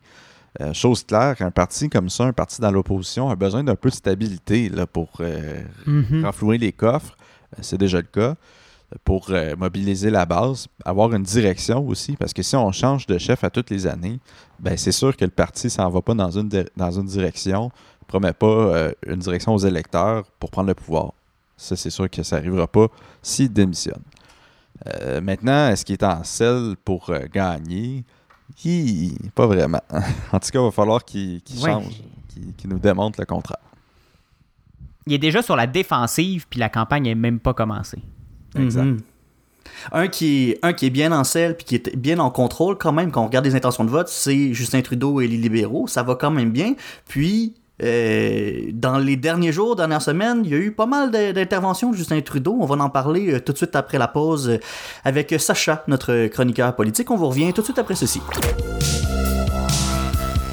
Euh, 0.60 0.72
chose 0.72 1.04
claire, 1.04 1.36
un 1.40 1.50
parti 1.52 1.88
comme 1.88 2.08
ça, 2.10 2.24
un 2.24 2.32
parti 2.32 2.60
dans 2.60 2.72
l'opposition, 2.72 3.30
a 3.30 3.36
besoin 3.36 3.62
d'un 3.62 3.76
peu 3.76 3.88
de 3.88 3.94
stabilité 3.94 4.68
là, 4.68 4.86
pour 4.86 5.08
euh, 5.20 5.62
Mhm. 5.86 6.24
renflouer 6.24 6.58
les 6.58 6.72
coffres. 6.72 7.16
Euh, 7.54 7.58
C'est 7.62 7.78
déjà 7.78 7.98
le 7.98 8.04
cas. 8.04 8.34
Pour 9.04 9.26
euh, 9.30 9.54
mobiliser 9.56 10.10
la 10.10 10.26
base, 10.26 10.66
avoir 10.84 11.12
une 11.14 11.22
direction 11.22 11.86
aussi, 11.86 12.16
parce 12.16 12.32
que 12.32 12.42
si 12.42 12.56
on 12.56 12.72
change 12.72 13.06
de 13.06 13.16
chef 13.18 13.44
à 13.44 13.50
toutes 13.50 13.70
les 13.70 13.86
années, 13.86 14.18
ben 14.58 14.76
c'est 14.76 14.90
sûr 14.90 15.16
que 15.16 15.24
le 15.24 15.30
parti 15.30 15.70
s'en 15.70 15.88
va 15.88 16.00
pas 16.02 16.14
dans 16.14 16.30
une, 16.32 16.48
dans 16.76 16.90
une 16.90 17.06
direction, 17.06 17.66
ne 18.02 18.06
promet 18.08 18.32
pas 18.32 18.90
une 19.06 19.20
direction 19.20 19.54
aux 19.54 19.58
électeurs 19.64 20.24
pour 20.40 20.50
prendre 20.50 20.66
le 20.66 20.74
pouvoir. 20.74 21.12
Ça, 21.56 21.76
c'est 21.76 21.90
sûr 21.90 22.10
que 22.10 22.24
ça 22.24 22.36
n'arrivera 22.36 22.66
pas 22.66 22.88
s'il 23.22 23.52
démissionne. 23.52 24.02
Maintenant, 25.22 25.68
est-ce 25.68 25.84
qu'il 25.84 25.92
est 25.92 26.02
en 26.02 26.24
selle 26.24 26.74
pour 26.84 27.12
gagner? 27.32 28.04
Hi, 28.64 29.16
pas 29.34 29.46
vraiment. 29.46 29.80
en 30.32 30.38
tout 30.38 30.50
cas, 30.50 30.58
il 30.60 30.64
va 30.64 30.70
falloir 30.70 31.04
qu'il 31.04 31.40
Ouais. 31.62 31.70
change, 31.70 32.02
qu'il 32.56 32.68
nous 32.70 32.78
démontre 32.78 33.20
le 33.20 33.26
contraire. 33.26 33.58
Il 35.06 35.12
est 35.14 35.18
déjà 35.18 35.42
sur 35.42 35.56
la 35.56 35.66
défensive, 35.66 36.46
puis 36.48 36.60
la 36.60 36.68
campagne 36.68 37.04
n'est 37.04 37.14
même 37.14 37.40
pas 37.40 37.54
commencée. 37.54 38.02
Exact. 38.56 38.84
Mhm. 38.84 39.00
Un 39.92 40.08
qui, 40.08 40.50
est, 40.50 40.58
un 40.62 40.72
qui 40.72 40.86
est 40.86 40.90
bien 40.90 41.12
en 41.12 41.22
selle 41.24 41.56
puis 41.56 41.64
qui 41.64 41.74
est 41.76 41.96
bien 41.96 42.18
en 42.18 42.30
contrôle 42.30 42.76
quand 42.76 42.92
même 42.92 43.10
quand 43.10 43.22
on 43.22 43.26
regarde 43.26 43.44
les 43.44 43.54
intentions 43.54 43.84
de 43.84 43.90
vote, 43.90 44.08
c'est 44.08 44.52
Justin 44.52 44.82
Trudeau 44.82 45.20
et 45.20 45.28
les 45.28 45.36
libéraux. 45.36 45.86
Ça 45.86 46.02
va 46.02 46.16
quand 46.16 46.30
même 46.30 46.50
bien. 46.50 46.74
Puis, 47.08 47.54
euh, 47.82 48.70
dans 48.72 48.98
les 48.98 49.16
derniers 49.16 49.52
jours, 49.52 49.76
dernières 49.76 50.02
semaines, 50.02 50.42
il 50.44 50.50
y 50.50 50.54
a 50.54 50.58
eu 50.58 50.72
pas 50.72 50.86
mal 50.86 51.10
d'interventions 51.10 51.90
de 51.90 51.96
Justin 51.96 52.20
Trudeau. 52.20 52.58
On 52.60 52.66
va 52.66 52.82
en 52.82 52.90
parler 52.90 53.32
euh, 53.34 53.40
tout 53.40 53.52
de 53.52 53.56
suite 53.56 53.74
après 53.74 53.98
la 53.98 54.08
pause 54.08 54.50
euh, 54.50 54.58
avec 55.04 55.34
Sacha, 55.38 55.82
notre 55.88 56.26
chroniqueur 56.26 56.74
politique. 56.76 57.10
On 57.10 57.16
vous 57.16 57.28
revient 57.28 57.52
tout 57.52 57.62
de 57.62 57.66
suite 57.66 57.78
après 57.78 57.94
ceci. 57.94 58.20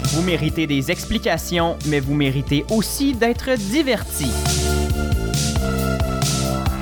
Vous 0.03 0.21
méritez 0.23 0.67
des 0.67 0.89
explications, 0.89 1.78
mais 1.88 1.99
vous 1.99 2.15
méritez 2.15 2.65
aussi 2.71 3.13
d'être 3.13 3.55
divertis. 3.57 4.32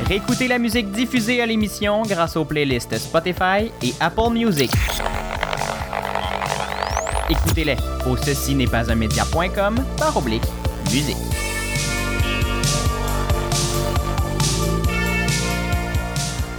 Réécoutez 0.07 0.47
la 0.47 0.59
musique 0.59 0.91
diffusée 0.91 1.41
à 1.41 1.47
l'émission 1.47 2.03
grâce 2.03 2.37
aux 2.37 2.45
playlists 2.45 2.95
Spotify 2.97 3.71
et 3.81 3.93
Apple 3.99 4.29
Music. 4.31 4.71
Écoutez-les 7.27 7.75
au 8.07 8.15
ceci 8.17 8.53
n'est 8.53 8.67
pas 8.67 8.91
un 8.91 8.95
média.com 8.95 9.83
par 9.97 10.15
oblique 10.15 10.43
musique. 10.91 11.17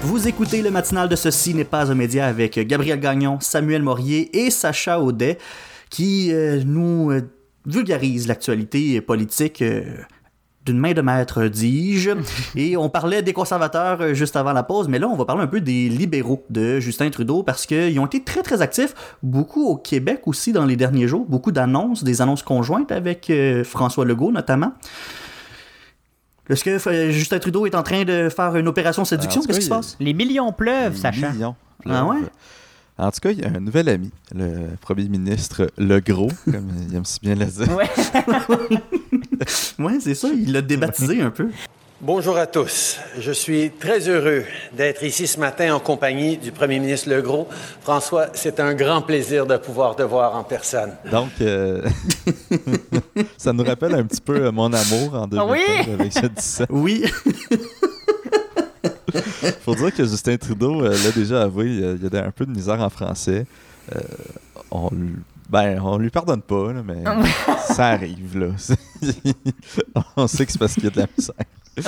Vous 0.02 0.26
écoutez 0.26 0.62
le 0.62 0.72
matinal 0.72 1.08
de 1.08 1.14
Ceci 1.14 1.54
n'est 1.54 1.64
pas 1.64 1.92
un 1.92 1.94
média 1.94 2.26
avec 2.26 2.58
Gabriel 2.58 2.98
Gagnon, 2.98 3.38
Samuel 3.40 3.82
Morier 3.82 4.36
et 4.36 4.50
Sacha 4.50 5.00
Audet 5.00 5.38
qui 5.88 6.32
euh, 6.32 6.60
nous 6.64 7.12
euh, 7.12 7.22
vulgarisent 7.64 8.26
l'actualité 8.26 9.00
politique 9.00 9.62
euh, 9.62 9.84
d'une 10.66 10.78
main 10.78 10.92
de 10.92 11.00
maître, 11.00 11.44
dis-je. 11.44 12.10
et 12.56 12.76
on 12.76 12.90
parlait 12.90 13.22
des 13.22 13.32
conservateurs 13.32 14.00
euh, 14.00 14.14
juste 14.14 14.36
avant 14.36 14.52
la 14.52 14.62
pause, 14.62 14.88
mais 14.88 14.98
là, 14.98 15.08
on 15.08 15.16
va 15.16 15.24
parler 15.24 15.42
un 15.42 15.46
peu 15.46 15.60
des 15.60 15.88
libéraux 15.88 16.44
de 16.50 16.80
Justin 16.80 17.08
Trudeau 17.10 17.42
parce 17.42 17.64
qu'ils 17.64 17.98
ont 17.98 18.06
été 18.06 18.22
très, 18.22 18.42
très 18.42 18.60
actifs, 18.60 18.94
beaucoup 19.22 19.66
au 19.66 19.76
Québec 19.76 20.22
aussi 20.26 20.52
dans 20.52 20.66
les 20.66 20.76
derniers 20.76 21.08
jours, 21.08 21.24
beaucoup 21.26 21.52
d'annonces, 21.52 22.04
des 22.04 22.20
annonces 22.20 22.42
conjointes 22.42 22.92
avec 22.92 23.30
euh, 23.30 23.64
François 23.64 24.04
Legault 24.04 24.32
notamment. 24.32 24.72
Est-ce 26.48 26.62
que 26.62 26.88
euh, 26.88 27.10
Justin 27.10 27.38
Trudeau 27.38 27.66
est 27.66 27.74
en 27.74 27.82
train 27.82 28.04
de 28.04 28.28
faire 28.28 28.56
une 28.56 28.68
opération 28.68 29.04
séduction? 29.04 29.40
En 29.40 29.42
tout 29.42 29.48
Qu'est-ce 29.48 29.58
qui 29.60 29.64
se 29.64 29.70
passe? 29.70 29.96
Les 30.00 30.12
millions 30.12 30.52
pleuvent, 30.52 30.96
Sacha. 30.96 31.30
millions. 31.30 31.56
Ah 31.88 32.04
ouais? 32.04 32.18
En 32.98 33.10
tout 33.10 33.20
cas, 33.20 33.30
il 33.30 33.40
y 33.40 33.44
a 33.44 33.48
un 33.48 33.60
nouvel 33.60 33.90
ami, 33.90 34.10
le 34.34 34.74
premier 34.80 35.06
ministre 35.06 35.70
Legros, 35.76 36.30
comme 36.50 36.70
il 36.88 36.96
aime 36.96 37.04
si 37.04 37.20
bien 37.20 37.34
le 37.34 37.44
dire. 37.44 37.76
Ouais. 37.76 37.90
Ouais, 39.78 39.98
c'est 40.00 40.14
ça, 40.14 40.28
il 40.28 40.52
l'a 40.52 40.62
débaptisé 40.62 41.20
un 41.20 41.30
peu. 41.30 41.50
Bonjour 42.00 42.36
à 42.38 42.46
tous. 42.46 42.98
Je 43.18 43.30
suis 43.32 43.70
très 43.70 44.08
heureux 44.08 44.44
d'être 44.72 45.02
ici 45.02 45.26
ce 45.26 45.38
matin 45.38 45.74
en 45.74 45.78
compagnie 45.78 46.38
du 46.38 46.52
premier 46.52 46.78
ministre 46.78 47.10
Legros. 47.10 47.46
François, 47.82 48.28
c'est 48.32 48.60
un 48.60 48.74
grand 48.74 49.02
plaisir 49.02 49.46
de 49.46 49.56
pouvoir 49.58 49.94
te 49.94 50.02
voir 50.02 50.34
en 50.34 50.42
personne. 50.42 50.92
Donc, 51.10 51.30
euh, 51.42 51.82
ça 53.36 53.52
nous 53.52 53.64
rappelle 53.64 53.94
un 53.94 54.04
petit 54.04 54.20
peu 54.20 54.50
mon 54.50 54.72
amour 54.72 55.14
en 55.14 55.26
2015 55.26 55.50
oui? 55.50 55.92
avec 55.92 56.12
ce 56.12 56.26
17. 56.26 56.68
Oui, 56.70 57.04
Faut 59.64 59.74
dire 59.74 59.94
que 59.94 60.04
Justin 60.04 60.36
Trudeau 60.36 60.82
euh, 60.82 60.90
l'a 61.04 61.10
déjà 61.12 61.42
avoué, 61.42 61.66
il 61.66 61.80
y 62.12 62.16
a- 62.16 62.24
un 62.24 62.30
peu 62.30 62.46
de 62.46 62.50
misère 62.50 62.80
en 62.80 62.90
français. 62.90 63.46
Euh, 63.94 64.00
on, 64.70 64.88
lui- 64.92 65.16
ben, 65.48 65.80
on 65.82 65.98
lui 65.98 66.10
pardonne 66.10 66.42
pas, 66.42 66.72
là, 66.72 66.82
mais 66.84 67.02
ça 67.74 67.88
arrive. 67.88 68.38
Là. 68.38 68.46
on 70.16 70.26
sait 70.26 70.44
que 70.46 70.52
c'est 70.52 70.58
parce 70.58 70.74
qu'il 70.74 70.84
y 70.84 70.88
a 70.88 70.90
de 70.90 71.00
la 71.00 71.06
misère. 71.16 71.34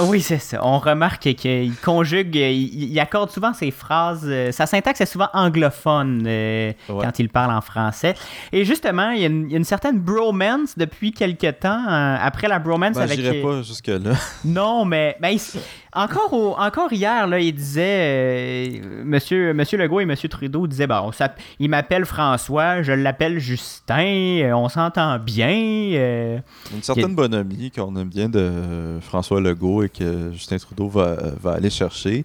Oui, 0.02 0.20
c'est 0.20 0.38
ça. 0.38 0.60
On 0.62 0.78
remarque 0.78 1.34
qu'il 1.34 1.74
conjugue, 1.76 2.34
il, 2.36 2.90
il 2.92 3.00
accorde 3.00 3.30
souvent 3.30 3.54
ses 3.54 3.70
phrases, 3.70 4.22
euh, 4.26 4.52
sa 4.52 4.66
syntaxe 4.66 5.00
est 5.00 5.06
souvent 5.06 5.28
anglophone 5.32 6.24
euh, 6.26 6.72
Ouais. 6.88 7.04
quand 7.04 7.18
il 7.18 7.28
parle 7.30 7.52
en 7.52 7.60
français. 7.60 8.14
Et 8.52 8.64
justement, 8.64 9.10
il 9.10 9.20
y 9.20 9.24
a 9.24 9.28
une, 9.28 9.46
il 9.46 9.52
y 9.52 9.54
a 9.54 9.58
une 9.58 9.64
certaine 9.64 9.98
bromance 9.98 10.76
depuis 10.76 11.12
quelque 11.12 11.50
temps, 11.52 11.84
euh, 11.88 12.16
après 12.20 12.48
la 12.48 12.58
bromance 12.58 12.94
Ben, 12.96 13.02
avec... 13.02 13.18
J'irai 13.18 13.40
pas 13.42 13.62
jusque-là. 13.62 14.12
Non, 14.44 14.84
mais 14.84 15.16
ben, 15.20 15.30
il- 15.30 15.60
encore, 15.94 16.32
au- 16.32 16.54
encore 16.58 16.92
hier, 16.92 17.26
là, 17.26 17.40
il 17.40 17.54
disait, 17.54 18.80
monsieur, 19.04 19.54
monsieur 19.54 19.78
Legault 19.78 20.00
et 20.00 20.04
Monsieur 20.06 20.28
Trudeau 20.28 20.66
disaient, 20.66 20.86
bah, 20.86 21.02
on 21.04 21.10
il 21.58 21.70
m'appelle 21.70 22.04
François, 22.04 22.82
je 22.82 22.92
l'appelle 22.92 23.38
Justin, 23.38 24.52
on 24.54 24.68
s'entend 24.68 25.18
bien. 25.18 25.48
Une 25.50 26.82
certaine 26.82 27.14
bonhomie 27.14 27.70
qu'on 27.70 27.96
aime 27.96 28.08
bien 28.08 28.28
de 28.28 28.98
François 29.00 29.40
Legault 29.40 29.77
et 29.82 29.88
que 29.88 30.32
Justin 30.32 30.58
Trudeau 30.58 30.88
va, 30.88 31.16
va 31.40 31.52
aller 31.52 31.70
chercher. 31.70 32.24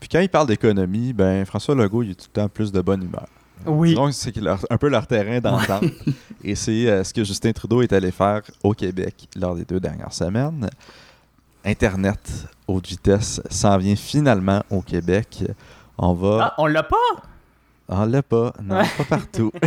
Puis 0.00 0.08
quand 0.08 0.20
il 0.20 0.28
parle 0.28 0.48
d'économie, 0.48 1.12
ben 1.12 1.44
François 1.44 1.74
Legault, 1.74 2.02
il 2.02 2.10
est 2.10 2.14
tout 2.14 2.28
le 2.34 2.42
temps 2.42 2.48
plus 2.48 2.70
de 2.70 2.80
bonne 2.80 3.02
humeur. 3.02 3.26
Oui. 3.66 3.94
Donc, 3.94 4.12
c'est 4.12 4.34
un 4.70 4.76
peu 4.76 4.88
leur 4.88 5.06
terrain 5.06 5.40
d'entente. 5.40 5.84
Et 6.44 6.54
c'est 6.54 6.88
euh, 6.88 7.04
ce 7.04 7.14
que 7.14 7.24
Justin 7.24 7.52
Trudeau 7.52 7.82
est 7.82 7.92
allé 7.92 8.10
faire 8.10 8.42
au 8.62 8.74
Québec 8.74 9.28
lors 9.36 9.54
des 9.54 9.64
deux 9.64 9.80
dernières 9.80 10.12
semaines. 10.12 10.68
Internet 11.64 12.46
haute 12.68 12.86
vitesse 12.86 13.40
s'en 13.48 13.78
vient 13.78 13.96
finalement 13.96 14.62
au 14.70 14.82
Québec. 14.82 15.44
On 15.96 16.12
va. 16.12 16.38
Ah, 16.42 16.54
on 16.58 16.66
l'a 16.66 16.82
pas? 16.82 16.96
On 17.88 18.04
l'a 18.06 18.22
pas. 18.22 18.52
Non, 18.62 18.76
Ouais. 18.76 18.84
pas 18.98 19.04
partout. 19.04 19.52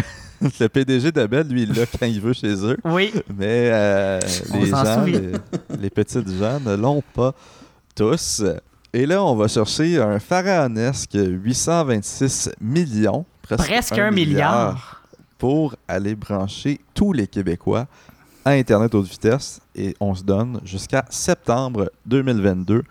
Le 0.59 0.67
PDG 0.67 1.11
de 1.11 1.25
Bell, 1.25 1.47
lui, 1.47 1.63
il 1.63 1.73
l'a 1.73 1.85
quand 1.87 2.05
il 2.05 2.21
veut 2.21 2.33
chez 2.33 2.53
eux. 2.65 2.77
Oui. 2.85 3.11
Mais 3.35 3.69
euh, 3.71 4.19
les 4.53 4.65
gens, 4.67 5.03
les, 5.03 5.31
les 5.79 5.89
petites 5.89 6.29
gens 6.29 6.59
ne 6.59 6.75
l'ont 6.75 7.01
pas 7.13 7.33
tous. 7.95 8.43
Et 8.93 9.05
là, 9.07 9.23
on 9.23 9.35
va 9.35 9.47
chercher 9.47 9.99
un 9.99 10.19
pharaonesque 10.19 11.15
826 11.15 12.51
millions. 12.61 13.25
Presque, 13.41 13.65
Presque 13.67 13.97
un 13.97 14.11
milliard. 14.11 15.01
pour 15.37 15.75
aller 15.87 16.15
brancher 16.15 16.79
tous 16.93 17.13
les 17.13 17.27
Québécois 17.27 17.87
à 18.45 18.51
Internet 18.51 18.93
haute 18.95 19.07
vitesse 19.07 19.59
et 19.75 19.95
on 19.99 20.13
se 20.15 20.23
donne 20.23 20.59
jusqu'à 20.63 21.05
septembre 21.09 21.91
2022 22.05 22.83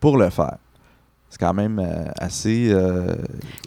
pour 0.00 0.16
le 0.16 0.30
faire. 0.30 0.56
C'est 1.28 1.38
quand 1.40 1.54
même 1.54 1.78
euh, 1.78 2.04
assez. 2.18 2.68
euh, 2.70 3.14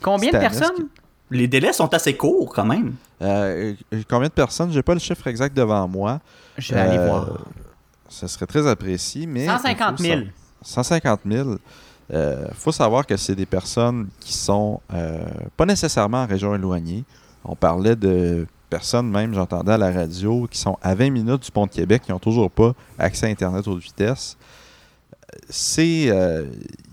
Combien 0.01 0.32
de 0.32 0.38
personnes? 0.38 0.88
Les 1.32 1.48
délais 1.48 1.74
sont 1.74 1.94
assez 1.94 2.16
courts 2.16 2.52
quand 2.54 2.66
même. 2.66 2.96
Euh, 3.22 3.74
combien 4.10 4.28
de 4.30 4.34
personnes? 4.34 4.72
J'ai 4.72 4.82
pas 4.82 4.94
le 4.94 5.00
chiffre 5.00 5.26
exact 5.28 5.56
devant 5.56 5.88
moi. 5.88 6.20
Je 6.58 6.74
vais 6.74 6.80
aller 6.80 6.98
Euh, 6.98 7.06
voir. 7.08 7.28
Ce 8.08 8.26
serait 8.28 8.48
très 8.48 8.66
apprécié, 8.68 9.28
mais. 9.28 9.46
150 9.46 10.00
000. 10.00 10.20
faut 10.22 10.26
sa- 10.66 10.84
150 10.84 11.20
000. 11.30 11.56
Il 12.12 12.18
faut 12.56 12.72
savoir 12.72 13.06
que 13.06 13.16
c'est 13.18 13.36
des 13.36 13.46
personnes 13.46 14.08
qui 14.20 14.34
sont 14.34 14.82
euh, 14.94 15.24
pas 15.56 15.66
nécessairement 15.66 16.24
en 16.24 16.26
région 16.26 16.56
éloignée. 16.56 17.04
On 17.46 17.56
parlait 17.56 17.96
de 17.96 18.48
personnes, 18.70 19.10
même 19.10 19.34
j'entendais 19.34 19.74
à 19.74 19.78
la 19.78 19.92
radio, 19.92 20.48
qui 20.50 20.58
sont 20.58 20.78
à 20.82 20.96
20 20.96 21.12
minutes 21.12 21.44
du 21.44 21.52
pont 21.52 21.66
de 21.68 21.72
Québec, 21.72 22.02
qui 22.06 22.12
n'ont 22.12 22.20
toujours 22.20 22.50
pas 22.50 22.74
accès 22.98 23.28
à 23.28 23.30
Internet 23.30 23.68
haute 23.68 23.82
vitesse. 23.82 24.38
C'est. 25.50 26.10
euh, 26.10 26.46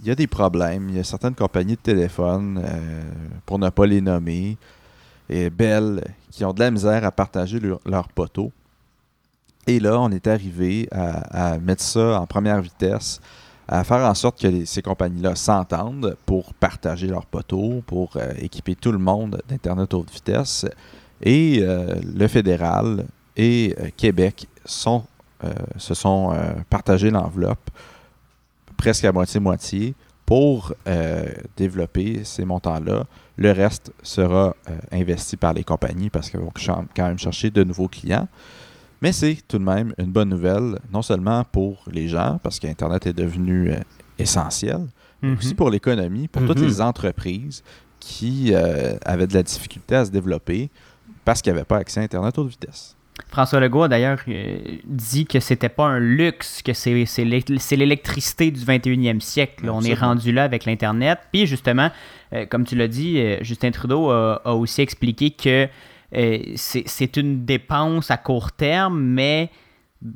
Il 0.02 0.08
y 0.08 0.10
a 0.10 0.14
des 0.14 0.26
problèmes. 0.26 0.88
Il 0.90 0.96
y 0.96 1.00
a 1.00 1.04
certaines 1.04 1.34
compagnies 1.34 1.76
de 1.76 1.80
téléphone, 1.80 2.62
euh, 2.64 3.02
pour 3.44 3.58
ne 3.58 3.68
pas 3.70 3.86
les 3.86 4.00
nommer, 4.00 4.56
et 5.28 5.50
Bell, 5.50 6.02
qui 6.30 6.44
ont 6.44 6.52
de 6.52 6.60
la 6.60 6.70
misère 6.70 7.04
à 7.04 7.10
partager 7.10 7.58
leur, 7.60 7.80
leur 7.84 8.08
poteau. 8.08 8.52
Et 9.66 9.80
là, 9.80 10.00
on 10.00 10.10
est 10.10 10.28
arrivé 10.28 10.88
à, 10.92 11.58
mettre 11.58 11.82
ça 11.82 12.20
en 12.20 12.26
première 12.26 12.60
vitesse, 12.60 13.20
à 13.66 13.82
faire 13.82 14.08
en 14.08 14.14
sorte 14.14 14.40
que 14.40 14.64
ces 14.64 14.80
compagnies-là 14.80 15.34
s'entendent 15.34 16.16
pour 16.24 16.54
partager 16.54 17.08
leur 17.08 17.26
poteau, 17.26 17.82
pour 17.84 18.16
euh, 18.16 18.32
équiper 18.38 18.76
tout 18.76 18.92
le 18.92 18.98
monde 18.98 19.42
d'Internet 19.48 19.92
haute 19.92 20.12
vitesse. 20.12 20.66
Et 21.20 21.58
euh, 21.62 21.96
le 22.14 22.28
fédéral 22.28 23.06
et 23.36 23.74
euh, 23.80 23.88
Québec 23.96 24.46
sont, 24.64 25.04
euh, 25.42 25.52
se 25.78 25.94
sont 25.94 26.32
euh, 26.32 26.52
partagés 26.70 27.10
l'enveloppe 27.10 27.70
presque 28.76 29.04
à 29.04 29.12
moitié-moitié 29.12 29.94
pour 30.24 30.72
euh, 30.88 31.24
développer 31.56 32.24
ces 32.24 32.44
montants-là. 32.44 33.04
Le 33.36 33.52
reste 33.52 33.92
sera 34.02 34.56
euh, 34.68 34.78
investi 34.90 35.36
par 35.36 35.52
les 35.52 35.62
compagnies 35.62 36.10
parce 36.10 36.30
qu'elles 36.30 36.40
vont 36.40 36.52
quand 36.96 37.06
même 37.06 37.18
chercher 37.18 37.50
de 37.50 37.62
nouveaux 37.62 37.88
clients. 37.88 38.26
Mais 39.02 39.12
c'est 39.12 39.38
tout 39.46 39.58
de 39.58 39.62
même 39.64 39.94
une 39.98 40.10
bonne 40.10 40.30
nouvelle, 40.30 40.78
non 40.92 41.02
seulement 41.02 41.44
pour 41.44 41.84
les 41.92 42.08
gens, 42.08 42.40
parce 42.42 42.58
qu'Internet 42.58 43.06
est 43.06 43.12
devenu 43.12 43.70
euh, 43.70 43.76
essentiel, 44.18 44.80
mais 45.22 45.28
Mhm. 45.30 45.38
aussi 45.38 45.54
pour 45.54 45.70
l'économie, 45.70 46.26
pour 46.28 46.44
toutes 46.46 46.58
Mhm. 46.60 46.66
les 46.66 46.80
entreprises 46.80 47.62
qui 48.00 48.54
avaient 48.54 49.26
de 49.26 49.34
la 49.34 49.42
difficulté 49.42 49.94
à 49.96 50.04
se 50.04 50.10
développer 50.10 50.70
parce 51.24 51.42
qu'ils 51.42 51.52
n'avaient 51.52 51.64
pas 51.64 51.78
accès 51.78 52.00
à 52.00 52.02
Internet 52.04 52.38
haute 52.38 52.48
vitesse. 52.48 52.95
François 53.28 53.60
Legault 53.60 53.84
a 53.84 53.88
d'ailleurs 53.88 54.20
euh, 54.28 54.58
dit 54.84 55.26
que 55.26 55.40
c'était 55.40 55.68
pas 55.68 55.86
un 55.86 55.98
luxe, 55.98 56.62
que 56.62 56.72
c'est 56.72 57.04
c'est 57.06 57.24
l'é- 57.24 57.44
c'est 57.58 57.76
l'électricité 57.76 58.50
du 58.50 58.60
21e 58.60 59.20
siècle. 59.20 59.66
là. 59.66 59.74
On 59.74 59.80
est 59.82 59.94
rendu 59.94 60.32
là 60.32 60.44
avec 60.44 60.64
l'Internet. 60.64 61.18
Puis 61.32 61.46
justement, 61.46 61.90
euh, 62.32 62.46
comme 62.46 62.64
tu 62.64 62.76
l'as 62.76 62.88
dit, 62.88 63.18
euh, 63.18 63.38
Justin 63.42 63.70
Trudeau 63.70 64.10
a, 64.10 64.40
a 64.44 64.52
aussi 64.54 64.80
expliqué 64.82 65.30
que 65.30 65.68
c'est 66.54 66.84
c'est 66.86 67.16
une 67.16 67.44
dépense 67.44 68.10
à 68.10 68.16
court 68.16 68.52
terme, 68.52 68.98
mais 69.00 69.50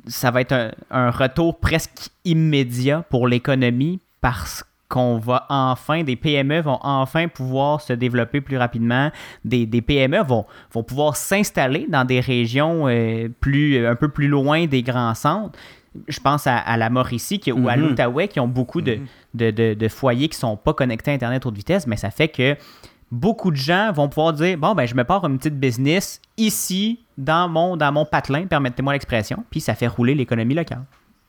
ça 0.07 0.31
va 0.31 0.41
être 0.41 0.53
un, 0.53 0.71
un 0.89 1.11
retour 1.11 1.59
presque 1.59 2.09
immédiat 2.23 3.03
pour 3.09 3.27
l'économie 3.27 3.99
parce 4.21 4.63
qu'on 4.91 5.17
va 5.17 5.45
enfin, 5.49 6.03
des 6.03 6.15
PME 6.17 6.59
vont 6.61 6.77
enfin 6.83 7.27
pouvoir 7.29 7.79
se 7.81 7.93
développer 7.93 8.41
plus 8.41 8.57
rapidement. 8.57 9.09
Des, 9.45 9.65
des 9.65 9.81
PME 9.81 10.21
vont, 10.23 10.45
vont 10.73 10.83
pouvoir 10.83 11.15
s'installer 11.15 11.87
dans 11.89 12.03
des 12.05 12.19
régions 12.19 12.87
euh, 12.89 13.29
plus, 13.39 13.85
un 13.87 13.95
peu 13.95 14.09
plus 14.09 14.27
loin 14.27 14.65
des 14.67 14.83
grands 14.83 15.15
centres. 15.15 15.57
Je 16.07 16.19
pense 16.19 16.45
à, 16.47 16.57
à 16.57 16.77
la 16.77 16.89
Mauricie 16.89 17.39
qui- 17.39 17.51
ou 17.51 17.67
à 17.69 17.75
Mhm. 17.77 17.81
l'Outaouais 17.89 18.27
qui 18.27 18.39
ont 18.39 18.47
beaucoup 18.47 18.81
de, 18.81 18.99
de, 19.33 19.51
de- 19.51 19.73
de 19.73 19.87
foyers 19.87 20.27
qui 20.29 20.37
ne 20.37 20.41
sont 20.41 20.57
pas 20.57 20.73
connectés 20.73 21.11
à 21.11 21.13
Internet 21.13 21.45
haute 21.45 21.55
vitesse, 21.55 21.87
mais 21.87 21.97
ça 21.97 22.11
fait 22.11 22.27
que 22.29 22.55
beaucoup 23.11 23.51
de 23.51 23.57
gens 23.57 23.91
vont 23.93 24.07
pouvoir 24.07 24.31
dire 24.33 24.57
bon 24.57 24.73
ben 24.73 24.85
je 24.85 24.95
me 24.95 25.03
pars 25.03 25.25
une 25.25 25.37
petite 25.37 25.59
business 25.59 26.21
ici 26.37 27.03
dans 27.17 27.49
mon 27.49 27.75
dans 27.75 27.91
mon 27.91 28.05
patelin 28.05 28.45
permettez-moi 28.45 28.93
l'expression 28.93 29.43
puis 29.49 29.59
ça 29.59 29.75
fait 29.75 29.87
rouler 29.87 30.15
l'économie 30.15 30.53
locale 30.55 30.83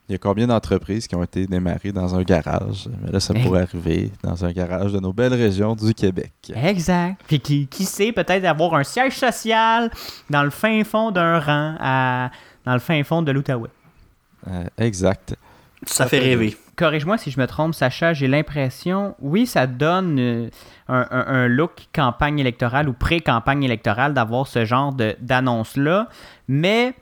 Il 0.09 0.11
y 0.11 0.15
a 0.15 0.17
combien 0.17 0.47
d'entreprises 0.47 1.07
qui 1.07 1.15
ont 1.15 1.23
été 1.23 1.47
démarrées 1.47 1.93
dans 1.93 2.13
un 2.13 2.23
garage? 2.23 2.89
Mais 3.01 3.11
là, 3.11 3.19
ça 3.21 3.33
Hey. 3.33 3.41
pourrait 3.43 3.61
arriver 3.61 4.11
dans 4.21 4.43
un 4.43 4.51
garage 4.51 4.91
de 4.91 4.99
nos 4.99 5.13
belles 5.13 5.33
régions 5.33 5.75
du 5.75 5.93
Québec. 5.93 6.33
exact 6.55 7.21
puis 7.25 7.39
qui, 7.39 7.67
qui 7.67 7.85
sait 7.85 8.11
peut-être 8.11 8.43
avoir 8.45 8.73
un 8.75 8.83
siège 8.83 9.13
social 9.17 9.89
dans 10.29 10.43
le 10.43 10.49
fin 10.49 10.83
fond 10.83 11.11
d'un 11.11 11.39
rang 11.39 11.75
à 11.79 12.31
dans 12.65 12.73
le 12.73 12.79
fin 12.79 13.01
fond 13.03 13.21
de 13.21 13.31
l'Outaouais 13.31 13.69
Euh, 14.47 14.65
exact. 14.77 15.35
Ça 15.85 16.05
fait 16.07 16.19
rêver. 16.19 16.55
Corrige-moi 16.77 17.17
si 17.17 17.29
je 17.31 17.39
me 17.39 17.45
trompe, 17.45 17.73
Sacha, 17.75 18.13
j'ai 18.13 18.27
l'impression, 18.27 19.15
oui, 19.19 19.45
ça 19.45 19.67
donne 19.67 20.17
euh, 20.19 20.49
un, 20.87 21.05
un- 21.11 21.25
un 21.27 21.47
look 21.47 21.87
campagne 21.93 22.39
électorale 22.39 22.89
ou 22.89 22.93
pré-campagne 22.93 23.63
électorale 23.63 24.13
d'avoir 24.13 24.47
ce 24.47 24.65
genre 24.65 24.93
de- 24.93 25.15
d'annonce-là, 25.21 26.07
mais 26.47 26.93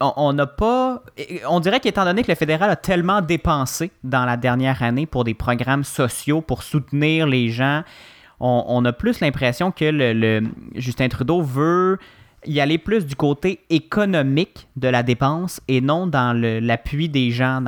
on 0.00 0.32
n'a 0.32 0.46
pas... 0.46 1.02
On 1.48 1.60
dirait 1.60 1.80
qu'étant 1.80 2.04
donné 2.04 2.22
que 2.22 2.30
le 2.30 2.34
fédéral 2.34 2.70
a 2.70 2.76
tellement 2.76 3.20
dépensé 3.20 3.90
dans 4.02 4.24
la 4.24 4.36
dernière 4.36 4.82
année 4.82 5.06
pour 5.06 5.24
des 5.24 5.34
programmes 5.34 5.84
sociaux, 5.84 6.40
pour 6.40 6.62
soutenir 6.62 7.26
les 7.26 7.50
gens, 7.50 7.82
on, 8.40 8.84
a 8.84 8.92
plus 8.92 9.20
l'impression 9.20 9.72
que 9.72 9.84
le- 9.84 10.42
Justin 10.74 11.08
Trudeau 11.08 11.42
veut 11.42 11.98
y 12.46 12.60
aller 12.60 12.78
plus 12.78 13.04
du 13.04 13.16
côté 13.16 13.60
économique 13.68 14.68
de 14.76 14.88
la 14.88 15.02
dépense 15.02 15.60
et 15.66 15.80
non 15.80 16.06
dans 16.06 16.36
l'appui 16.36 17.08
des 17.08 17.30
gens. 17.30 17.62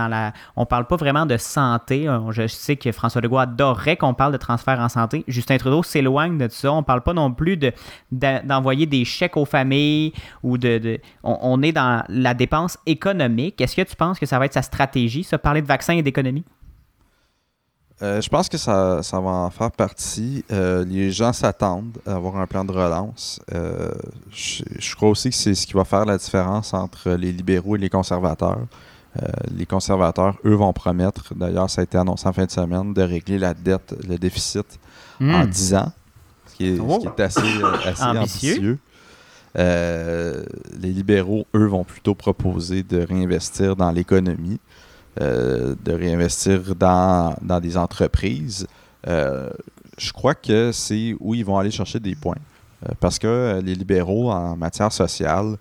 On 0.57 0.67
parle 0.67 0.87
pas 0.87 0.97
vraiment 0.97 1.27
de 1.27 1.37
santé. 1.37 2.09
Euh, 2.09 2.31
Je 2.31 2.47
sais 2.47 2.77
que 2.77 2.93
François 2.93 3.21
Legault 3.21 3.39
adorerait 3.39 3.97
qu'on 3.97 4.15
parle 4.15 4.33
de 4.33 4.39
transfert 4.39 4.79
en 4.79 4.89
santé. 4.89 5.25
Justin 5.27 5.59
Trudeau 5.59 5.83
s'éloigne 5.83 6.39
de 6.39 6.49
ça. 6.49 6.73
On 6.73 6.83
parle 6.83 7.03
pas 7.03 7.13
non 7.13 7.33
plus 7.33 7.59
d'envoyer 8.13 8.87
des 8.87 9.05
chèques 9.05 9.37
aux 9.37 9.45
familles 9.45 10.13
ou 10.43 10.57
de... 10.57 10.79
de- 10.79 11.01
on, 11.23 11.37
on 11.43 11.63
est 11.63 11.73
dans 11.73 12.05
la 12.09 12.35
dépense 12.35 12.79
économique. 12.87 13.61
Est-ce 13.61 13.77
que 13.77 13.83
tu 13.83 13.97
penses 13.97 14.19
que 14.19 14.27
ça 14.27 14.39
va 14.39 14.47
être 14.47 14.55
sa 14.55 14.63
stratégie, 14.63 15.25
ça, 15.25 15.39
parler 15.39 15.63
de 15.63 15.67
vaccins 15.67 15.95
et 15.95 16.03
d'économie? 16.03 16.45
Euh, 18.03 18.21
je 18.21 18.29
pense 18.31 18.49
que 18.49 18.57
ça, 18.57 19.03
ça 19.03 19.21
va 19.21 19.31
en 19.31 19.51
faire 19.51 19.71
partie. 19.71 20.45
Euh, 20.51 20.85
les 20.87 21.11
gens 21.11 21.33
s'attendent 21.33 21.99
à 22.07 22.15
avoir 22.15 22.37
un 22.39 22.47
plan 22.47 22.65
de 22.65 22.73
relance. 22.73 23.41
Euh, 23.55 23.91
je, 24.31 24.63
je 24.79 24.97
crois 24.97 25.11
aussi 25.11 25.29
que 25.31 25.37
c'est 25.37 25.55
ce 25.55 25.67
qui 25.67 25.75
va 25.75 25.85
faire 25.85 26.07
la 26.07 26.17
différence 26.17 26.73
entre 26.73 27.11
les 27.11 27.31
libéraux 27.33 27.77
et 27.77 27.79
les 27.79 27.91
conservateurs. 27.91 28.61
Les 29.53 29.67
conservateurs, 29.67 30.37
eux, 30.45 30.55
vont 30.55 30.73
promettre, 30.73 31.35
d'ailleurs, 31.35 31.69
ça 31.69 31.81
a 31.81 31.85
été 31.85 31.99
annoncé 31.99 32.29
en 32.29 32.33
fin 32.33 32.45
de 32.45 32.51
semaine, 32.51 32.95
de 32.95 33.03
régler 33.03 33.39
la 33.39 33.55
dette, 33.55 33.93
le 34.09 34.17
déficit 34.19 34.79
en 35.21 35.45
10 35.45 35.75
ans, 35.75 35.93
ce 36.47 36.55
qui 36.55 36.67
est, 36.69 36.77
ce 36.77 36.99
qui 37.01 37.07
est 37.09 37.21
assez, 37.21 37.41
assez 37.85 38.03
Ambitieux. 38.05 38.79
ambitieux. 39.57 40.45
Les 40.81 40.93
libéraux, 40.93 41.45
eux, 41.57 41.67
vont 41.67 41.83
plutôt 41.83 42.15
proposer 42.15 42.85
de 42.85 43.03
réinvestir 43.03 43.75
dans 43.75 43.91
l'économie, 43.91 44.61
euh, 45.21 45.75
de 45.85 45.93
réinvestir 45.93 46.75
dans, 46.77 47.35
dans 47.43 47.59
des 47.59 47.77
entreprises. 47.77 48.67
Euh, 49.09 49.51
je 49.99 50.13
crois 50.13 50.35
que 50.35 50.71
c'est 50.73 51.17
où 51.19 51.35
ils 51.35 51.45
vont 51.45 51.59
aller 51.59 51.73
chercher 51.73 51.99
des 51.99 52.15
points. 52.15 52.37
Euh, 52.89 52.93
parce 53.01 53.19
que 53.19 53.61
les 53.63 53.75
libéraux, 53.75 54.31
en 54.31 54.57
matière 54.57 54.93
sociale, 54.93 55.57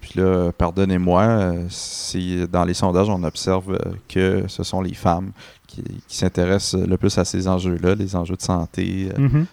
puis 0.00 0.18
là, 0.18 0.50
pardonnez-moi, 0.50 1.54
si 1.68 2.48
dans 2.50 2.64
les 2.64 2.74
sondages, 2.74 3.08
on 3.08 3.22
observe 3.22 3.78
que 4.08 4.44
ce 4.48 4.64
sont 4.64 4.80
les 4.80 4.94
femmes 4.94 5.30
qui, 5.68 5.82
qui 6.08 6.16
s'intéressent 6.16 6.80
le 6.82 6.96
plus 6.96 7.16
à 7.18 7.24
ces 7.24 7.46
enjeux-là, 7.46 7.94
les 7.94 8.16
enjeux 8.16 8.34
de 8.34 8.42
santé. 8.42 9.10
Mhm. 9.16 9.46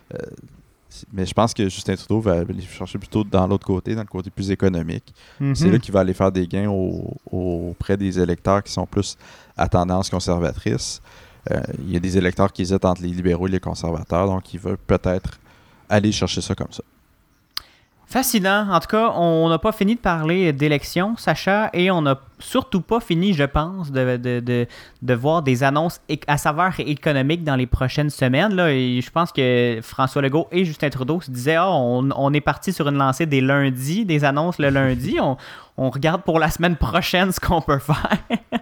Mais 1.13 1.25
je 1.25 1.33
pense 1.33 1.53
que 1.53 1.63
Justin 1.69 1.95
Trudeau 1.95 2.19
va 2.19 2.39
aller 2.39 2.61
chercher 2.61 2.97
plutôt 2.97 3.23
dans 3.23 3.45
l'autre 3.47 3.65
côté, 3.65 3.93
dans 3.95 4.01
le 4.01 4.07
côté 4.07 4.29
plus 4.29 4.49
économique. 4.51 5.13
Mhm. 5.39 5.55
C'est 5.55 5.69
là 5.69 5.77
qu'il 5.79 5.93
va 5.93 5.99
aller 6.01 6.13
faire 6.13 6.31
des 6.31 6.47
gains 6.47 6.69
au- 6.69 7.15
auprès 7.31 7.95
des 7.97 8.19
électeurs 8.19 8.63
qui 8.63 8.71
sont 8.71 8.85
plus 8.85 9.15
à 9.55 9.67
tendance 9.67 10.09
conservatrice. 10.09 11.01
Euh, 11.51 11.61
il 11.79 11.91
y 11.93 11.95
a 11.95 11.99
des 11.99 12.17
électeurs 12.17 12.51
qui 12.51 12.63
hésitent 12.63 12.85
entre 12.85 13.01
les 13.01 13.09
libéraux 13.09 13.47
et 13.47 13.51
les 13.51 13.59
conservateurs, 13.59 14.27
donc 14.27 14.53
il 14.53 14.59
veut 14.59 14.77
peut-être 14.77 15.39
aller 15.87 16.11
chercher 16.11 16.41
ça 16.41 16.53
comme 16.55 16.71
ça. 16.71 16.83
Fascinant. 18.09 18.67
En 18.71 18.79
tout 18.79 18.87
cas, 18.87 19.11
on 19.15 19.49
n'a 19.49 19.59
pas 19.59 19.71
fini 19.71 19.93
de 19.93 19.99
parler 19.99 20.51
d'élections, 20.51 21.15
Sacha, 21.15 21.69
et 21.73 21.91
on 21.91 22.01
n'a 22.01 22.19
surtout 22.39 22.81
pas 22.81 22.99
fini, 22.99 23.33
je 23.33 23.43
pense, 23.43 23.91
de, 23.91 24.17
de, 24.17 24.39
de, 24.39 24.65
de 25.03 25.13
voir 25.13 25.43
des 25.43 25.61
annonces 25.63 26.01
à 26.25 26.37
saveur 26.39 26.73
économique 26.79 27.43
dans 27.43 27.55
les 27.55 27.67
prochaines 27.67 28.09
semaines. 28.09 28.55
Là, 28.55 28.71
je 28.71 29.09
pense 29.11 29.31
que 29.31 29.79
François 29.83 30.23
Legault 30.23 30.47
et 30.51 30.65
Justin 30.65 30.89
Trudeau 30.89 31.21
se 31.21 31.29
disaient 31.29 31.57
Ah, 31.57 31.69
on, 31.69 32.09
on 32.15 32.33
est 32.33 32.41
parti 32.41 32.73
sur 32.73 32.87
une 32.87 32.97
lancée 32.97 33.27
des 33.27 33.41
lundis, 33.41 34.05
des 34.05 34.23
annonces 34.23 34.57
le 34.57 34.69
lundi. 34.69 35.19
On 35.79 35.89
regarde 35.89 36.23
pour 36.23 36.39
la 36.39 36.49
semaine 36.51 36.75
prochaine 36.75 37.31
ce 37.31 37.39
qu'on 37.39 37.61
peut 37.61 37.79
faire. 37.79 38.17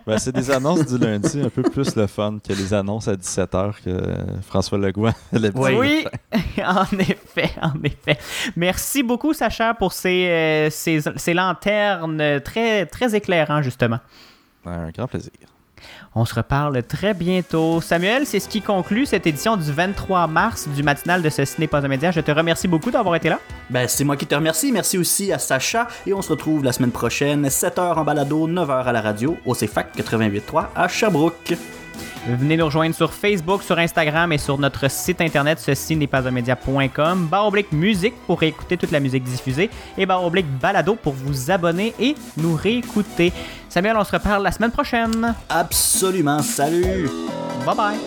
Ben, 0.05 0.19
c'est 0.19 0.31
des 0.31 0.51
annonces 0.51 0.85
du 0.85 0.99
lundi 1.03 1.41
un 1.41 1.49
peu 1.49 1.63
plus 1.63 1.95
le 1.95 2.05
fun 2.05 2.37
que 2.37 2.53
les 2.53 2.75
annonces 2.75 3.07
à 3.07 3.15
17h 3.15 3.73
que 3.83 4.15
François 4.43 4.77
Legault 4.77 5.07
avait 5.33 5.51
Oui, 5.55 6.05
en 6.63 6.97
effet, 6.99 7.51
en 7.59 7.81
effet. 7.83 8.19
Merci 8.55 9.01
beaucoup, 9.01 9.33
Sacha, 9.33 9.73
pour 9.73 9.93
ces, 9.93 10.27
euh, 10.27 10.69
ces, 10.69 11.01
ces 11.15 11.33
lanternes 11.33 12.39
très, 12.41 12.85
très 12.85 13.15
éclairants, 13.15 13.63
justement. 13.63 13.99
Un 14.65 14.91
grand 14.91 15.07
plaisir. 15.07 15.31
On 16.19 16.25
se 16.25 16.33
reparle 16.33 16.81
très 16.81 17.13
bientôt. 17.13 17.79
Samuel, 17.79 18.25
c'est 18.25 18.39
ce 18.39 18.49
qui 18.49 18.63
conclut 18.63 19.05
cette 19.05 19.27
édition 19.27 19.55
du 19.55 19.71
23 19.71 20.25
mars 20.25 20.67
du 20.67 20.81
matinal 20.81 21.21
de 21.21 21.29
ce 21.29 21.43
n'est 21.59 21.67
pas 21.67 21.79
média. 21.81 22.09
Je 22.09 22.21
te 22.21 22.31
remercie 22.31 22.67
beaucoup 22.67 22.89
d'avoir 22.89 23.15
été 23.15 23.29
là. 23.29 23.39
Ben, 23.69 23.87
c'est 23.87 24.03
moi 24.03 24.17
qui 24.17 24.25
te 24.25 24.33
remercie. 24.33 24.71
Merci 24.71 24.97
aussi 24.97 25.31
à 25.31 25.37
Sacha. 25.37 25.87
Et 26.07 26.15
on 26.15 26.23
se 26.23 26.29
retrouve 26.29 26.63
la 26.63 26.71
semaine 26.71 26.89
prochaine, 26.89 27.45
7h 27.47 27.99
en 27.99 28.03
balado, 28.03 28.47
9h 28.47 28.85
à 28.85 28.91
la 28.91 29.01
radio, 29.01 29.37
au 29.45 29.53
CFAC 29.53 29.95
88.3 29.95 30.69
à 30.75 30.87
Sherbrooke. 30.87 31.55
Venez 32.27 32.57
nous 32.57 32.65
rejoindre 32.65 32.95
sur 32.95 33.13
Facebook, 33.13 33.63
sur 33.63 33.77
Instagram 33.77 34.31
et 34.31 34.37
sur 34.37 34.57
notre 34.57 34.89
site 34.89 35.21
internet 35.21 35.59
ceci 35.59 35.95
n'est 35.95 36.07
pas 36.07 36.27
un 36.27 36.31
média.com. 36.31 37.27
Barre 37.27 37.47
oblique 37.47 37.71
musique 37.71 38.15
pour 38.25 38.39
réécouter 38.39 38.77
toute 38.77 38.91
la 38.91 38.99
musique 38.99 39.23
diffusée 39.23 39.69
et 39.97 40.05
barre 40.05 40.23
oblique 40.23 40.47
balado 40.59 40.95
pour 40.95 41.13
vous 41.13 41.51
abonner 41.51 41.93
et 41.99 42.15
nous 42.37 42.55
réécouter. 42.55 43.31
Samuel, 43.69 43.97
on 43.97 44.03
se 44.03 44.11
reparle 44.11 44.43
la 44.43 44.51
semaine 44.51 44.71
prochaine. 44.71 45.35
Absolument. 45.49 46.41
Salut. 46.41 47.09
Bye 47.65 47.75
bye. 47.75 47.97